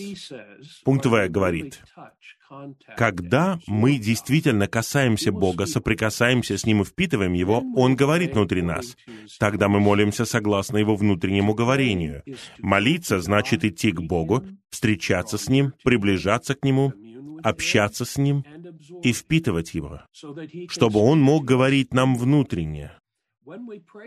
Пункт 0.85 1.07
В 1.07 1.29
говорит, 1.29 1.83
когда 2.97 3.59
мы 3.67 3.99
действительно 3.99 4.69
касаемся 4.69 5.33
Бога, 5.33 5.67
соприкасаемся 5.67 6.59
с 6.59 6.67
Ним 6.67 6.83
и 6.83 6.85
впитываем 6.85 7.33
Его, 7.33 7.63
Он 7.77 7.97
говорит 7.97 8.35
внутри 8.35 8.63
нас. 8.63 8.97
Тогда 9.39 9.69
мы 9.69 9.81
молимся 9.81 10.25
согласно 10.25 10.79
Его 10.79 10.97
внутреннему 10.97 11.55
говорению. 11.55 12.23
Молиться 12.59 13.21
значит 13.21 13.65
идти 13.65 13.93
к 13.93 14.01
Богу, 14.01 14.45
встречаться 14.71 15.39
с 15.39 15.49
Ним, 15.49 15.73
приближаться 15.83 16.55
к 16.55 16.65
Нему, 16.65 16.93
общаться 17.43 18.05
с 18.05 18.17
Ним 18.17 18.45
и 19.03 19.13
впитывать 19.13 19.75
Его, 19.75 20.03
чтобы 20.69 21.01
Он 21.01 21.21
мог 21.21 21.45
говорить 21.45 21.93
нам 21.93 22.17
внутренне. 22.17 22.93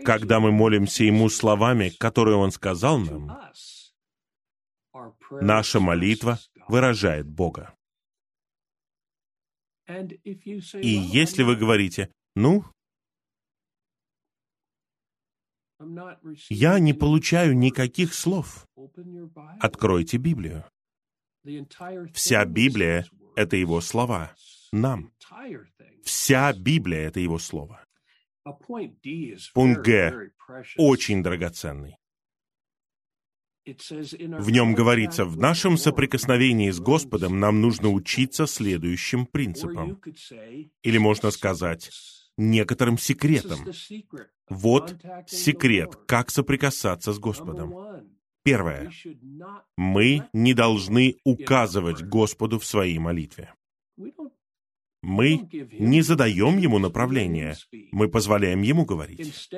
Когда 0.04 0.40
мы 0.40 0.50
молимся 0.50 1.04
Ему 1.04 1.28
словами, 1.28 1.92
которые 1.98 2.36
Он 2.36 2.50
сказал 2.50 2.98
нам, 2.98 3.38
Наша 5.30 5.80
молитва 5.80 6.38
выражает 6.68 7.28
Бога. 7.28 7.74
И 9.88 10.88
если 10.88 11.42
вы 11.42 11.56
говорите, 11.56 12.12
ну, 12.34 12.64
я 16.50 16.78
не 16.78 16.92
получаю 16.92 17.56
никаких 17.56 18.12
слов, 18.12 18.66
откройте 19.60 20.18
Библию. 20.18 20.64
Вся 22.12 22.44
Библия— 22.44 23.06
это 23.36 23.56
Его 23.56 23.80
слова. 23.80 24.34
Нам. 24.72 25.12
Вся 26.04 26.52
Библия— 26.52 27.08
это 27.08 27.20
Его 27.20 27.38
слова. 27.38 27.84
Пункт 29.54 29.84
Г 29.84 30.30
очень 30.76 31.22
драгоценный. 31.22 31.96
В 34.38 34.50
нем 34.50 34.74
говорится, 34.74 35.24
в 35.24 35.36
нашем 35.36 35.76
соприкосновении 35.76 36.70
с 36.70 36.80
Господом 36.80 37.40
нам 37.40 37.60
нужно 37.60 37.90
учиться 37.90 38.46
следующим 38.46 39.26
принципам. 39.26 40.00
Или 40.82 40.98
можно 40.98 41.30
сказать, 41.30 41.90
некоторым 42.36 42.98
секретам. 42.98 43.58
Вот 44.48 44.96
секрет, 45.26 45.96
как 46.06 46.30
соприкасаться 46.30 47.12
с 47.12 47.18
Господом. 47.18 47.74
Первое. 48.42 48.90
Мы 49.76 50.22
не 50.32 50.54
должны 50.54 51.16
указывать 51.24 52.02
Господу 52.02 52.58
в 52.58 52.64
своей 52.64 52.98
молитве. 52.98 53.52
Мы 55.02 55.48
не 55.78 56.02
задаем 56.02 56.58
ему 56.58 56.78
направление, 56.78 57.56
мы 57.92 58.08
позволяем 58.08 58.62
ему 58.62 58.84
говорить. 58.84 59.48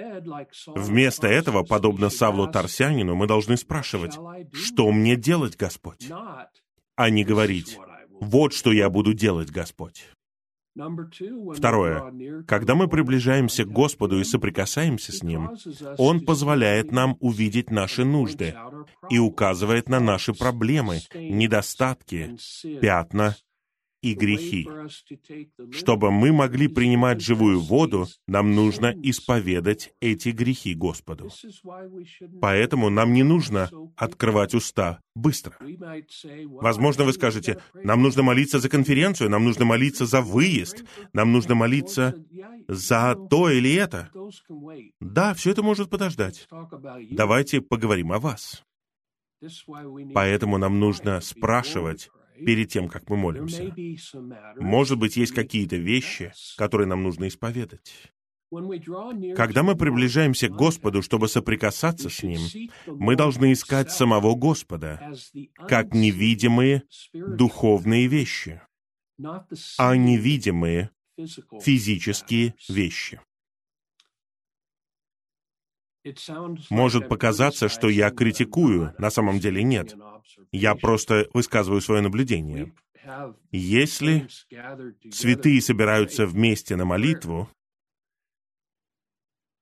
Вместо 0.67 1.27
этого, 1.27 1.63
подобно 1.63 2.11
Савлу 2.11 2.47
Тарсянину, 2.47 3.15
мы 3.15 3.27
должны 3.27 3.57
спрашивать, 3.57 4.19
что 4.53 4.91
мне 4.93 5.17
делать, 5.17 5.57
Господь? 5.57 6.09
А 6.97 7.11
не 7.11 7.25
говорить, 7.25 7.79
вот 8.21 8.53
что 8.53 8.71
я 8.71 8.91
буду 8.91 9.15
делать, 9.15 9.51
Господь. 9.51 10.07
Второе. 11.55 12.45
Когда 12.47 12.75
мы 12.75 12.87
приближаемся 12.87 13.65
к 13.65 13.73
Господу 13.73 14.21
и 14.21 14.25
соприкасаемся 14.25 15.13
с 15.13 15.23
Ним, 15.23 15.51
Он 15.99 16.21
позволяет 16.21 16.93
нам 16.93 17.17
увидеть 17.19 17.71
наши 17.71 18.05
нужды 18.05 18.55
и 19.09 19.19
указывает 19.19 19.89
на 19.89 20.01
наши 20.01 20.33
проблемы, 20.33 21.01
недостатки, 21.15 22.37
пятна 22.81 23.37
и 24.03 24.15
грехи. 24.15 24.69
Чтобы 25.73 26.11
мы 26.11 26.33
могли 26.33 26.69
принимать 26.69 27.21
живую 27.21 27.61
воду, 27.61 28.07
нам 28.27 28.55
нужно 28.55 28.95
исповедать 29.03 29.93
эти 30.01 30.31
грехи 30.31 30.75
Господу. 30.75 31.29
Поэтому 32.41 32.91
нам 32.91 33.13
не 33.13 33.23
нужно 33.23 33.71
открывать 33.97 34.55
уста 34.55 35.01
быстро. 35.15 35.57
Возможно, 36.47 37.05
вы 37.05 37.13
скажете, 37.13 37.61
нам 37.75 38.03
нужно 38.03 38.23
молиться 38.23 38.59
за 38.59 38.69
конференцию, 38.69 39.31
нам 39.31 39.45
нужно 39.45 39.65
молиться 39.65 40.07
за 40.07 40.21
выезд, 40.21 40.85
нам 41.13 41.33
нужно 41.33 41.55
молиться 41.55 42.15
за 42.69 43.15
то 43.29 43.51
или 43.51 43.75
это. 43.75 44.11
Да, 45.01 45.35
все 45.35 45.51
это 45.51 45.63
может 45.63 45.91
подождать. 45.91 46.49
Давайте 47.11 47.61
поговорим 47.61 48.13
о 48.13 48.19
вас. 48.19 48.65
Поэтому 50.15 50.59
нам 50.59 50.79
нужно 50.81 51.21
спрашивать 51.21 52.11
перед 52.45 52.69
тем, 52.69 52.89
как 52.89 53.09
мы 53.09 53.17
молимся. 53.17 53.75
Может 54.57 54.99
быть, 54.99 55.17
есть 55.17 55.33
какие-то 55.33 55.77
вещи, 55.77 56.33
которые 56.57 56.87
нам 56.87 57.03
нужно 57.03 57.29
исповедать. 57.29 58.13
Когда 59.37 59.63
мы 59.63 59.77
приближаемся 59.77 60.49
к 60.49 60.57
Господу, 60.57 61.03
чтобы 61.03 61.29
соприкасаться 61.29 62.11
с 62.11 62.23
Ним, 62.25 62.41
мы 62.87 63.15
должны 63.15 63.53
искать 63.53 63.93
самого 63.93 64.35
Господа, 64.35 65.13
как 65.69 65.95
невидимые 65.95 66.83
духовные 67.13 68.09
вещи, 68.09 68.61
а 69.79 69.97
невидимые 69.97 70.91
физические 71.63 72.55
вещи. 72.69 73.21
Может 76.71 77.09
показаться, 77.09 77.69
что 77.69 77.89
я 77.89 78.11
критикую, 78.11 78.95
на 78.99 79.11
самом 79.11 79.39
деле 79.39 79.63
нет. 79.63 79.95
Я 80.53 80.75
просто 80.75 81.29
высказываю 81.35 81.81
свое 81.81 82.01
наблюдение. 82.01 82.73
Если 83.51 84.29
святые 85.11 85.61
собираются 85.61 86.27
вместе 86.27 86.77
на 86.77 86.85
молитву, 86.85 87.49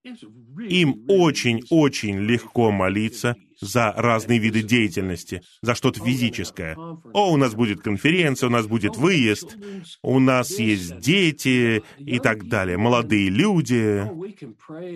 им 0.03 1.05
очень-очень 1.09 2.19
легко 2.19 2.71
молиться 2.71 3.37
за 3.61 3.93
разные 3.97 4.39
виды 4.39 4.63
деятельности, 4.63 5.43
за 5.63 5.75
что-то 5.75 6.05
физическое. 6.05 6.77
О, 6.77 7.33
у 7.33 7.37
нас 7.37 7.55
будет 7.55 7.81
конференция, 7.81 8.49
у 8.49 8.53
нас 8.53 8.67
будет 8.67 8.97
выезд, 8.97 9.57
у 10.03 10.19
нас 10.19 10.59
есть 10.59 10.99
дети 10.99 11.83
и 11.99 12.19
так 12.19 12.49
далее, 12.49 12.77
молодые 12.77 13.29
люди. 13.29 14.09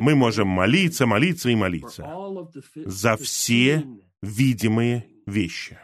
Мы 0.01 0.15
можем 0.15 0.49
молиться, 0.49 1.07
молиться 1.07 1.51
и 1.51 1.55
молиться 1.55 2.09
за 2.75 3.17
все 3.17 3.85
видимые 4.21 5.07
вещи. 5.27 5.79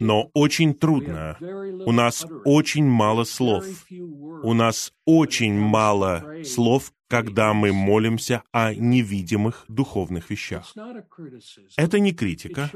Но 0.00 0.30
очень 0.34 0.72
трудно. 0.74 1.36
У 1.84 1.92
нас 1.92 2.24
очень 2.44 2.84
мало 2.84 3.24
слов. 3.24 3.64
У 4.46 4.54
нас 4.54 4.92
очень 5.04 5.54
мало 5.54 6.44
слов, 6.44 6.92
когда 7.08 7.52
мы 7.52 7.72
молимся 7.72 8.44
о 8.52 8.72
невидимых 8.72 9.64
духовных 9.66 10.30
вещах. 10.30 10.72
Это 11.76 11.98
не 11.98 12.12
критика. 12.12 12.70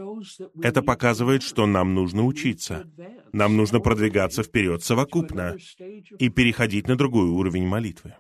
Это 0.65 0.83
показывает, 0.83 1.45
что 1.45 1.67
нам 1.67 1.95
нужно 1.95 2.25
учиться. 2.27 2.91
Нам 3.33 3.57
нужно 3.57 3.79
продвигаться 3.79 4.43
вперед 4.43 4.83
совокупно 4.83 5.57
и 6.19 6.29
переходить 6.29 6.89
на 6.89 6.97
другой 6.97 7.29
уровень 7.29 7.69
молитвы. 7.69 8.17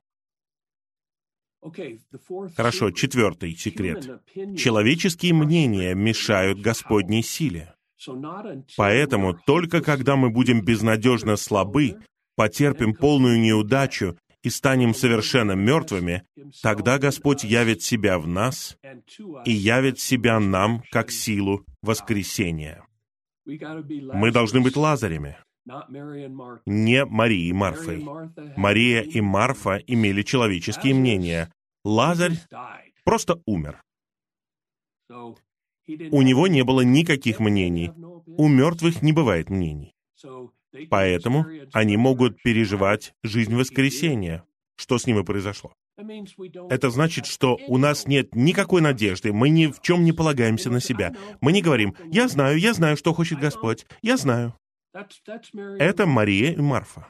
Хорошо, 2.56 2.92
четвертый 2.92 3.56
секрет. 3.56 4.22
Человеческие 4.56 5.34
мнения 5.34 5.96
мешают 5.96 6.60
Господней 6.60 7.24
силе. 7.24 7.74
Поэтому 8.76 9.34
только 9.34 9.82
когда 9.82 10.14
мы 10.14 10.30
будем 10.30 10.64
безнадежно 10.64 11.34
слабы, 11.34 11.96
потерпим 12.40 12.94
полную 12.94 13.38
неудачу 13.38 14.16
и 14.42 14.48
станем 14.48 14.94
совершенно 14.94 15.52
мертвыми, 15.52 16.22
тогда 16.62 16.98
Господь 16.98 17.44
явит 17.44 17.82
себя 17.82 18.18
в 18.18 18.26
нас 18.26 18.78
и 19.44 19.52
явит 19.52 20.00
себя 20.00 20.40
нам 20.40 20.82
как 20.90 21.10
силу 21.10 21.66
воскресения. 21.82 22.82
Мы 23.44 24.32
должны 24.32 24.62
быть 24.62 24.74
Лазарями, 24.74 25.36
не 26.64 27.04
Марией 27.04 27.50
и 27.50 27.52
Марфой. 27.52 28.06
Мария 28.56 29.02
и 29.02 29.20
Марфа 29.20 29.76
имели 29.86 30.22
человеческие 30.22 30.94
мнения. 30.94 31.52
Лазарь 31.84 32.38
просто 33.04 33.42
умер. 33.44 33.82
У 35.10 36.22
него 36.22 36.46
не 36.46 36.64
было 36.64 36.80
никаких 36.80 37.38
мнений. 37.38 37.92
У 38.26 38.48
мертвых 38.48 39.02
не 39.02 39.12
бывает 39.12 39.50
мнений. 39.50 39.92
Поэтому 40.88 41.46
они 41.72 41.96
могут 41.96 42.42
переживать 42.42 43.14
жизнь 43.22 43.54
воскресения. 43.54 44.44
Что 44.76 44.98
с 44.98 45.06
ними 45.06 45.22
произошло? 45.22 45.72
Это 46.70 46.90
значит, 46.90 47.26
что 47.26 47.58
у 47.68 47.76
нас 47.76 48.06
нет 48.06 48.34
никакой 48.34 48.80
надежды, 48.80 49.32
мы 49.32 49.50
ни 49.50 49.66
в 49.66 49.80
чем 49.82 50.04
не 50.04 50.12
полагаемся 50.12 50.70
на 50.70 50.80
себя. 50.80 51.14
Мы 51.40 51.52
не 51.52 51.60
говорим 51.60 51.94
«Я 52.10 52.28
знаю, 52.28 52.58
я 52.58 52.72
знаю, 52.72 52.96
что 52.96 53.12
хочет 53.12 53.38
Господь, 53.38 53.86
я 54.00 54.16
знаю». 54.16 54.54
Это 55.78 56.06
Мария 56.06 56.52
и 56.52 56.60
Марфа. 56.60 57.06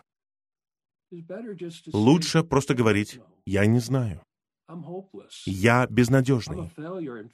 Лучше 1.93 2.43
просто 2.43 2.75
говорить 2.75 3.21
«Я 3.47 3.67
не 3.67 3.79
знаю». 3.79 4.23
Я 5.47 5.87
безнадежный. 5.89 6.71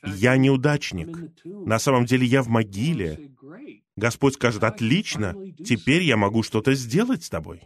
Я 0.04 0.36
неудачник. 0.36 1.44
На 1.44 1.78
самом 1.78 2.06
деле 2.06 2.26
я 2.26 2.42
в 2.42 2.48
могиле. 2.48 3.30
Господь 3.96 4.34
скажет, 4.34 4.64
отлично, 4.64 5.34
теперь 5.64 6.02
я 6.02 6.16
могу 6.16 6.42
что-то 6.42 6.74
сделать 6.74 7.24
с 7.24 7.30
тобой. 7.30 7.62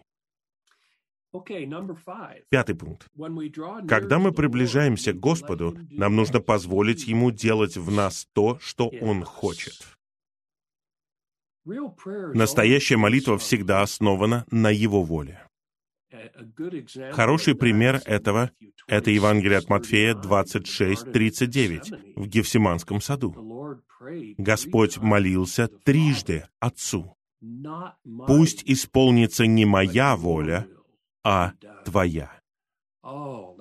Пятый 2.49 2.75
пункт. 2.75 3.07
Когда 3.89 4.19
мы 4.19 4.33
приближаемся 4.33 5.13
к 5.13 5.21
Господу, 5.21 5.77
нам 5.91 6.17
нужно 6.17 6.41
позволить 6.41 7.07
Ему 7.07 7.31
делать 7.31 7.77
в 7.77 7.91
нас 7.91 8.27
то, 8.33 8.59
что 8.61 8.89
Он 9.01 9.23
хочет. 9.25 9.97
Настоящая 11.65 12.97
молитва 12.97 13.39
всегда 13.39 13.83
основана 13.83 14.45
на 14.51 14.71
Его 14.71 15.03
воле. 15.03 15.47
Хороший 17.13 17.55
пример 17.55 18.01
этого— 18.05 18.51
это 18.87 19.11
Евангелие 19.11 19.59
от 19.59 19.69
Матфея 19.69 20.15
26:39 20.15 21.93
в 22.17 22.27
Гефсиманском 22.27 23.01
саду. 23.01 23.81
Господь 24.39 24.99
молился 24.99 25.69
трижды 25.69 26.47
Отцу. 26.59 27.17
«Пусть 28.27 28.63
исполнится 28.65 29.47
не 29.47 29.65
моя 29.65 30.17
воля, 30.17 30.67
а 31.25 31.53
Твоя». 31.85 32.41
О, 33.03 33.57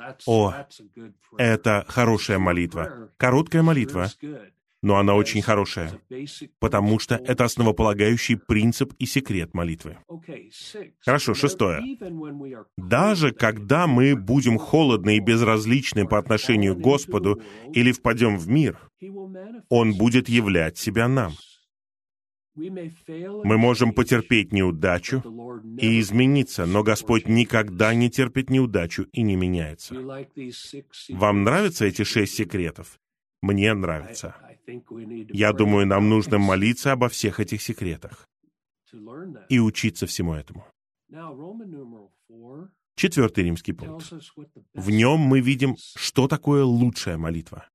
это 1.38 1.86
хорошая 1.88 2.40
молитва. 2.40 3.10
Короткая 3.18 3.64
молитва, 3.64 4.10
но 4.82 4.98
она 4.98 5.16
очень 5.16 5.42
хорошая, 5.42 6.00
потому 6.60 7.00
что 7.00 7.16
это 7.16 7.46
основополагающий 7.46 8.36
принцип 8.36 8.94
и 9.00 9.06
секрет 9.06 9.54
молитвы. 9.54 9.98
Хорошо, 11.00 11.34
шестое. 11.34 11.82
Даже 12.78 13.32
когда 13.32 13.88
мы 13.88 14.16
будем 14.16 14.58
холодны 14.58 15.18
и 15.18 15.20
безразличны 15.20 16.08
по 16.08 16.18
отношению 16.18 16.76
к 16.76 16.80
Господу 16.80 17.42
или 17.74 17.92
впадем 17.92 18.38
в 18.38 18.48
мир, 18.48 18.80
Он 19.70 19.94
будет 19.94 20.30
являть 20.30 20.78
себя 20.78 21.08
нам. 21.08 21.34
Мы 22.56 23.58
можем 23.58 23.94
потерпеть 23.94 24.52
неудачу 24.52 25.24
и 25.80 26.00
измениться, 26.00 26.66
но 26.66 26.84
Господь 26.84 27.28
никогда 27.28 27.94
не 27.94 28.10
терпит 28.10 28.50
неудачу 28.50 29.04
и 29.14 29.22
не 29.22 29.36
меняется. 29.36 29.96
Вам 31.10 31.44
нравятся 31.44 31.86
эти 31.86 32.04
шесть 32.04 32.36
секретов? 32.36 33.00
Мне 33.42 33.74
нравится. 33.74 34.36
Я 35.34 35.54
думаю, 35.54 35.88
нам 35.88 36.10
нужно 36.10 36.38
молиться 36.38 36.92
обо 36.92 37.10
всех 37.10 37.40
этих 37.40 37.62
секретах 37.62 38.28
и 39.50 39.60
учиться 39.60 40.06
всему 40.06 40.34
этому. 40.34 40.66
Четвертый 42.96 43.46
римский 43.46 43.72
пункт. 43.72 44.12
В 44.74 44.90
нем 44.90 45.20
мы 45.20 45.40
видим, 45.40 45.78
что 45.96 46.28
такое 46.28 46.64
лучшая 46.64 47.18
молитва. 47.18 47.66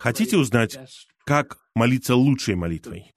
Хотите 0.00 0.38
узнать, 0.38 0.78
как 1.24 1.58
молиться 1.74 2.16
лучшей 2.16 2.54
молитвой? 2.54 3.12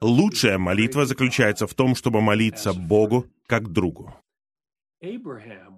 Лучшая 0.00 0.58
молитва 0.58 1.06
заключается 1.06 1.66
в 1.66 1.74
том, 1.74 1.94
чтобы 1.94 2.20
молиться 2.20 2.72
Богу 2.72 3.26
как 3.46 3.70
другу. 3.70 4.14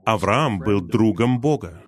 Авраам 0.04 0.60
был 0.60 0.80
другом 0.80 1.40
Бога. 1.40 1.84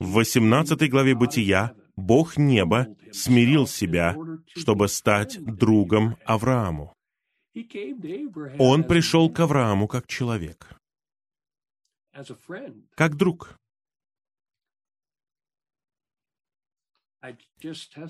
В 0.00 0.12
18 0.14 0.90
главе 0.90 1.14
Бытия 1.14 1.74
Бог 2.02 2.36
неба 2.36 2.88
смирил 3.12 3.66
себя, 3.68 4.16
чтобы 4.46 4.88
стать 4.88 5.38
другом 5.44 6.16
Аврааму. 6.24 6.94
Он 8.58 8.84
пришел 8.84 9.30
к 9.30 9.38
Аврааму 9.38 9.86
как 9.86 10.08
человек, 10.08 10.74
как 12.96 13.16
друг. 13.16 13.56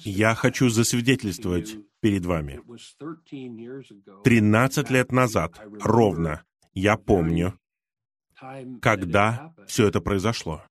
Я 0.05 0.35
хочу 0.35 0.71
засвидетельствовать 0.71 1.77
перед 2.01 2.25
вами. 2.25 2.63
Тринадцать 4.25 4.89
лет 4.89 5.13
назад, 5.13 5.61
ровно, 5.83 6.45
я 6.73 6.97
помню, 6.97 7.59
когда 8.81 9.55
все 9.67 9.89
это 9.89 10.01
произошло. 10.01 10.65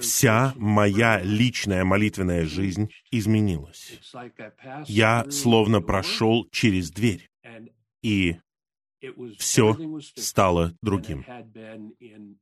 Вся 0.00 0.52
моя 0.56 1.20
личная 1.22 1.84
молитвенная 1.84 2.44
жизнь 2.44 2.90
изменилась. 3.10 4.00
Я 4.86 5.24
словно 5.30 5.80
прошел 5.80 6.48
через 6.50 6.90
дверь, 6.90 7.30
и 8.02 8.36
все 9.38 9.76
стало 10.16 10.76
другим. 10.82 11.24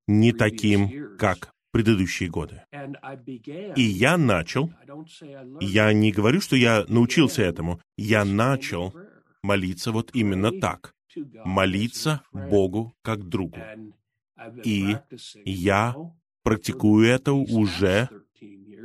Не 0.06 0.32
таким, 0.32 1.16
как 1.18 1.52
предыдущие 1.70 2.28
годы. 2.28 2.62
И 3.76 3.82
я 3.82 4.16
начал, 4.16 4.70
я 5.60 5.92
не 5.92 6.12
говорю, 6.12 6.40
что 6.40 6.56
я 6.56 6.84
научился 6.88 7.42
этому, 7.42 7.80
я 7.96 8.24
начал 8.24 8.94
молиться 9.42 9.92
вот 9.92 10.10
именно 10.14 10.52
так. 10.60 10.94
Молиться 11.44 12.22
Богу 12.32 12.94
как 13.02 13.28
другу. 13.28 13.58
И 14.64 14.96
я 15.44 15.94
практикую 16.42 17.06
это 17.06 17.32
уже 17.32 18.08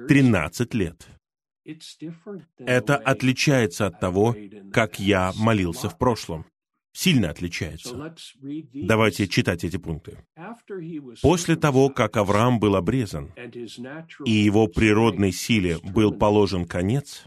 13 0.08 0.74
лет. 0.74 1.08
Это 2.60 2.96
отличается 2.96 3.88
от 3.88 4.00
того, 4.00 4.36
как 4.72 5.00
я 5.00 5.34
молился 5.36 5.90
в 5.90 5.98
прошлом. 5.98 6.46
Сильно 6.94 7.30
отличается. 7.30 8.16
Давайте 8.74 9.28
читать 9.28 9.64
эти 9.64 9.78
пункты. 9.78 10.18
После 11.22 11.56
того, 11.56 11.90
как 11.90 12.18
Авраам 12.18 12.60
был 12.60 12.76
обрезан, 12.76 13.34
и 14.26 14.32
его 14.32 14.68
природной 14.68 15.32
силе 15.32 15.78
был 15.84 16.12
положен 16.14 16.66
конец, 16.66 17.26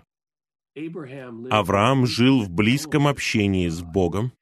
Авраам 1.50 2.06
жил 2.06 2.42
в 2.42 2.50
близком 2.50 3.06
общении 3.06 3.68
с 3.68 3.80
Богом 3.82 4.32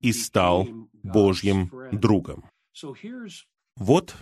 и 0.00 0.12
стал 0.12 0.68
Божьим 1.02 1.70
другом. 1.92 2.44
Вот 3.76 4.16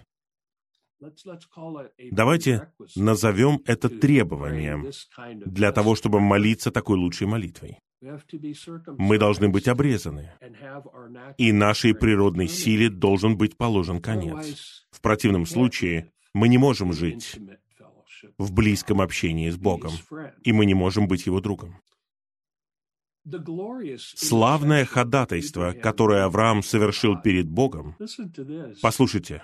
Давайте 2.11 2.73
назовем 2.95 3.61
это 3.65 3.89
требованием 3.89 4.91
для 5.47 5.73
того, 5.73 5.95
чтобы 5.95 6.21
молиться 6.21 6.71
такой 6.71 6.99
лучшей 6.99 7.27
молитвой. 7.27 7.79
Мы 8.99 9.19
должны 9.19 9.49
быть 9.49 9.69
обрезаны, 9.69 10.33
и 11.37 11.53
нашей 11.53 11.95
природной 11.95 12.49
силе 12.49 12.89
должен 12.89 13.37
быть 13.37 13.57
положен 13.57 14.01
конец. 14.01 14.87
В 14.91 15.01
противном 15.01 15.47
случае 15.47 16.11
мы 16.33 16.49
не 16.49 16.59
можем 16.59 16.93
жить 16.93 17.39
в 18.39 18.53
близком 18.53 19.01
общении 19.01 19.51
с 19.51 19.57
Богом, 19.57 19.93
и 20.43 20.53
мы 20.53 20.67
не 20.67 20.75
можем 20.75 21.09
быть 21.09 21.27
Его 21.27 21.41
другом. 21.41 21.81
Славное 24.17 24.85
ходатайство, 24.85 25.73
которое 25.73 26.25
Авраам 26.25 26.63
совершил 26.63 27.21
перед 27.21 27.49
Богом, 27.49 27.97
послушайте, 28.83 29.43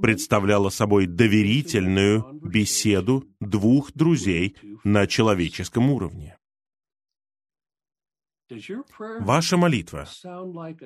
представляло 0.00 0.70
собой 0.70 1.06
доверительную 1.06 2.40
беседу 2.42 3.24
двух 3.40 3.92
друзей 3.92 4.56
на 4.84 5.06
человеческом 5.06 5.90
уровне. 5.90 6.36
Ваша 9.20 9.56
молитва 9.56 10.06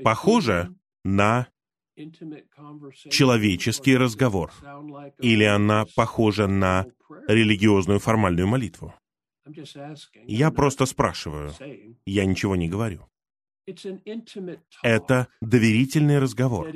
похожа 0.02 0.74
на 1.04 1.48
человеческий 3.10 3.96
разговор, 3.96 4.52
или 5.20 5.44
она 5.44 5.86
похожа 5.94 6.46
на 6.46 6.86
религиозную 7.26 7.98
формальную 8.00 8.46
молитву? 8.46 8.94
Я 10.26 10.50
просто 10.50 10.86
спрашиваю. 10.86 11.52
Я 12.04 12.24
ничего 12.24 12.56
не 12.56 12.68
говорю. 12.68 13.08
Это 14.82 15.28
доверительный 15.40 16.18
разговор, 16.18 16.68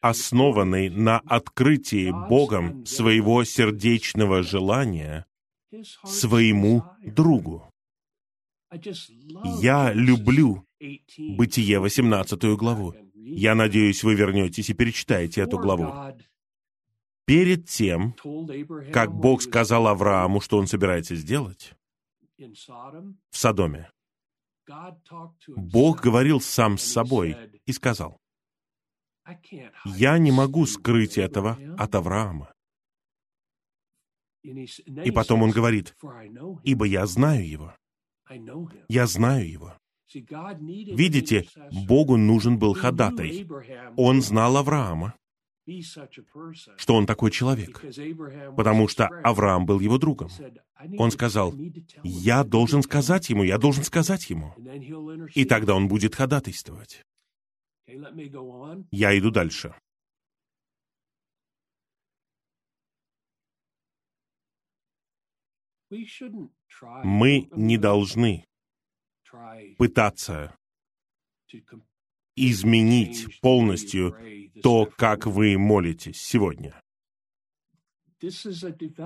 основанный 0.00 0.90
на 0.90 1.18
открытии 1.20 2.10
Богом 2.28 2.84
своего 2.84 3.44
сердечного 3.44 4.42
желания 4.42 5.26
своему 6.04 6.84
другу. 7.00 7.70
Я 9.60 9.92
люблю 9.92 10.66
Бытие 11.18 11.78
18 11.78 12.44
главу. 12.56 12.94
Я 13.14 13.54
надеюсь, 13.54 14.02
вы 14.02 14.14
вернетесь 14.14 14.70
и 14.70 14.74
перечитаете 14.74 15.42
эту 15.42 15.58
главу. 15.58 15.94
Перед 17.24 17.68
тем, 17.68 18.14
как 18.92 19.14
Бог 19.14 19.42
сказал 19.42 19.86
Аврааму, 19.86 20.40
что 20.40 20.58
он 20.58 20.66
собирается 20.66 21.14
сделать, 21.14 21.74
в 22.38 23.36
Содоме, 23.36 23.90
Бог 25.48 26.00
говорил 26.00 26.40
сам 26.40 26.78
с 26.78 26.84
собой 26.84 27.36
и 27.66 27.72
сказал, 27.72 28.18
«Я 29.84 30.18
не 30.18 30.32
могу 30.32 30.66
скрыть 30.66 31.18
этого 31.18 31.58
от 31.78 31.94
Авраама». 31.94 32.52
И 34.42 35.10
потом 35.12 35.42
он 35.42 35.50
говорит, 35.50 35.94
«Ибо 36.64 36.86
я 36.86 37.06
знаю 37.06 37.48
его». 37.48 37.74
Я 38.88 39.06
знаю 39.06 39.50
его. 39.50 39.78
Видите, 40.14 41.46
Богу 41.86 42.16
нужен 42.16 42.58
был 42.58 42.74
ходатай. 42.74 43.46
Он 43.96 44.20
знал 44.22 44.56
Авраама, 44.56 45.14
что 46.76 46.94
он 46.94 47.06
такой 47.06 47.30
человек, 47.30 47.82
потому 48.56 48.88
что 48.88 49.06
Авраам 49.24 49.64
был 49.66 49.80
его 49.80 49.98
другом. 49.98 50.30
Он 50.98 51.10
сказал, 51.10 51.54
«Я 52.02 52.44
должен 52.44 52.82
сказать 52.82 53.30
ему, 53.30 53.44
я 53.44 53.58
должен 53.58 53.84
сказать 53.84 54.28
ему». 54.30 54.54
И 55.34 55.44
тогда 55.44 55.74
он 55.74 55.88
будет 55.88 56.14
ходатайствовать. 56.14 57.02
Я 58.90 59.18
иду 59.18 59.30
дальше. 59.30 59.74
Мы 67.04 67.48
не 67.50 67.76
должны 67.76 68.46
пытаться 69.76 70.56
изменить 72.36 73.40
полностью 73.40 74.16
то, 74.62 74.86
как 74.96 75.26
вы 75.26 75.58
молитесь 75.58 76.20
сегодня. 76.20 76.80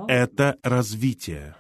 Это 0.09 0.59
развитие 0.63 1.57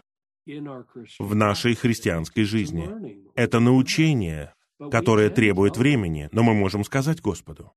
в 1.19 1.35
нашей 1.35 1.75
христианской 1.75 2.45
жизни. 2.45 2.89
Это 3.35 3.61
научение, 3.61 4.53
которое 4.91 5.31
требует 5.31 5.77
времени, 5.77 6.29
но 6.33 6.43
мы 6.43 6.55
можем 6.55 6.85
сказать 6.85 7.21
Господу, 7.21 7.73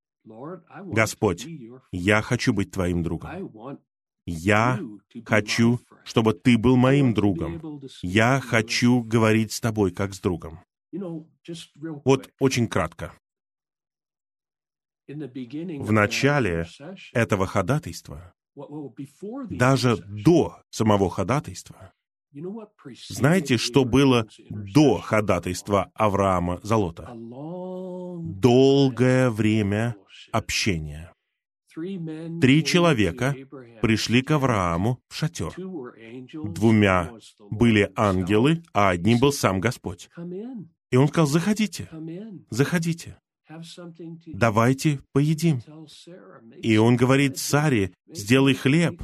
«Господь, 0.86 1.48
я 1.92 2.22
хочу 2.22 2.54
быть 2.54 2.72
Твоим 2.72 3.04
другом. 3.04 3.80
Я 4.26 4.80
хочу, 5.26 5.80
чтобы 6.04 6.34
Ты 6.34 6.58
был 6.58 6.76
моим 6.76 7.14
другом. 7.14 7.82
Я 8.04 8.40
хочу 8.40 9.02
говорить 9.02 9.52
с 9.54 9.60
Тобой, 9.60 9.92
как 9.92 10.14
с 10.14 10.20
другом». 10.20 10.60
Вот 10.92 12.30
очень 12.40 12.68
кратко. 12.68 13.14
В 15.10 15.92
начале 15.92 16.68
этого 17.14 17.48
ходатайства, 17.48 18.34
даже 19.50 19.98
до 19.98 20.62
самого 20.70 21.10
ходатайства, 21.10 21.94
знаете, 23.08 23.58
что 23.58 23.86
было 23.86 24.28
до 24.50 25.00
ходатайства 25.00 25.90
Авраама 25.96 26.60
за 26.62 26.76
Лота? 26.76 27.12
Долгое 28.22 29.32
время 29.32 29.96
общения. 30.32 31.12
Три 31.74 32.64
человека 32.64 33.36
пришли 33.82 34.22
к 34.22 34.30
Аврааму 34.32 35.00
в 35.08 35.16
шатер. 35.16 35.54
Двумя 36.54 37.12
были 37.50 37.92
ангелы, 37.96 38.62
а 38.74 38.90
одним 38.90 39.20
был 39.20 39.32
сам 39.32 39.60
Господь. 39.60 40.10
И 40.92 40.98
он 40.98 41.08
сказал, 41.08 41.28
заходите, 41.28 41.90
заходите 42.52 43.18
давайте 44.28 45.02
поедим. 45.12 45.62
И 46.62 46.78
он 46.78 46.96
говорит 46.96 47.38
Саре, 47.38 47.94
сделай 48.08 48.54
хлеб, 48.54 49.02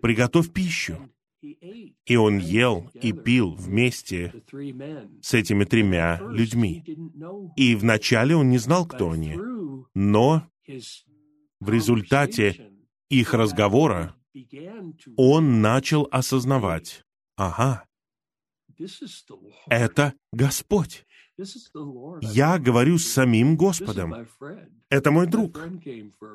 приготовь 0.00 0.52
пищу. 0.52 1.10
И 1.42 2.16
он 2.16 2.38
ел 2.38 2.90
и 2.94 3.12
пил 3.12 3.54
вместе 3.54 4.32
с 5.22 5.34
этими 5.34 5.64
тремя 5.64 6.18
людьми. 6.20 6.84
И 7.56 7.74
вначале 7.74 8.34
он 8.34 8.48
не 8.48 8.58
знал, 8.58 8.86
кто 8.86 9.10
они. 9.10 9.36
Но 9.94 10.48
в 11.60 11.70
результате 11.70 12.70
их 13.10 13.34
разговора 13.34 14.14
он 15.16 15.60
начал 15.60 16.08
осознавать, 16.10 17.04
ага, 17.36 17.84
это 19.68 20.14
Господь. 20.32 21.06
Я 22.20 22.58
говорю 22.58 22.98
с 22.98 23.06
самим 23.06 23.56
Господом. 23.56 24.28
Это 24.88 25.10
мой 25.10 25.26
друг. 25.26 25.58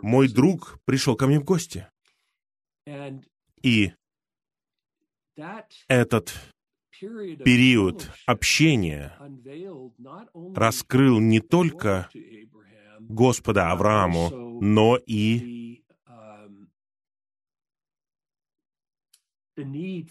Мой 0.02 0.28
друг 0.28 0.80
пришел 0.86 1.16
ко 1.16 1.28
мне 1.28 1.40
в 1.40 1.44
гости. 1.44 1.88
И 3.62 3.94
этот 5.88 6.34
период 7.46 8.12
общения 8.26 9.18
раскрыл 10.56 11.20
не 11.20 11.40
только 11.40 12.10
Господа 13.00 13.72
Аврааму, 13.72 14.60
но 14.62 14.98
и 14.98 15.84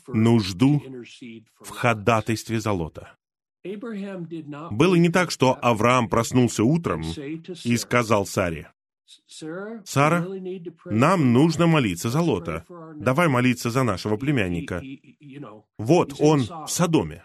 нужду 0.08 0.82
в 1.60 1.68
ходатайстве 1.68 2.60
за 2.60 2.72
Лота. 2.72 3.18
Было 3.64 4.94
не 4.94 5.08
так, 5.08 5.30
что 5.30 5.58
Авраам 5.60 6.08
проснулся 6.08 6.64
утром 6.64 7.02
и 7.64 7.76
сказал 7.76 8.26
Саре, 8.26 8.72
Сара, 9.84 10.26
нам 10.84 11.32
нужно 11.32 11.66
молиться 11.66 12.10
за 12.10 12.20
Лота. 12.20 12.64
Давай 12.96 13.28
молиться 13.28 13.70
за 13.70 13.82
нашего 13.82 14.16
племянника. 14.16 14.82
Вот 15.78 16.14
он 16.20 16.40
в 16.42 16.68
Содоме. 16.68 17.24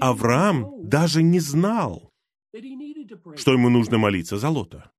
Авраам 0.00 0.88
даже 0.88 1.22
не 1.22 1.38
знал, 1.38 2.10
что 3.36 3.52
ему 3.52 3.68
нужно 3.68 3.98
молиться 3.98 4.36
за 4.36 4.48
Лота. 4.48 4.90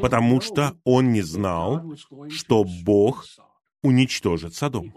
Потому 0.00 0.40
что 0.40 0.78
он 0.84 1.12
не 1.12 1.22
знал, 1.22 1.94
что 2.28 2.64
Бог 2.84 3.24
уничтожит 3.82 4.54
Содом. 4.54 4.92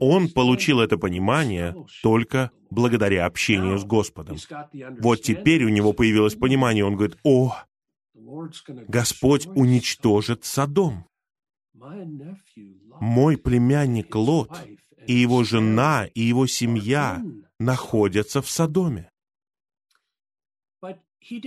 Он 0.00 0.28
получил 0.28 0.80
это 0.80 0.98
понимание 0.98 1.74
только 2.02 2.50
благодаря 2.70 3.26
общению 3.26 3.78
с 3.78 3.84
Господом. 3.84 4.36
Вот 5.00 5.22
теперь 5.22 5.64
у 5.64 5.68
него 5.68 5.92
появилось 5.92 6.34
понимание, 6.34 6.84
он 6.84 6.96
говорит, 6.96 7.18
«О, 7.24 7.54
Господь 8.88 9.46
уничтожит 9.46 10.44
Содом. 10.44 11.06
Мой 13.00 13.36
племянник 13.36 14.14
Лот 14.14 14.50
и 15.06 15.14
его 15.14 15.44
жена 15.44 16.06
и 16.14 16.22
его 16.22 16.46
семья 16.46 17.22
находятся 17.58 18.42
в 18.42 18.50
Содоме. 18.50 19.10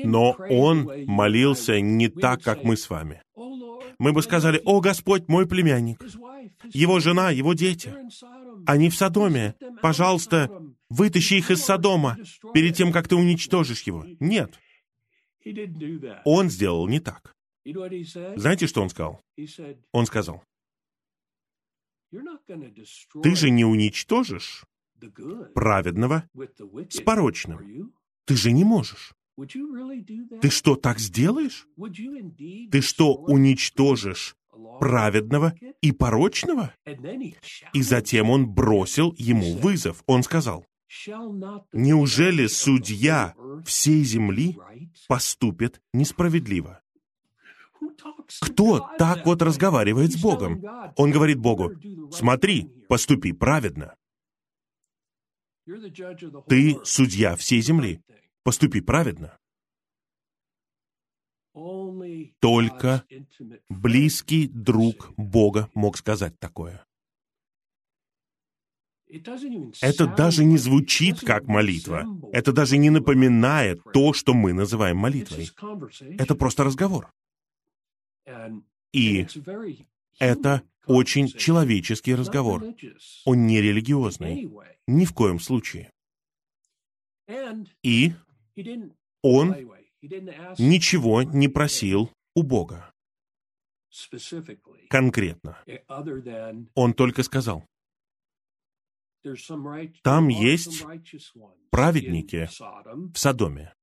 Но 0.04 0.36
он 0.50 1.06
молился 1.06 1.80
не 1.80 2.10
так, 2.10 2.42
как 2.42 2.64
мы 2.64 2.76
с 2.78 2.90
вами. 2.90 3.22
Мы 3.98 4.14
бы 4.14 4.22
сказали, 4.22 4.62
«О, 4.66 4.80
Господь, 4.80 5.28
мой 5.28 5.46
племянник, 5.48 6.02
его 6.72 7.00
жена, 7.00 7.32
его 7.32 7.54
дети, 7.54 7.94
они 8.66 8.90
в 8.90 8.96
Содоме. 8.96 9.56
Пожалуйста, 9.82 10.50
вытащи 10.90 11.36
их 11.36 11.52
из 11.52 11.64
Содома 11.64 12.18
перед 12.54 12.76
тем, 12.76 12.92
как 12.92 13.08
ты 13.08 13.16
уничтожишь 13.16 13.84
его». 13.84 14.06
Нет. 14.20 14.60
Он 16.26 16.50
сделал 16.50 16.88
не 16.88 17.00
так. 17.00 17.36
Знаете, 17.66 18.68
что 18.68 18.82
он 18.82 18.90
сказал? 18.90 19.22
Он 19.92 20.06
сказал, 20.06 20.44
«Ты 23.22 23.36
же 23.36 23.50
не 23.50 23.66
уничтожишь 23.66 24.64
праведного 25.54 26.28
с 26.90 27.02
порочным. 27.02 27.94
Ты 28.26 28.36
же 28.36 28.52
не 28.52 28.64
можешь. 28.64 29.14
Ты 30.42 30.50
что, 30.50 30.76
так 30.76 31.00
сделаешь? 31.00 31.68
Ты 32.72 32.82
что, 32.82 33.14
уничтожишь 33.16 34.36
праведного 34.80 35.54
и 35.82 35.92
порочного? 35.92 36.74
И 37.74 37.82
затем 37.82 38.30
он 38.30 38.48
бросил 38.48 39.14
ему 39.18 39.56
вызов. 39.58 40.04
Он 40.08 40.24
сказал, 40.24 40.66
«Неужели 41.72 42.48
судья 42.48 43.36
всей 43.66 44.04
земли 44.04 44.58
поступит 45.08 45.82
несправедливо?» 45.94 46.82
Кто 48.42 48.90
так 48.98 49.26
вот 49.26 49.42
разговаривает 49.42 50.12
с 50.12 50.22
Богом? 50.22 50.64
Он 50.98 51.12
говорит 51.12 51.40
Богу, 51.40 51.72
«Смотри, 52.12 52.70
поступи 52.88 53.32
праведно». 53.32 53.96
Ты 56.48 56.80
судья 56.84 57.36
всей 57.36 57.62
земли 57.62 58.02
поступи 58.50 58.82
праведно. 58.82 59.38
Только 62.40 63.06
близкий 63.70 64.48
друг 64.48 65.14
Бога 65.18 65.70
мог 65.76 65.98
сказать 65.98 66.40
такое. 66.40 66.84
Это 69.82 70.08
даже 70.08 70.46
не 70.46 70.58
звучит 70.58 71.20
как 71.20 71.46
молитва. 71.46 72.06
Это 72.34 72.52
даже 72.52 72.78
не 72.78 72.90
напоминает 72.90 73.84
то, 73.94 74.14
что 74.14 74.34
мы 74.34 74.54
называем 74.54 74.98
молитвой. 74.98 75.52
Это 76.18 76.34
просто 76.34 76.64
разговор. 76.64 77.12
И 78.94 79.28
это 80.18 80.64
очень 80.88 81.28
человеческий 81.28 82.16
разговор. 82.16 82.64
Он 83.26 83.46
не 83.46 83.62
религиозный. 83.62 84.50
Ни 84.88 85.06
в 85.06 85.14
коем 85.14 85.40
случае. 85.40 85.92
И 87.84 88.14
он 89.22 89.56
ничего 90.58 91.24
не 91.24 91.48
просил 91.48 92.12
у 92.36 92.44
Бога. 92.44 92.92
Конкретно. 94.90 95.58
Он 96.76 96.94
только 96.94 97.24
сказал, 97.24 97.66
там 100.04 100.28
есть 100.28 100.86
праведники 101.72 102.48
в 102.48 103.18
Содоме. 103.18 103.74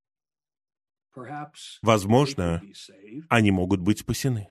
Возможно, 1.81 2.61
они 3.29 3.51
могут 3.51 3.81
быть 3.81 3.99
спасены. 3.99 4.49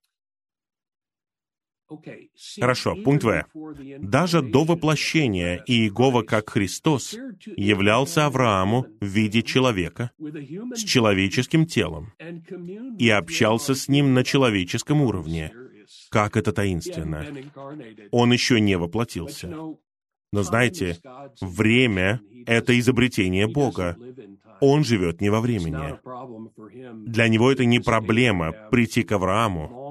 Хорошо, 2.60 2.96
пункт 2.96 3.24
В. 3.24 3.44
Даже 3.98 4.42
до 4.42 4.64
воплощения 4.64 5.62
Иегова 5.66 6.22
как 6.22 6.50
Христос 6.50 7.16
являлся 7.56 8.26
Аврааму 8.26 8.86
в 9.00 9.06
виде 9.06 9.42
человека 9.42 10.10
с 10.74 10.82
человеческим 10.82 11.66
телом 11.66 12.12
и 12.98 13.08
общался 13.08 13.74
с 13.74 13.88
ним 13.88 14.14
на 14.14 14.24
человеческом 14.24 15.02
уровне. 15.02 15.52
Как 16.10 16.36
это 16.36 16.52
таинственно. 16.52 17.24
Он 18.10 18.32
еще 18.32 18.60
не 18.60 18.76
воплотился. 18.76 19.54
Но 20.32 20.42
знаете, 20.42 20.98
время— 21.40 22.20
это 22.46 22.78
изобретение 22.78 23.46
Бога. 23.46 23.96
Он 24.60 24.84
живет 24.84 25.20
не 25.20 25.30
во 25.30 25.40
времени. 25.40 25.98
Для 27.08 27.28
него 27.28 27.52
это 27.52 27.64
не 27.64 27.78
проблема 27.78 28.52
прийти 28.70 29.02
к 29.02 29.12
Аврааму 29.12 29.85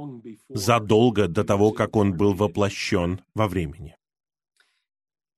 задолго 0.49 1.27
до 1.27 1.43
того, 1.43 1.71
как 1.71 1.95
он 1.95 2.13
был 2.13 2.33
воплощен 2.33 3.21
во 3.33 3.47
времени. 3.47 3.95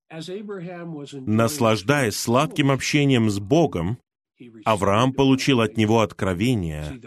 Наслаждаясь 0.09 2.15
сладким 2.15 2.71
общением 2.71 3.29
с 3.29 3.39
Богом, 3.39 3.97
Авраам 4.65 5.13
получил 5.13 5.61
от 5.61 5.77
него 5.77 6.01
откровение. 6.01 7.01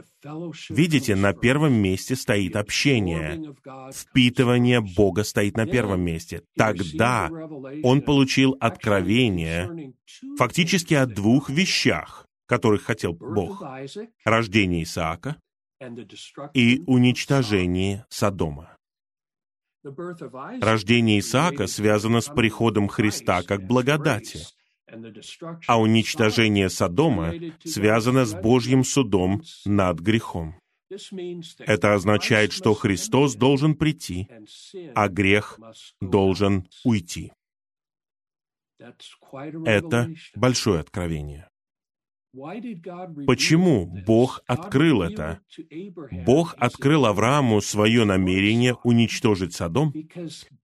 Видите, 0.69 1.15
на 1.15 1.33
первом 1.33 1.75
месте 1.75 2.17
стоит 2.17 2.57
общение. 2.57 3.55
Впитывание 3.93 4.81
Бога 4.81 5.23
стоит 5.23 5.57
на 5.57 5.67
первом 5.67 6.03
месте. 6.03 6.43
Тогда 6.57 7.31
он 7.83 8.03
получил 8.03 8.57
откровение 8.61 9.95
фактически 10.37 10.95
о 10.95 11.07
двух 11.07 11.51
вещах, 11.51 12.27
которых 12.47 12.83
хотел 12.83 13.15
Бог. 13.15 13.62
Рождение 14.25 14.83
Исаака 14.83 15.37
и 16.55 16.82
уничтожение 16.86 18.07
Содома. 18.09 18.77
Рождение 19.82 21.20
Исаака 21.20 21.66
связано 21.66 22.20
с 22.20 22.27
приходом 22.27 22.89
Христа 22.89 23.43
как 23.43 23.66
благодати— 23.66 24.40
а 25.66 25.81
уничтожение 25.81 26.69
Содома 26.69 27.32
связано 27.65 28.24
с 28.24 28.35
Божьим 28.35 28.85
судом 28.85 29.43
над 29.65 30.01
грехом. 30.01 30.59
Это 31.59 31.94
означает, 31.94 32.52
что 32.52 32.74
Христос 32.74 33.36
должен 33.36 33.77
прийти, 33.77 34.28
а 34.94 35.09
грех 35.09 35.59
должен 36.01 36.66
уйти. 36.85 37.32
Это 38.78 40.11
большое 40.35 40.81
откровение. 40.81 41.50
Почему 43.27 43.86
Бог 44.07 44.43
открыл 44.47 45.02
это? 45.02 45.40
Бог 46.24 46.55
открыл 46.59 47.07
Аврааму 47.07 47.61
свое 47.61 48.05
намерение 48.05 48.77
уничтожить 48.85 49.55
Содом, 49.55 49.93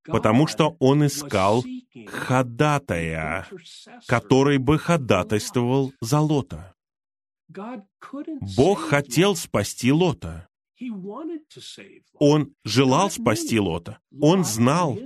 потому 0.05 0.47
что 0.47 0.77
он 0.79 1.07
искал 1.07 1.65
ходатая, 2.07 3.47
который 4.07 4.59
бы 4.59 4.79
ходатайствовал 4.79 5.93
за 6.01 6.21
Лота. 6.21 6.75
Бог 8.57 8.81
хотел 8.81 9.35
спасти 9.35 9.91
Лота. 9.91 10.49
Он 12.19 12.55
желал 12.65 13.11
спасти 13.11 13.59
Лота. 13.59 13.99
Он 14.21 14.45
знал, 14.45 14.99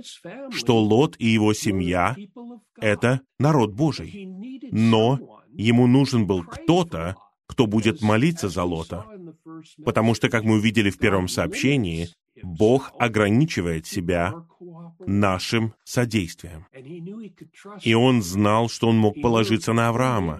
что 0.51 0.77
Лот 0.79 1.15
и 1.17 1.27
его 1.27 1.53
семья— 1.53 2.15
это 2.77 3.21
народ 3.39 3.73
Божий. 3.73 4.27
Но 4.71 5.40
ему 5.53 5.87
нужен 5.87 6.25
был 6.25 6.43
кто-то, 6.43 7.15
кто 7.47 7.67
будет 7.67 8.01
молиться 8.01 8.49
за 8.49 8.63
Лота. 8.63 9.05
Потому 9.83 10.15
что, 10.15 10.29
как 10.29 10.43
мы 10.43 10.55
увидели 10.55 10.89
в 10.89 10.97
первом 10.97 11.27
сообщении, 11.27 12.09
Бог 12.43 12.91
ограничивает 12.97 13.85
себя 13.85 14.33
нашим 14.99 15.73
содействием. 15.83 16.65
И 17.81 17.93
он 17.93 18.21
знал, 18.21 18.69
что 18.69 18.87
он 18.87 18.97
мог 18.97 19.21
положиться 19.21 19.73
на 19.73 19.89
Авраама. 19.89 20.39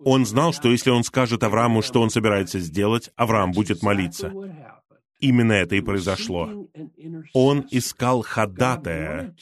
Он 0.00 0.26
знал, 0.26 0.52
что 0.52 0.70
если 0.70 0.90
он 0.90 1.04
скажет 1.04 1.42
Аврааму, 1.44 1.82
что 1.82 2.02
он 2.02 2.10
собирается 2.10 2.58
сделать, 2.58 3.10
Авраам 3.16 3.52
будет 3.52 3.82
молиться. 3.82 4.32
Именно 5.20 5.52
это 5.52 5.76
и 5.76 5.80
произошло. 5.80 6.68
Он 7.34 7.66
искал 7.70 8.22
ходатая. 8.22 9.34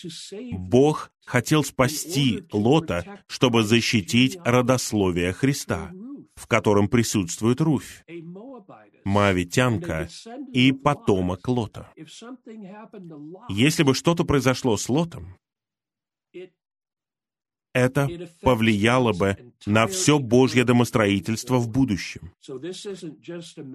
Бог 0.52 1.10
хотел 1.24 1.64
спасти 1.64 2.42
Лота, 2.52 3.22
чтобы 3.26 3.62
защитить 3.62 4.38
родословие 4.44 5.32
Христа. 5.32 5.90
в 6.38 6.46
котором 6.46 6.86
присутствует 6.86 7.60
Руфь, 7.60 8.04
Моавитянка 9.04 10.08
и 10.52 10.70
потомок 10.70 11.48
Лота. 11.48 11.92
Если 13.48 13.82
бы 13.82 13.92
что-то 13.92 14.24
произошло 14.24 14.76
с 14.76 14.88
Лотом, 14.88 15.36
это 17.74 18.08
повлияло 18.40 19.12
бы 19.12 19.36
на 19.66 19.86
все 19.88 20.18
Божье 20.18 20.64
домостроительство 20.64 21.58
в 21.58 21.68
будущем. 21.68 22.32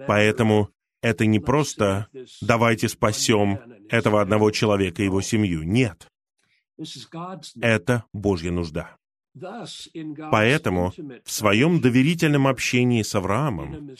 Поэтому 0.06 0.70
это 1.04 1.26
не 1.26 1.38
просто 1.38 2.08
«давайте 2.40 2.88
спасем 2.88 3.60
этого 3.90 4.22
одного 4.22 4.50
человека 4.50 5.02
и 5.02 5.04
его 5.04 5.20
семью». 5.20 5.62
Нет. 5.62 6.08
Это 7.60 8.04
Божья 8.12 8.50
нужда. 8.50 8.96
Поэтому 10.30 10.92
в 11.24 11.30
своем 11.30 11.80
доверительном 11.80 12.46
общении 12.46 13.02
с 13.02 13.14
Авраамом 13.14 13.90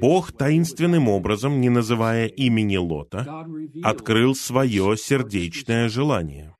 Бог 0.00 0.32
таинственным 0.32 1.08
образом, 1.08 1.60
не 1.60 1.68
называя 1.68 2.26
имени 2.26 2.78
Лота, 2.78 3.46
открыл 3.82 4.34
свое 4.34 4.96
сердечное 4.96 5.88
желание. 5.88 6.56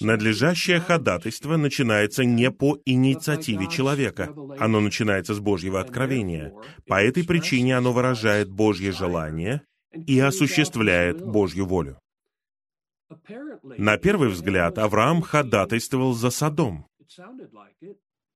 Надлежащее 0.00 0.80
ходатайство 0.80 1.56
начинается 1.56 2.24
не 2.24 2.50
по 2.50 2.78
инициативе 2.84 3.68
человека, 3.68 4.34
оно 4.58 4.80
начинается 4.80 5.34
с 5.34 5.40
Божьего 5.40 5.80
откровения. 5.80 6.52
По 6.86 7.02
этой 7.02 7.24
причине 7.24 7.76
оно 7.76 7.92
выражает 7.92 8.50
Божье 8.50 8.92
желание 8.92 9.62
и 9.94 10.18
осуществляет 10.18 11.24
Божью 11.24 11.66
волю. 11.66 11.98
На 13.78 13.96
первый 13.98 14.28
взгляд 14.28 14.78
Авраам 14.78 15.22
ходатайствовал 15.22 16.12
за 16.14 16.30
Содом. 16.30 16.86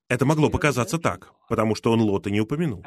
Это 0.09 0.25
могло 0.25 0.51
показаться 0.51 0.99
так, 0.99 1.33
потому 1.49 1.75
что 1.75 1.93
он 1.93 2.01
Лота 2.01 2.31
не 2.31 2.41
упомянул. 2.41 2.85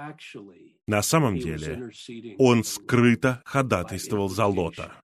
На 0.87 1.01
самом 1.01 1.37
деле, 1.37 1.91
он 2.37 2.63
скрыто 2.63 3.41
ходатайствовал 3.45 4.29
за 4.29 4.45
Лота. 4.45 5.01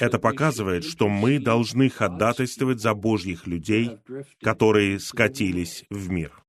Это 0.00 0.18
показывает, 0.18 0.84
что 0.84 1.08
мы 1.08 1.38
должны 1.38 1.88
ходатайствовать 1.88 2.80
за 2.80 2.94
Божьих 2.94 3.46
людей, 3.46 3.98
которые 4.40 4.98
скатились 4.98 5.84
в 5.90 6.10
мир. 6.10 6.44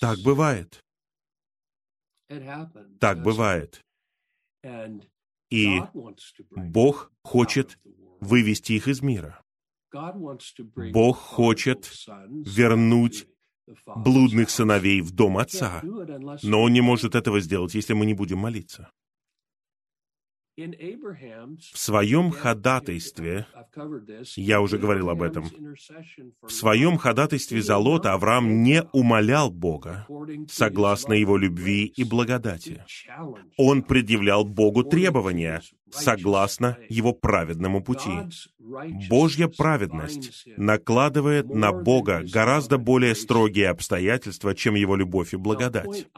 Так 0.00 0.18
бывает. 0.24 0.84
Так 3.00 3.22
бывает. 3.22 3.84
И 5.50 5.80
Бог 6.50 7.12
хочет 7.22 7.78
вывести 8.20 8.72
их 8.72 8.88
из 8.88 9.02
мира. 9.02 9.42
Бог 10.92 11.16
хочет 11.16 11.90
вернуть 12.06 13.26
блудных 13.96 14.50
сыновей 14.50 15.00
в 15.00 15.12
дом 15.12 15.38
Отца, 15.38 15.80
но 16.42 16.62
Он 16.62 16.72
не 16.72 16.80
может 16.80 17.14
этого 17.14 17.40
сделать, 17.40 17.74
если 17.74 17.94
мы 17.94 18.06
не 18.06 18.14
будем 18.14 18.38
молиться. 18.38 18.90
В 20.58 21.78
своем 21.78 22.32
ходатайстве, 22.32 23.46
я 24.34 24.60
уже 24.60 24.78
говорил 24.78 25.08
об 25.10 25.22
этом, 25.22 25.44
в 26.42 26.50
своем 26.50 26.98
ходатайстве 26.98 27.62
за 27.62 27.76
Лота 27.76 28.12
Авраам 28.14 28.64
не 28.64 28.82
умолял 28.92 29.52
Бога 29.52 30.06
согласно 30.50 31.12
его 31.12 31.36
любви 31.36 31.84
и 31.84 32.02
благодати. 32.02 32.84
Он 33.56 33.82
предъявлял 33.82 34.44
Богу 34.44 34.82
требования 34.82 35.62
согласно 35.90 36.76
его 36.88 37.12
праведному 37.12 37.80
пути. 37.80 38.10
Божья 39.08 39.46
праведность 39.46 40.44
накладывает 40.56 41.48
на 41.54 41.72
Бога 41.72 42.24
гораздо 42.30 42.78
более 42.78 43.14
строгие 43.14 43.68
обстоятельства, 43.68 44.56
чем 44.56 44.74
его 44.74 44.96
любовь 44.96 45.34
и 45.34 45.36
благодать. 45.36 46.08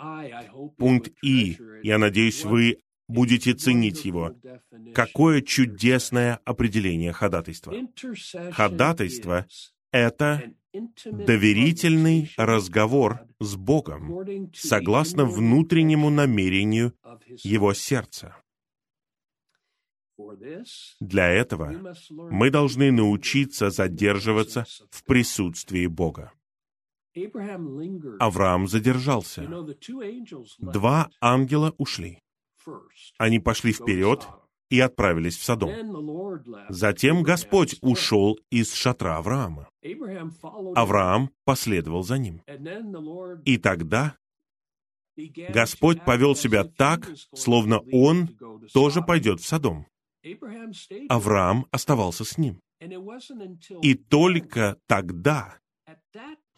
Пункт 0.79 1.13
И. 1.23 1.59
Я 1.83 1.99
надеюсь, 1.99 2.45
вы 2.45 2.79
будете 3.11 3.55
ценить 3.55 4.05
его. 4.05 4.35
Какое 4.95 5.43
чудесное 5.43 6.41
определение 6.45 7.13
ходатайства. 7.13 7.75
Ходатайство— 8.53 9.47
это 9.93 10.53
доверительный 11.05 12.31
разговор 12.37 13.21
с 13.41 13.57
Богом 13.57 14.51
согласно 14.55 15.25
внутреннему 15.25 16.11
намерению 16.11 16.95
Его 17.43 17.75
сердца. 17.75 18.37
Для 21.01 21.29
этого 21.29 21.95
мы 22.09 22.51
должны 22.51 22.93
научиться 22.93 23.71
задерживаться 23.71 24.67
в 24.91 25.05
присутствии 25.05 25.87
Бога. 25.87 26.33
Авраам 28.21 28.69
задержался. 28.69 29.49
Два 30.59 31.11
ангела 31.21 31.75
ушли. 31.79 32.19
Они 33.19 33.39
пошли 33.39 33.73
вперед 33.73 34.27
и 34.71 34.81
отправились 34.81 35.37
в 35.37 35.45
Содом. 35.45 35.71
Затем 36.69 37.23
Господь 37.23 37.77
ушел 37.83 38.39
из 38.51 38.73
шатра 38.73 39.17
Авраама. 39.17 39.69
Авраам 40.75 41.31
последовал 41.45 42.03
за 42.03 42.19
ним. 42.19 42.43
И 43.45 43.59
тогда 43.59 44.17
Господь 45.51 46.05
повел 46.05 46.35
себя 46.35 46.65
так, 46.65 47.11
словно 47.35 47.81
он 47.93 48.29
тоже 48.73 49.03
пойдет 49.03 49.41
в 49.41 49.47
Содом. 49.47 49.87
Авраам 51.09 51.67
оставался 51.71 52.25
с 52.25 52.39
ним. 52.39 52.61
И 53.83 53.95
только 53.95 54.79
тогда, 54.87 55.59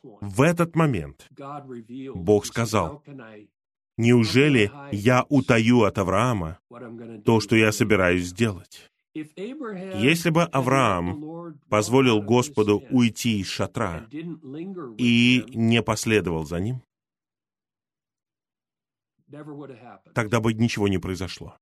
в 0.03 0.43
этот 0.43 0.77
момент, 0.77 1.29
Бог 2.15 2.47
сказал, 2.47 3.03
Неужели 3.99 4.71
я 4.91 5.25
утаю 5.29 5.83
от 5.83 5.99
Авраама 5.99 6.59
то, 7.25 7.41
что 7.41 7.57
я 7.57 7.73
собираюсь 7.73 8.27
сделать? 8.27 8.91
Если 9.15 10.31
бы 10.31 10.45
Авраам 10.45 11.61
позволил 11.69 12.23
Господу 12.23 12.83
уйти 12.91 13.41
из 13.41 13.49
шатра 13.49 14.09
и 14.97 15.45
не 15.49 15.83
последовал 15.83 16.47
за 16.47 16.61
ним, 16.61 16.83
тогда 20.15 20.41
бы 20.41 20.55
ничего 20.55 20.89
не 20.89 20.99
произошло. 20.99 21.57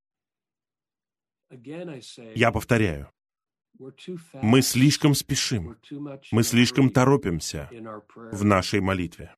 Я 2.36 2.52
повторяю, 2.52 3.11
мы 4.43 4.62
слишком 4.62 5.15
спешим, 5.15 5.77
мы 6.31 6.44
слишком 6.44 6.90
торопимся 6.90 7.69
в 8.32 8.44
нашей 8.44 8.81
молитве. 8.81 9.35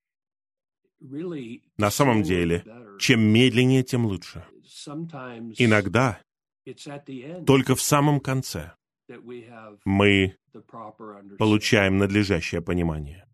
На 1.77 1.91
самом 1.91 2.23
деле, 2.23 2.65
чем 2.99 3.20
медленнее, 3.20 3.83
тем 3.83 4.07
лучше. 4.07 4.45
Иногда 5.59 6.20
только 7.47 7.74
в 7.74 7.83
самом 7.83 8.20
конце 8.20 8.73
мы 9.85 10.37
получаем 11.39 11.99
надлежащее 11.99 12.62
понимание. 12.62 13.27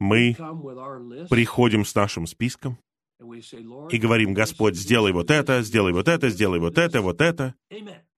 Мы 0.00 0.34
приходим 1.28 1.84
с 1.84 1.94
нашим 1.94 2.26
списком 2.26 2.78
и 3.20 3.98
говорим, 3.98 4.34
Господь, 4.34 4.74
сделай 4.76 5.12
вот 5.12 5.30
это, 5.30 5.62
сделай 5.62 5.92
вот 5.92 6.08
это, 6.08 6.30
сделай 6.30 6.58
вот 6.58 6.78
это, 6.78 7.00
вот 7.02 7.20
это. 7.20 7.54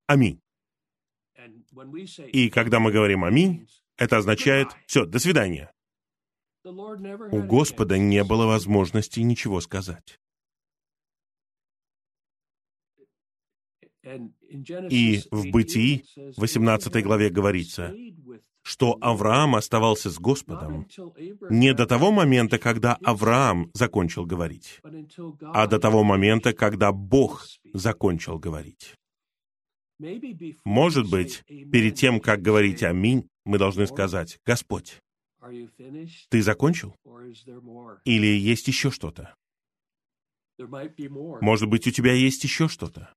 Аминь. 0.06 0.40
И 2.32 2.50
когда 2.50 2.78
мы 2.80 2.92
говорим 2.92 3.24
«Аминь», 3.24 3.66
это 3.96 4.18
означает 4.18 4.68
«Все, 4.86 5.06
до 5.06 5.18
свидания». 5.18 5.72
У 6.64 7.42
Господа 7.42 7.98
не 7.98 8.22
было 8.24 8.46
возможности 8.46 9.20
ничего 9.20 9.60
сказать. 9.60 10.18
И 14.90 15.22
в 15.30 15.50
Бытии, 15.50 16.04
18 16.36 17.04
главе 17.04 17.30
говорится, 17.30 17.94
что 18.62 18.96
Авраам 19.00 19.56
оставался 19.56 20.10
с 20.10 20.18
Господом 20.18 20.86
не 21.50 21.74
до 21.74 21.86
того 21.86 22.10
момента, 22.12 22.58
когда 22.58 22.96
Авраам 23.04 23.70
закончил 23.74 24.24
говорить, 24.24 24.80
а 25.40 25.66
до 25.66 25.78
того 25.78 26.04
момента, 26.04 26.52
когда 26.52 26.92
Бог 26.92 27.46
закончил 27.72 28.38
говорить. 28.38 28.94
Может 30.64 31.08
быть, 31.08 31.44
перед 31.46 31.94
тем, 31.94 32.20
как 32.20 32.42
говорить 32.42 32.82
«Аминь», 32.82 33.28
мы 33.44 33.58
должны 33.58 33.86
сказать 33.86 34.38
«Господь, 34.44 35.00
ты 36.28 36.42
закончил? 36.42 36.94
Или 38.04 38.26
есть 38.26 38.68
еще 38.68 38.90
что-то? 38.90 39.34
Может 40.58 41.68
быть, 41.68 41.86
у 41.86 41.90
тебя 41.90 42.12
есть 42.12 42.44
еще 42.44 42.68
что-то? 42.68 43.12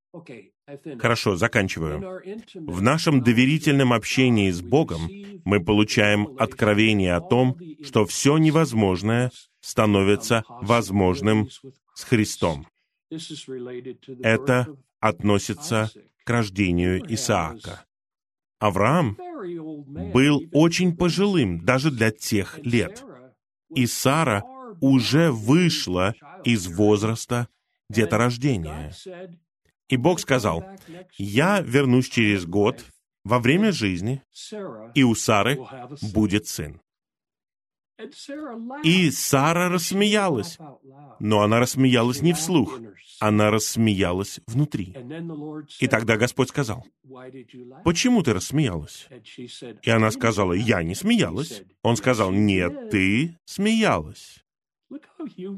Хорошо, 0.97 1.35
заканчиваю. 1.35 2.21
В 2.55 2.81
нашем 2.81 3.21
доверительном 3.21 3.93
общении 3.93 4.49
с 4.49 4.61
Богом 4.61 5.09
мы 5.43 5.63
получаем 5.63 6.35
откровение 6.39 7.13
о 7.13 7.21
том, 7.21 7.57
что 7.83 8.05
все 8.05 8.37
невозможное 8.37 9.31
становится 9.61 10.43
возможным 10.61 11.49
с 11.93 12.03
Христом. 12.03 12.67
Это 14.23 14.67
относится 14.99 15.91
к 16.23 16.29
рождению 16.29 17.03
Исаака, 17.13 17.85
Авраам 18.65 19.17
был 20.13 20.43
очень 20.51 20.95
пожилым 20.95 21.63
даже 21.63 21.91
для 21.91 22.11
тех 22.11 22.59
лет. 22.63 23.03
И 23.73 23.85
Сара 23.85 24.43
уже 24.81 25.31
вышла 25.31 26.15
из 26.43 26.67
возраста 26.67 27.47
деторождения. 27.89 28.93
И 29.87 29.97
Бог 29.97 30.19
сказал, 30.19 30.65
«Я 31.17 31.61
вернусь 31.61 32.09
через 32.09 32.45
год 32.45 32.83
во 33.23 33.39
время 33.39 33.71
жизни, 33.71 34.23
и 34.95 35.03
у 35.03 35.13
Сары 35.15 35.59
будет 36.13 36.47
сын». 36.47 36.81
И 38.83 39.09
Сара 39.11 39.69
рассмеялась, 39.69 40.57
но 41.19 41.41
она 41.41 41.59
рассмеялась 41.59 42.21
не 42.21 42.33
вслух, 42.33 42.79
она 43.19 43.51
рассмеялась 43.51 44.41
внутри. 44.47 44.95
И 45.79 45.87
тогда 45.87 46.17
Господь 46.17 46.49
сказал, 46.49 46.85
«Почему 47.83 48.21
ты 48.21 48.33
рассмеялась?» 48.33 49.07
И 49.81 49.89
она 49.89 50.11
сказала, 50.11 50.53
«Я 50.53 50.83
не 50.83 50.95
смеялась». 50.95 51.63
Он 51.83 51.95
сказал, 51.95 52.31
«Нет, 52.31 52.89
ты 52.89 53.37
смеялась». 53.45 54.43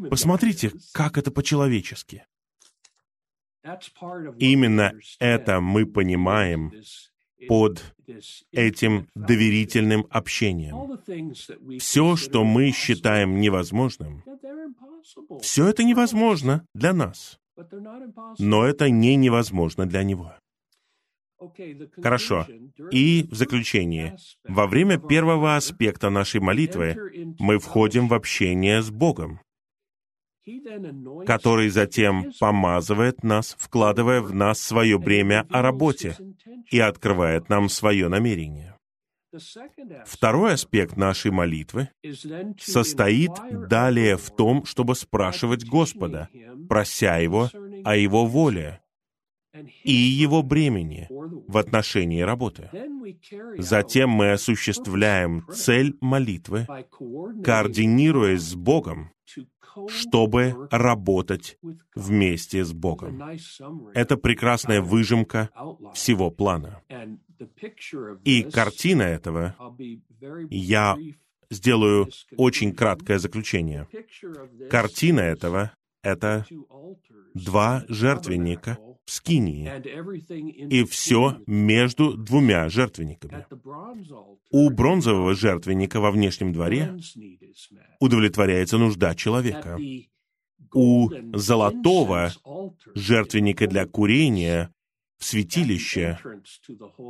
Посмотрите, 0.10 0.72
как 0.94 1.18
это 1.18 1.32
по-человечески. 1.32 2.26
Именно 4.40 4.94
это 5.20 5.60
мы 5.60 5.86
понимаем 5.86 6.72
под 7.48 7.96
этим 8.52 9.08
доверительным 9.16 10.08
общением. 10.10 11.80
Все, 11.80 12.16
что 12.16 12.44
мы 12.44 12.72
считаем 12.72 13.40
невозможным, 13.40 14.24
все 15.42 15.68
это 15.68 15.84
невозможно 15.84 16.66
для 16.74 16.94
нас, 16.94 17.40
но 18.40 18.66
это 18.66 18.90
не 18.90 19.16
невозможно 19.16 19.86
для 19.86 20.04
Него. 20.04 20.34
Хорошо. 22.02 22.48
И 22.92 23.28
в 23.30 23.36
заключение. 23.36 24.18
Во 24.48 24.66
время 24.66 24.98
первого 24.98 25.56
аспекта 25.56 26.10
нашей 26.10 26.42
молитвы 26.42 26.98
мы 27.40 27.60
входим 27.60 28.08
в 28.08 28.14
общение 28.14 28.82
с 28.82 28.90
Богом 28.90 29.40
который 31.26 31.70
затем 31.70 32.32
помазывает 32.40 33.24
нас, 33.24 33.56
вкладывая 33.60 34.22
в 34.22 34.34
нас 34.34 34.60
свое 34.60 34.98
бремя 34.98 35.46
о 35.50 35.62
работе 35.62 36.18
и 36.72 36.80
открывает 36.80 37.50
нам 37.50 37.70
свое 37.70 38.08
намерение. 38.08 38.78
Второй 40.06 40.54
аспект 40.54 40.96
нашей 40.96 41.32
молитвы 41.32 41.90
состоит 42.60 43.32
далее 43.68 44.18
в 44.18 44.32
том, 44.32 44.66
чтобы 44.66 44.96
спрашивать 44.96 45.66
Господа, 45.66 46.30
прося 46.70 47.18
Его 47.18 47.50
о 47.84 47.96
Его 47.96 48.26
воле 48.26 48.82
и 49.84 49.92
Его 49.92 50.44
бремени 50.44 51.08
в 51.10 51.58
отношении 51.58 52.22
работы. 52.22 52.70
Затем 53.58 54.10
мы 54.10 54.32
осуществляем 54.32 55.46
цель 55.52 55.98
молитвы, 56.00 56.68
координируясь 57.44 58.42
с 58.42 58.56
Богом, 58.56 59.12
чтобы 59.90 60.68
работать 60.72 61.58
вместе 61.96 62.64
с 62.64 62.74
Богом. 62.74 63.22
Это 63.94 64.18
прекрасная 64.18 64.82
выжимка 64.82 65.50
всего 65.94 66.32
плана. 66.32 66.82
И 68.24 68.44
картина 68.44 69.04
этого, 69.04 69.56
я 70.50 70.98
сделаю 71.50 72.10
очень 72.36 72.74
краткое 72.74 73.20
заключение. 73.20 73.88
Картина 74.70 75.22
этого— 75.22 75.72
это 76.04 76.46
два 77.34 77.84
жертвенника 77.88 78.78
в 79.08 79.12
Скинии, 79.12 79.72
и 80.70 80.84
все 80.84 81.38
между 81.48 82.14
двумя 82.18 82.68
жертвенниками. 82.68 83.46
У 84.52 84.70
бронзового 84.70 85.34
жертвенника 85.34 86.02
во 86.02 86.12
внешнем 86.12 86.52
дворе 86.52 86.98
удовлетворяется 88.02 88.78
нужда 88.78 89.16
человека. 89.16 89.80
У 90.74 91.10
золотого 91.34 92.34
жертвенника 92.96 93.68
для 93.68 93.86
курения 93.86 94.74
в 95.18 95.26
святилище 95.26 96.20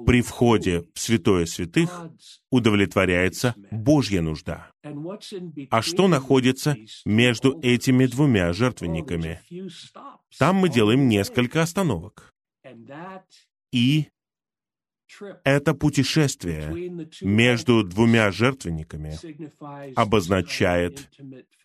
при 0.05 0.21
входе 0.21 0.85
в 0.93 0.99
святое 0.99 1.45
святых 1.45 2.09
удовлетворяется 2.49 3.55
Божья 3.71 4.21
нужда. 4.21 4.71
А 5.69 5.81
что 5.81 6.07
находится 6.07 6.77
между 7.05 7.59
этими 7.61 8.05
двумя 8.05 8.53
жертвенниками? 8.53 9.41
Там 10.38 10.55
мы 10.57 10.69
делаем 10.69 11.07
несколько 11.09 11.61
остановок. 11.61 12.34
И 13.71 14.07
это 15.43 15.73
путешествие 15.73 17.07
между 17.21 17.84
двумя 17.84 18.31
жертвенниками 18.31 19.17
обозначает 19.95 21.09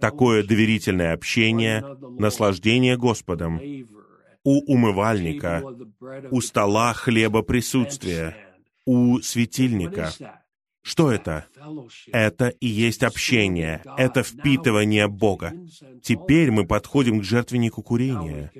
такое 0.00 0.42
доверительное 0.42 1.12
общение, 1.12 1.84
наслаждение 2.18 2.96
Господом, 2.96 3.60
у 4.44 4.60
умывальника, 4.72 5.62
у 6.30 6.40
стола 6.40 6.92
хлеба 6.94 7.42
присутствия, 7.42 8.36
у 8.84 9.18
светильника. 9.20 10.12
Что 10.82 11.12
это? 11.12 11.46
Это 12.12 12.48
и 12.48 12.66
есть 12.66 13.04
общение, 13.04 13.82
это 13.96 14.22
впитывание 14.22 15.06
Бога. 15.06 15.52
Теперь 16.02 16.50
мы 16.50 16.66
подходим 16.66 17.20
к 17.20 17.24
жертвеннику 17.24 17.82
курения, 17.82 18.52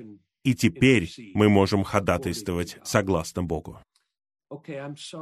и 0.43 0.55
теперь 0.55 1.11
мы 1.33 1.49
можем 1.49 1.83
ходатайствовать 1.83 2.77
согласно 2.83 3.43
Богу. 3.43 3.79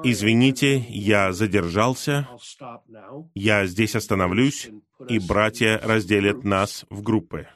Извините, 0.03 0.85
я 0.89 1.31
задержался. 1.31 2.27
Я 3.33 3.65
здесь 3.65 3.95
остановлюсь, 3.95 4.69
и 5.07 5.19
братья 5.19 5.79
разделят 5.81 6.43
нас 6.43 6.85
в 6.89 7.01
группы. 7.01 7.47